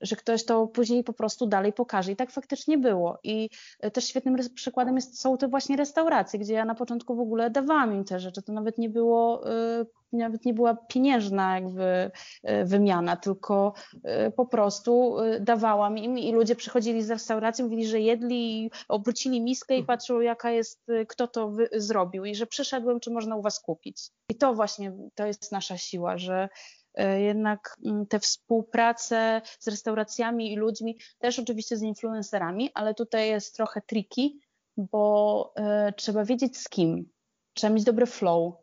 że 0.00 0.16
ktoś 0.16 0.44
to 0.44 0.66
później 0.66 1.04
po 1.04 1.12
prostu 1.12 1.46
dalej 1.46 1.72
pokaże. 1.72 2.12
I 2.12 2.16
tak 2.16 2.30
faktycznie 2.30 2.78
było. 2.78 3.18
I 3.24 3.50
e, 3.80 3.90
też 3.90 4.04
świetnym 4.04 4.36
przykładem 4.54 4.96
jest, 4.96 5.20
są 5.20 5.38
te 5.38 5.48
właśnie 5.48 5.76
restauracje, 5.76 6.38
gdzie 6.38 6.54
ja 6.54 6.64
na 6.64 6.74
początku 6.74 7.16
w 7.16 7.20
ogóle 7.20 7.50
dawałam 7.50 7.94
im 7.94 8.04
te 8.04 8.20
rzeczy. 8.20 8.42
To 8.42 8.52
nawet 8.52 8.78
nie 8.78 8.88
było, 8.88 9.50
e, 9.50 9.86
nawet 10.12 10.44
nie 10.44 10.54
była 10.54 10.74
pieniężna 10.74 11.54
jakby 11.54 12.10
e, 12.42 12.64
wymiana, 12.64 13.16
tylko 13.16 13.74
po 14.36 14.46
prostu 14.46 15.16
dawałam 15.40 15.98
im 15.98 16.18
i 16.18 16.32
ludzie 16.32 16.56
przychodzili 16.56 17.02
z 17.02 17.10
restauracji, 17.10 17.64
mówili, 17.64 17.86
że 17.86 18.00
jedli 18.00 18.70
obrócili 18.88 19.40
miskę 19.40 19.76
i 19.76 19.84
patrzył 19.84 20.20
jaka 20.20 20.50
jest, 20.50 20.86
kto 21.08 21.28
to 21.28 21.52
zrobił 21.72 22.24
i 22.24 22.34
że 22.34 22.46
przyszedłem, 22.46 23.00
czy 23.00 23.10
można 23.10 23.36
u 23.36 23.42
was 23.42 23.60
kupić. 23.60 24.10
I 24.30 24.34
to 24.34 24.54
właśnie, 24.54 24.92
to 25.14 25.26
jest 25.26 25.52
nasza 25.52 25.78
siła, 25.78 26.18
że 26.18 26.48
jednak 26.96 27.76
mm, 27.84 28.06
te 28.06 28.20
współprace 28.20 29.42
z 29.58 29.68
restauracjami 29.68 30.52
i 30.52 30.56
ludźmi, 30.56 30.98
też 31.18 31.38
oczywiście 31.38 31.76
z 31.76 31.82
influencerami, 31.82 32.70
ale 32.74 32.94
tutaj 32.94 33.28
jest 33.28 33.56
trochę 33.56 33.80
tricky, 33.80 34.30
bo 34.76 35.52
e, 35.56 35.92
trzeba 35.92 36.24
wiedzieć 36.24 36.58
z 36.58 36.68
kim, 36.68 37.10
trzeba 37.54 37.74
mieć 37.74 37.84
dobry 37.84 38.06
flow. 38.06 38.54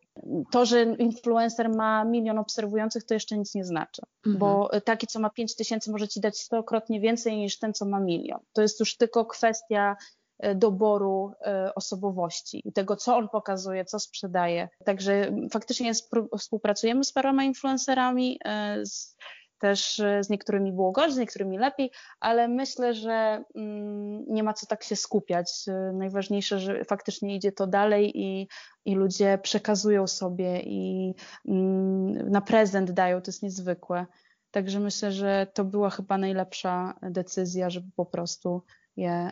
To, 0.52 0.66
że 0.66 0.84
influencer 0.84 1.70
ma 1.70 2.04
milion 2.04 2.38
obserwujących, 2.38 3.04
to 3.04 3.14
jeszcze 3.14 3.38
nic 3.38 3.56
nie 3.56 3.66
znaczy, 3.66 4.02
mhm. 4.26 4.40
bo 4.40 4.70
taki, 4.86 5.08
co 5.08 5.20
ma 5.20 5.30
5 5.30 5.56
tysięcy, 5.56 5.92
może 5.92 6.08
ci 6.08 6.20
dać 6.20 6.40
stokrotnie 6.40 7.02
więcej 7.02 7.38
niż 7.38 7.60
ten, 7.60 7.74
co 7.74 7.86
ma 7.86 8.00
milion. 8.00 8.40
To 8.54 8.62
jest 8.62 8.80
już 8.80 8.98
tylko 8.98 9.26
kwestia 9.26 9.96
E, 9.96 10.17
doboru 10.56 11.32
e, 11.42 11.76
osobowości 11.76 12.62
i 12.66 12.74
tego, 12.74 12.96
co 12.96 13.18
on 13.18 13.30
pokazuje, 13.30 13.86
co 13.86 14.00
sprzedaje. 14.00 14.70
Także 14.86 15.32
faktycznie 15.52 15.92
współpracujemy 16.38 17.04
z 17.04 17.12
paroma 17.12 17.44
influencerami, 17.44 18.40
e, 18.46 18.86
z, 18.86 19.18
też 19.60 20.02
z 20.22 20.30
niektórymi 20.30 20.72
było 20.72 20.92
gorzej, 20.92 21.12
z 21.12 21.18
niektórymi 21.18 21.58
lepiej, 21.58 21.92
ale 22.20 22.48
myślę, 22.48 22.94
że 22.94 23.44
mm, 23.56 24.26
nie 24.28 24.44
ma 24.44 24.54
co 24.54 24.66
tak 24.66 24.84
się 24.84 24.96
skupiać. 24.96 25.66
Najważniejsze, 25.94 26.60
że 26.60 26.86
faktycznie 26.86 27.36
idzie 27.36 27.52
to 27.52 27.68
dalej 27.68 28.12
i, 28.16 28.48
i 28.86 28.96
ludzie 28.96 29.40
przekazują 29.44 30.08
sobie 30.08 30.62
i 30.64 31.14
mm, 31.48 32.32
na 32.32 32.42
prezent 32.42 32.92
dają, 32.92 33.22
to 33.22 33.32
jest 33.32 33.44
niezwykłe. 33.44 34.06
Także 34.52 34.80
myślę, 34.80 35.12
że 35.12 35.48
to 35.54 35.64
była 35.64 35.90
chyba 35.90 36.18
najlepsza 36.18 36.94
decyzja, 37.02 37.70
żeby 37.70 37.88
po 37.96 38.06
prostu 38.06 38.64
je 38.98 39.12
e, 39.12 39.32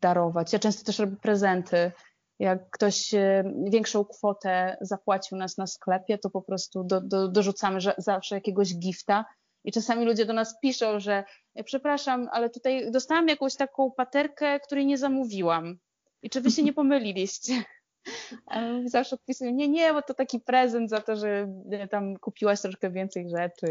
darować. 0.00 0.52
Ja 0.52 0.58
często 0.58 0.84
też 0.84 0.98
robię 0.98 1.16
prezenty. 1.16 1.92
Jak 2.38 2.70
ktoś 2.70 3.14
e, 3.14 3.44
większą 3.70 4.04
kwotę 4.04 4.76
zapłacił 4.80 5.38
nas 5.38 5.58
na 5.58 5.66
sklepie, 5.66 6.18
to 6.18 6.30
po 6.30 6.42
prostu 6.42 6.84
do, 6.84 7.00
do, 7.00 7.28
dorzucamy 7.28 7.78
zawsze 7.98 8.34
jakiegoś 8.34 8.74
gifta. 8.74 9.24
I 9.64 9.72
czasami 9.72 10.04
ludzie 10.04 10.26
do 10.26 10.32
nas 10.32 10.60
piszą, 10.60 11.00
że 11.00 11.24
e, 11.54 11.64
przepraszam, 11.64 12.28
ale 12.32 12.50
tutaj 12.50 12.90
dostałam 12.90 13.28
jakąś 13.28 13.56
taką 13.56 13.90
paterkę, 13.90 14.60
której 14.60 14.86
nie 14.86 14.98
zamówiłam. 14.98 15.78
I 16.22 16.30
czy 16.30 16.40
wy 16.40 16.50
się 16.50 16.62
nie 16.62 16.72
pomyliliście? 16.82 17.64
Zawsze 18.84 19.16
odpisują, 19.16 19.50
nie, 19.50 19.68
nie, 19.68 19.92
bo 19.92 20.02
to 20.02 20.14
taki 20.14 20.40
prezent 20.40 20.90
za 20.90 21.00
to, 21.00 21.16
że 21.16 21.48
tam 21.90 22.16
kupiłaś 22.16 22.60
troszkę 22.60 22.90
więcej 22.90 23.30
rzeczy. 23.30 23.66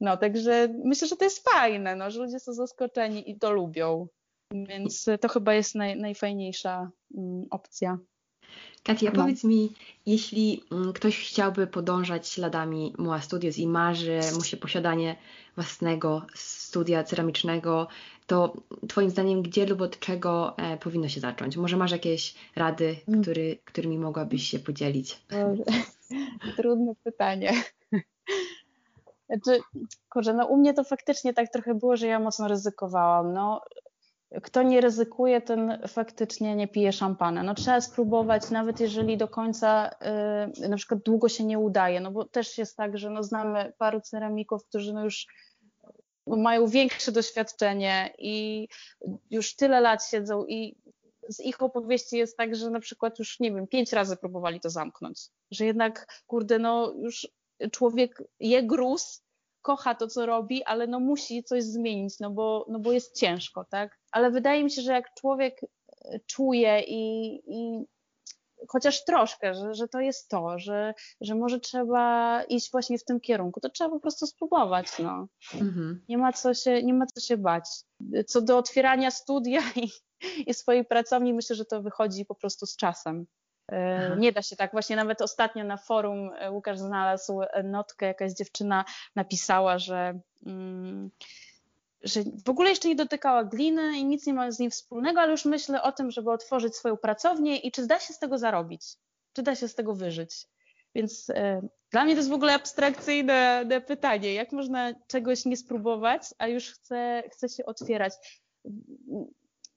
No, 0.00 0.16
także 0.16 0.68
myślę, 0.84 1.08
że 1.08 1.16
to 1.16 1.24
jest 1.24 1.48
fajne, 1.50 1.96
no, 1.96 2.10
że 2.10 2.20
ludzie 2.20 2.40
są 2.40 2.52
zaskoczeni 2.52 3.30
i 3.30 3.38
to 3.38 3.50
lubią. 3.50 4.06
Więc 4.50 5.06
to 5.20 5.28
chyba 5.28 5.54
jest 5.54 5.74
naj, 5.74 5.96
najfajniejsza 6.00 6.90
mm, 7.16 7.46
opcja. 7.50 7.98
Katia, 8.82 9.10
no. 9.14 9.22
powiedz 9.22 9.44
mi, 9.44 9.72
jeśli 10.06 10.62
mm, 10.72 10.92
ktoś 10.92 11.28
chciałby 11.28 11.66
podążać 11.66 12.28
śladami 12.28 12.94
Moa 12.98 13.20
Studios 13.20 13.58
i 13.58 13.66
marzy 13.66 14.20
mu 14.34 14.44
się 14.44 14.56
posiadanie 14.56 15.16
własnego 15.54 16.26
studia 16.34 17.04
ceramicznego, 17.04 17.88
to 18.26 18.56
Twoim 18.88 19.10
zdaniem 19.10 19.42
gdzie 19.42 19.66
lub 19.66 19.80
od 19.80 19.98
czego 19.98 20.58
e, 20.58 20.76
powinno 20.76 21.08
się 21.08 21.20
zacząć? 21.20 21.56
Może 21.56 21.76
masz 21.76 21.92
jakieś 21.92 22.34
rady, 22.56 22.96
mm. 23.08 23.22
który, 23.22 23.58
którymi 23.64 23.98
mogłabyś 23.98 24.48
się 24.48 24.58
podzielić? 24.58 25.22
Trudne 26.56 26.92
pytanie. 27.04 27.52
Znaczy, 29.26 29.60
kurczę, 30.10 30.34
no 30.34 30.46
u 30.46 30.56
mnie 30.56 30.74
to 30.74 30.84
faktycznie 30.84 31.34
tak 31.34 31.52
trochę 31.52 31.74
było, 31.74 31.96
że 31.96 32.06
ja 32.06 32.20
mocno 32.20 32.48
ryzykowałam. 32.48 33.32
No, 33.32 33.60
kto 34.42 34.62
nie 34.62 34.80
ryzykuje, 34.80 35.40
ten 35.40 35.78
faktycznie 35.88 36.56
nie 36.56 36.68
pije 36.68 36.92
szampana. 36.92 37.42
No 37.42 37.54
trzeba 37.54 37.80
spróbować, 37.80 38.50
nawet 38.50 38.80
jeżeli 38.80 39.16
do 39.16 39.28
końca 39.28 39.90
y, 40.64 40.68
na 40.68 40.76
przykład 40.76 41.00
długo 41.00 41.28
się 41.28 41.44
nie 41.44 41.58
udaje, 41.58 42.00
no 42.00 42.10
bo 42.10 42.24
też 42.24 42.58
jest 42.58 42.76
tak, 42.76 42.98
że 42.98 43.10
no 43.10 43.22
znamy 43.22 43.72
paru 43.78 44.00
ceramików, 44.00 44.64
którzy 44.64 44.92
no 44.92 45.04
już 45.04 45.26
mają 46.26 46.66
większe 46.66 47.12
doświadczenie 47.12 48.14
i 48.18 48.68
już 49.30 49.56
tyle 49.56 49.80
lat 49.80 50.04
siedzą 50.04 50.44
i 50.44 50.76
z 51.28 51.40
ich 51.40 51.62
opowieści 51.62 52.16
jest 52.16 52.36
tak, 52.36 52.56
że 52.56 52.70
na 52.70 52.80
przykład 52.80 53.18
już, 53.18 53.40
nie 53.40 53.52
wiem, 53.52 53.66
pięć 53.66 53.92
razy 53.92 54.16
próbowali 54.16 54.60
to 54.60 54.70
zamknąć. 54.70 55.20
Że 55.50 55.66
jednak, 55.66 56.22
kurde, 56.26 56.58
no 56.58 56.92
już 56.92 57.28
człowiek 57.72 58.22
je 58.40 58.62
gruz, 58.62 59.22
kocha 59.66 59.94
to, 59.94 60.06
co 60.06 60.26
robi, 60.26 60.64
ale 60.64 60.86
no 60.86 61.00
musi 61.00 61.44
coś 61.44 61.64
zmienić, 61.64 62.20
no 62.20 62.30
bo, 62.30 62.66
no 62.68 62.78
bo 62.78 62.92
jest 62.92 63.18
ciężko, 63.18 63.64
tak? 63.64 63.98
Ale 64.12 64.30
wydaje 64.30 64.64
mi 64.64 64.70
się, 64.70 64.82
że 64.82 64.92
jak 64.92 65.14
człowiek 65.14 65.60
e, 65.62 66.20
czuje 66.26 66.80
i, 66.80 67.34
i 67.46 67.86
chociaż 68.68 69.04
troszkę, 69.04 69.54
że, 69.54 69.74
że 69.74 69.88
to 69.88 70.00
jest 70.00 70.28
to, 70.28 70.58
że, 70.58 70.94
że 71.20 71.34
może 71.34 71.60
trzeba 71.60 72.42
iść 72.42 72.70
właśnie 72.72 72.98
w 72.98 73.04
tym 73.04 73.20
kierunku, 73.20 73.60
to 73.60 73.70
trzeba 73.70 73.90
po 73.90 74.00
prostu 74.00 74.26
spróbować. 74.26 74.86
No. 74.98 75.26
Mhm. 75.54 76.04
Nie, 76.08 76.18
ma 76.18 76.32
co 76.32 76.54
się, 76.54 76.82
nie 76.82 76.94
ma 76.94 77.06
co 77.06 77.20
się 77.20 77.36
bać. 77.36 77.64
Co 78.26 78.40
do 78.40 78.58
otwierania 78.58 79.10
studia 79.10 79.60
i, 79.76 79.90
i 80.50 80.54
swojej 80.54 80.84
pracowni, 80.84 81.34
myślę, 81.34 81.56
że 81.56 81.64
to 81.64 81.82
wychodzi 81.82 82.24
po 82.24 82.34
prostu 82.34 82.66
z 82.66 82.76
czasem. 82.76 83.26
E. 83.68 84.16
Nie 84.16 84.32
da 84.32 84.42
się 84.42 84.56
tak. 84.56 84.72
Właśnie 84.72 84.96
nawet 84.96 85.22
ostatnio 85.22 85.64
na 85.64 85.76
forum 85.76 86.30
e, 86.38 86.50
Łukasz 86.50 86.78
znalazł 86.78 87.40
notkę, 87.64 88.06
jakaś 88.06 88.32
dziewczyna 88.32 88.84
napisała, 89.14 89.78
że, 89.78 90.20
mm, 90.46 91.10
że 92.02 92.20
w 92.44 92.50
ogóle 92.50 92.70
jeszcze 92.70 92.88
nie 92.88 92.96
dotykała 92.96 93.44
gliny 93.44 93.98
i 93.98 94.04
nic 94.04 94.26
nie 94.26 94.34
ma 94.34 94.50
z 94.50 94.58
nim 94.58 94.70
wspólnego, 94.70 95.20
ale 95.20 95.30
już 95.30 95.44
myślę 95.44 95.82
o 95.82 95.92
tym, 95.92 96.10
żeby 96.10 96.30
otworzyć 96.30 96.76
swoją 96.76 96.96
pracownię 96.96 97.56
i 97.56 97.72
czy 97.72 97.86
da 97.86 98.00
się 98.00 98.14
z 98.14 98.18
tego 98.18 98.38
zarobić, 98.38 98.82
czy 99.32 99.42
da 99.42 99.54
się 99.54 99.68
z 99.68 99.74
tego 99.74 99.94
wyżyć. 99.94 100.46
Więc 100.94 101.30
e, 101.30 101.68
dla 101.90 102.04
mnie 102.04 102.14
to 102.14 102.18
jest 102.18 102.30
w 102.30 102.32
ogóle 102.32 102.54
abstrakcyjne 102.54 103.66
pytanie, 103.86 104.34
jak 104.34 104.52
można 104.52 104.94
czegoś 105.06 105.44
nie 105.44 105.56
spróbować, 105.56 106.22
a 106.38 106.48
już 106.48 106.70
chce, 106.70 107.22
chce 107.32 107.48
się 107.48 107.66
otwierać 107.66 108.12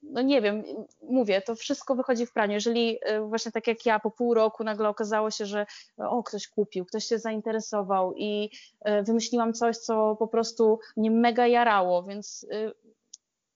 no 0.03 0.21
nie 0.21 0.41
wiem, 0.41 0.63
mówię, 1.01 1.41
to 1.41 1.55
wszystko 1.55 1.95
wychodzi 1.95 2.25
w 2.25 2.33
praniu. 2.33 2.53
Jeżeli 2.53 2.97
e, 3.01 3.21
właśnie 3.21 3.51
tak 3.51 3.67
jak 3.67 3.85
ja 3.85 3.99
po 3.99 4.11
pół 4.11 4.33
roku 4.33 4.63
nagle 4.63 4.89
okazało 4.89 5.31
się, 5.31 5.45
że 5.45 5.65
o, 5.97 6.23
ktoś 6.23 6.47
kupił, 6.47 6.85
ktoś 6.85 7.05
się 7.05 7.19
zainteresował 7.19 8.13
i 8.15 8.49
e, 8.81 9.03
wymyśliłam 9.03 9.53
coś, 9.53 9.77
co 9.77 10.15
po 10.15 10.27
prostu 10.27 10.79
mnie 10.97 11.11
mega 11.11 11.47
jarało, 11.47 12.03
więc 12.03 12.45
e, 12.51 12.71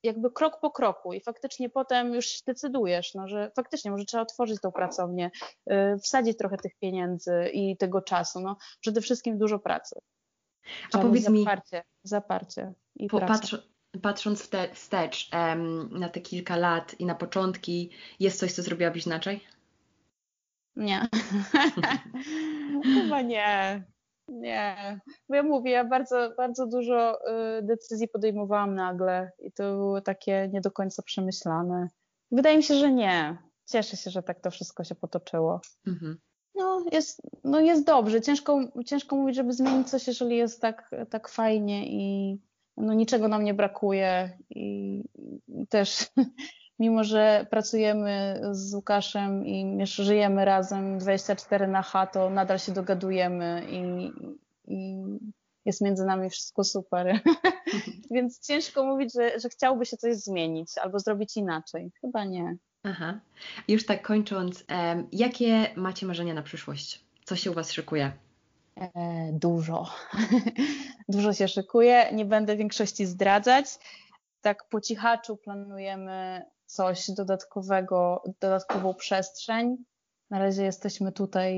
jakby 0.04 0.32
krok 0.32 0.60
po 0.60 0.72
kroku 0.72 1.14
i 1.14 1.22
faktycznie 1.22 1.70
potem 1.70 2.14
już 2.14 2.42
decydujesz, 2.46 3.14
no, 3.14 3.28
że 3.28 3.52
faktycznie 3.56 3.92
może 3.92 4.06
trzeba 4.06 4.24
otworzyć 4.24 4.62
tą 4.62 4.72
pracownię, 4.72 5.32
wsadzić 6.04 6.38
trochę 6.38 6.58
tych 6.58 6.76
pieniędzy 6.80 7.50
i 7.54 7.78
tego 7.78 8.02
czasu, 8.02 8.40
no 8.40 8.58
przede 8.80 9.02
wszystkim 9.02 9.38
dużo 9.38 9.60
pracy. 9.60 10.00
Trzeba 10.90 11.04
A 11.04 11.08
powiedz 11.08 11.30
mi, 11.30 11.40
zaparcie, 11.40 11.84
zaparcie 12.04 12.74
i 12.96 13.08
po, 13.08 13.20
patrz, 13.20 13.73
patrząc 14.02 14.50
wstecz 14.74 15.30
um, 15.34 16.00
na 16.00 16.10
te 16.10 16.22
kilka 16.22 16.58
lat 16.58 16.96
i 17.00 17.06
na 17.06 17.16
początki, 17.16 17.90
jest 18.20 18.40
coś, 18.40 18.54
co 18.54 18.62
zrobiłabyś 18.62 19.06
inaczej? 19.06 19.44
Nie. 20.76 21.08
Chyba 22.96 23.22
nie. 23.22 23.84
Nie. 24.28 25.00
Bo 25.30 25.36
ja 25.36 25.44
mówię, 25.44 25.72
ja 25.72 25.84
bardzo, 25.84 26.34
bardzo 26.38 26.68
dużo 26.68 27.20
y, 27.60 27.64
decyzji 27.64 28.08
podejmowałam 28.08 28.76
nagle 28.76 29.32
i 29.40 29.52
to 29.52 29.64
było 29.64 30.02
takie 30.02 30.50
nie 30.54 30.62
do 30.62 30.72
końca 30.72 31.04
przemyślane. 31.04 31.88
Wydaje 32.32 32.58
mi 32.58 32.64
się, 32.64 32.76
że 32.76 32.92
nie. 32.92 33.38
Cieszę 33.66 33.98
się, 33.98 34.12
że 34.12 34.24
tak 34.24 34.40
to 34.40 34.52
wszystko 34.52 34.84
się 34.84 34.96
potoczyło. 34.96 35.62
Mhm. 35.88 36.18
No, 36.56 36.86
jest, 36.92 37.22
no 37.44 37.60
jest 37.60 37.86
dobrze. 37.86 38.22
Ciężko, 38.22 38.60
ciężko 38.86 39.16
mówić, 39.16 39.36
żeby 39.36 39.54
zmienić 39.54 39.90
coś, 39.90 40.08
jeżeli 40.08 40.38
jest 40.38 40.62
tak, 40.62 40.92
tak 41.10 41.30
fajnie 41.30 41.88
i, 41.88 42.38
no 42.78 42.94
niczego 42.94 43.28
nam 43.28 43.44
nie 43.44 43.54
brakuje 43.54 44.38
i, 44.50 45.04
też 45.70 46.08
mimo, 46.80 47.04
że 47.04 47.48
pracujemy 47.50 48.42
z 48.52 48.74
Łukaszem 48.74 49.46
i 49.46 49.86
żyjemy 49.86 50.46
razem 50.46 50.98
24 50.98 51.68
na 51.68 51.82
H, 51.82 52.08
to 52.08 52.30
nadal 52.30 52.60
się 52.60 52.72
dogadujemy 52.72 53.64
i, 53.70 54.12
i 54.68 55.04
jest 55.66 55.82
między 55.82 56.06
nami 56.06 56.30
wszystko 56.30 56.64
super. 56.64 57.20
Więc 58.12 58.48
ciężko 58.48 58.86
mówić, 58.86 59.14
że, 59.14 59.40
że 59.40 59.50
chciałby 59.50 59.86
się 59.86 59.98
coś 59.98 60.16
zmienić 60.16 60.78
albo 60.78 61.00
zrobić 61.00 61.38
inaczej. 61.38 61.92
Chyba 62.02 62.26
nie. 62.26 62.58
Aha. 62.84 63.20
Już 63.68 63.86
tak 63.86 64.02
kończąc, 64.02 64.66
um, 64.70 65.08
jakie 65.12 65.68
macie 65.76 66.06
marzenia 66.06 66.34
na 66.34 66.42
przyszłość? 66.42 67.06
Co 67.26 67.36
się 67.36 67.52
u 67.52 67.54
Was 67.54 67.72
szykuje? 67.72 68.12
E, 68.76 68.90
dużo. 69.34 69.86
dużo 71.10 71.34
się 71.34 71.48
szykuje. 71.48 72.10
Nie 72.14 72.26
będę 72.26 72.56
większości 72.56 73.06
zdradzać. 73.06 73.66
Tak 74.42 74.70
po 74.70 74.82
cichaczu 74.82 75.38
planujemy 75.38 76.46
coś 76.66 77.12
dodatkowego, 77.12 78.24
dodatkową 78.40 78.94
przestrzeń. 78.94 79.78
Na 80.30 80.40
razie 80.40 80.64
jesteśmy 80.64 81.12
tutaj, 81.12 81.54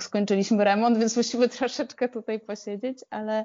skończyliśmy 0.00 0.64
remont, 0.64 0.98
więc 0.98 1.16
musimy 1.16 1.48
troszeczkę 1.48 2.08
tutaj 2.08 2.40
posiedzieć, 2.40 2.98
ale 3.10 3.44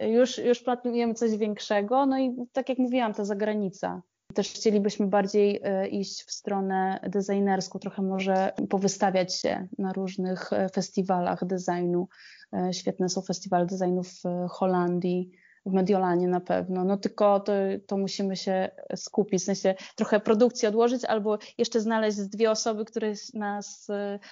już, 0.00 0.38
już 0.38 0.62
planujemy 0.62 1.14
coś 1.14 1.36
większego. 1.36 2.06
No 2.06 2.18
i 2.18 2.36
tak 2.52 2.68
jak 2.68 2.78
mówiłam, 2.78 3.14
ta 3.14 3.24
zagranica. 3.24 4.02
Też 4.34 4.52
chcielibyśmy 4.52 5.06
bardziej 5.06 5.60
e, 5.62 5.88
iść 5.88 6.22
w 6.24 6.32
stronę 6.32 7.00
designerską, 7.08 7.78
trochę 7.78 8.02
może 8.02 8.52
powystawiać 8.70 9.34
się 9.34 9.68
na 9.78 9.92
różnych 9.92 10.52
e, 10.52 10.68
festiwalach 10.68 11.44
designu. 11.44 12.08
E, 12.52 12.72
świetne 12.72 13.08
są 13.08 13.22
festiwale 13.22 13.66
designu 13.66 14.02
w 14.02 14.22
Holandii, 14.50 15.30
w 15.66 15.72
Mediolanie 15.72 16.28
na 16.28 16.40
pewno, 16.40 16.84
no 16.84 16.96
tylko 16.96 17.40
to, 17.40 17.52
to 17.86 17.96
musimy 17.96 18.36
się 18.36 18.70
skupić, 18.96 19.42
w 19.42 19.44
sensie 19.44 19.74
trochę 19.96 20.20
produkcji 20.20 20.68
odłożyć 20.68 21.04
albo 21.04 21.38
jeszcze 21.58 21.80
znaleźć 21.80 22.18
dwie 22.18 22.50
osoby, 22.50 22.84
które 22.84 23.12
nas 23.34 23.88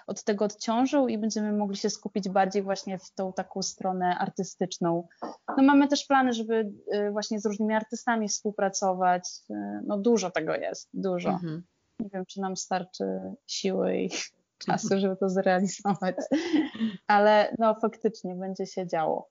od 0.06 0.24
tego 0.24 0.44
odciążą 0.44 1.08
i 1.08 1.18
będziemy 1.18 1.52
mogli 1.52 1.76
się 1.76 1.90
skupić 1.90 2.28
bardziej 2.28 2.62
właśnie 2.62 2.98
w 2.98 3.10
tą 3.14 3.32
taką 3.32 3.62
stronę 3.62 4.18
artystyczną. 4.18 5.08
No 5.56 5.62
mamy 5.62 5.88
też 5.88 6.06
plany, 6.06 6.32
żeby 6.32 6.72
właśnie 7.12 7.40
z 7.40 7.46
różnymi 7.46 7.74
artystami 7.74 8.28
współpracować, 8.28 9.28
no 9.86 9.98
dużo 9.98 10.30
tego 10.30 10.54
jest, 10.54 10.88
dużo. 10.94 11.30
Mhm. 11.30 11.62
Nie 12.00 12.08
wiem, 12.14 12.26
czy 12.26 12.40
nam 12.40 12.56
starczy 12.56 13.04
siły 13.46 13.96
i 13.96 14.10
czasu, 14.58 14.88
żeby 15.00 15.16
to 15.16 15.28
zrealizować. 15.28 16.16
Ale 17.06 17.54
no 17.58 17.74
faktycznie 17.74 18.34
będzie 18.34 18.66
się 18.66 18.86
działo. 18.86 19.28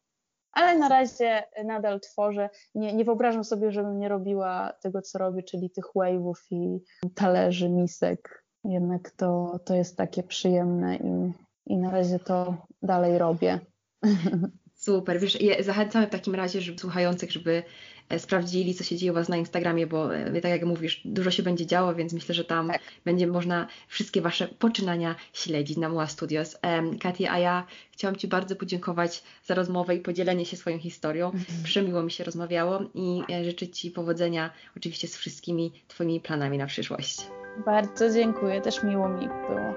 Ale 0.60 0.78
na 0.78 0.88
razie 0.90 1.44
nadal 1.66 2.00
tworzę. 2.00 2.50
Nie, 2.76 2.94
nie 2.94 3.06
wyobrażam 3.06 3.44
sobie, 3.44 3.72
żebym 3.72 4.00
nie 4.00 4.10
robiła 4.10 4.74
tego, 4.82 5.02
co 5.02 5.20
robię, 5.20 5.44
czyli 5.44 5.70
tych 5.70 5.86
wave'ów 5.96 6.34
i 6.52 6.80
talerzy, 7.16 7.70
misek. 7.70 8.46
Jednak 8.64 9.12
to, 9.12 9.60
to 9.66 9.76
jest 9.76 9.98
takie 9.98 10.24
przyjemne 10.24 10.96
i, 10.96 11.34
i 11.66 11.78
na 11.78 11.92
razie 11.92 12.20
to 12.20 12.58
dalej 12.82 13.18
robię. 13.18 13.60
Super. 14.90 15.20
Wiesz, 15.20 15.38
zachęcamy 15.60 16.08
w 16.08 16.10
takim 16.10 16.36
razie 16.36 16.62
żeby, 16.62 16.80
słuchających, 16.80 17.32
żeby 17.32 17.64
e, 18.10 18.20
sprawdzili, 18.20 18.74
co 18.74 18.84
się 18.84 18.98
dzieje 18.98 19.12
u 19.12 19.16
Was 19.16 19.30
na 19.30 19.38
Instagramie, 19.38 19.88
bo 19.88 20.16
e, 20.16 20.42
tak 20.42 20.52
jak 20.52 20.66
mówisz, 20.66 21.02
dużo 21.06 21.32
się 21.32 21.44
będzie 21.44 21.66
działo, 21.66 21.96
więc 21.96 22.14
myślę, 22.14 22.36
że 22.36 22.46
tam 22.46 22.68
tak. 22.68 22.82
będzie 23.06 23.28
można 23.28 23.68
wszystkie 23.88 24.22
Wasze 24.22 24.48
poczynania 24.48 25.16
śledzić 25.34 25.78
na 25.78 25.90
Muła 25.90 26.08
Studios. 26.08 26.58
Um, 26.64 27.00
Katia, 27.00 27.32
a 27.32 27.40
ja 27.40 27.66
chciałam 27.92 28.16
Ci 28.16 28.28
bardzo 28.28 28.56
podziękować 28.56 29.24
za 29.46 29.56
rozmowę 29.56 29.96
i 29.96 30.00
podzielenie 30.00 30.46
się 30.46 30.58
swoją 30.58 30.80
historią. 30.80 31.26
Mhm. 31.26 31.64
Przemiło 31.64 32.04
mi 32.04 32.12
się 32.12 32.24
rozmawiało 32.24 32.80
i 32.94 33.22
e, 33.34 33.46
życzę 33.46 33.68
Ci 33.68 33.92
powodzenia 33.92 34.50
oczywiście 34.78 35.08
z 35.08 35.18
wszystkimi 35.18 35.72
Twoimi 35.88 36.20
planami 36.20 36.58
na 36.58 36.66
przyszłość. 36.66 37.18
Bardzo 37.66 38.10
dziękuję, 38.14 38.62
też 38.62 38.84
miło 38.84 39.10
mi 39.10 39.28
było. 39.28 39.74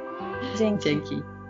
Dzięki. 0.59 0.85
Dzięki. 0.85 1.42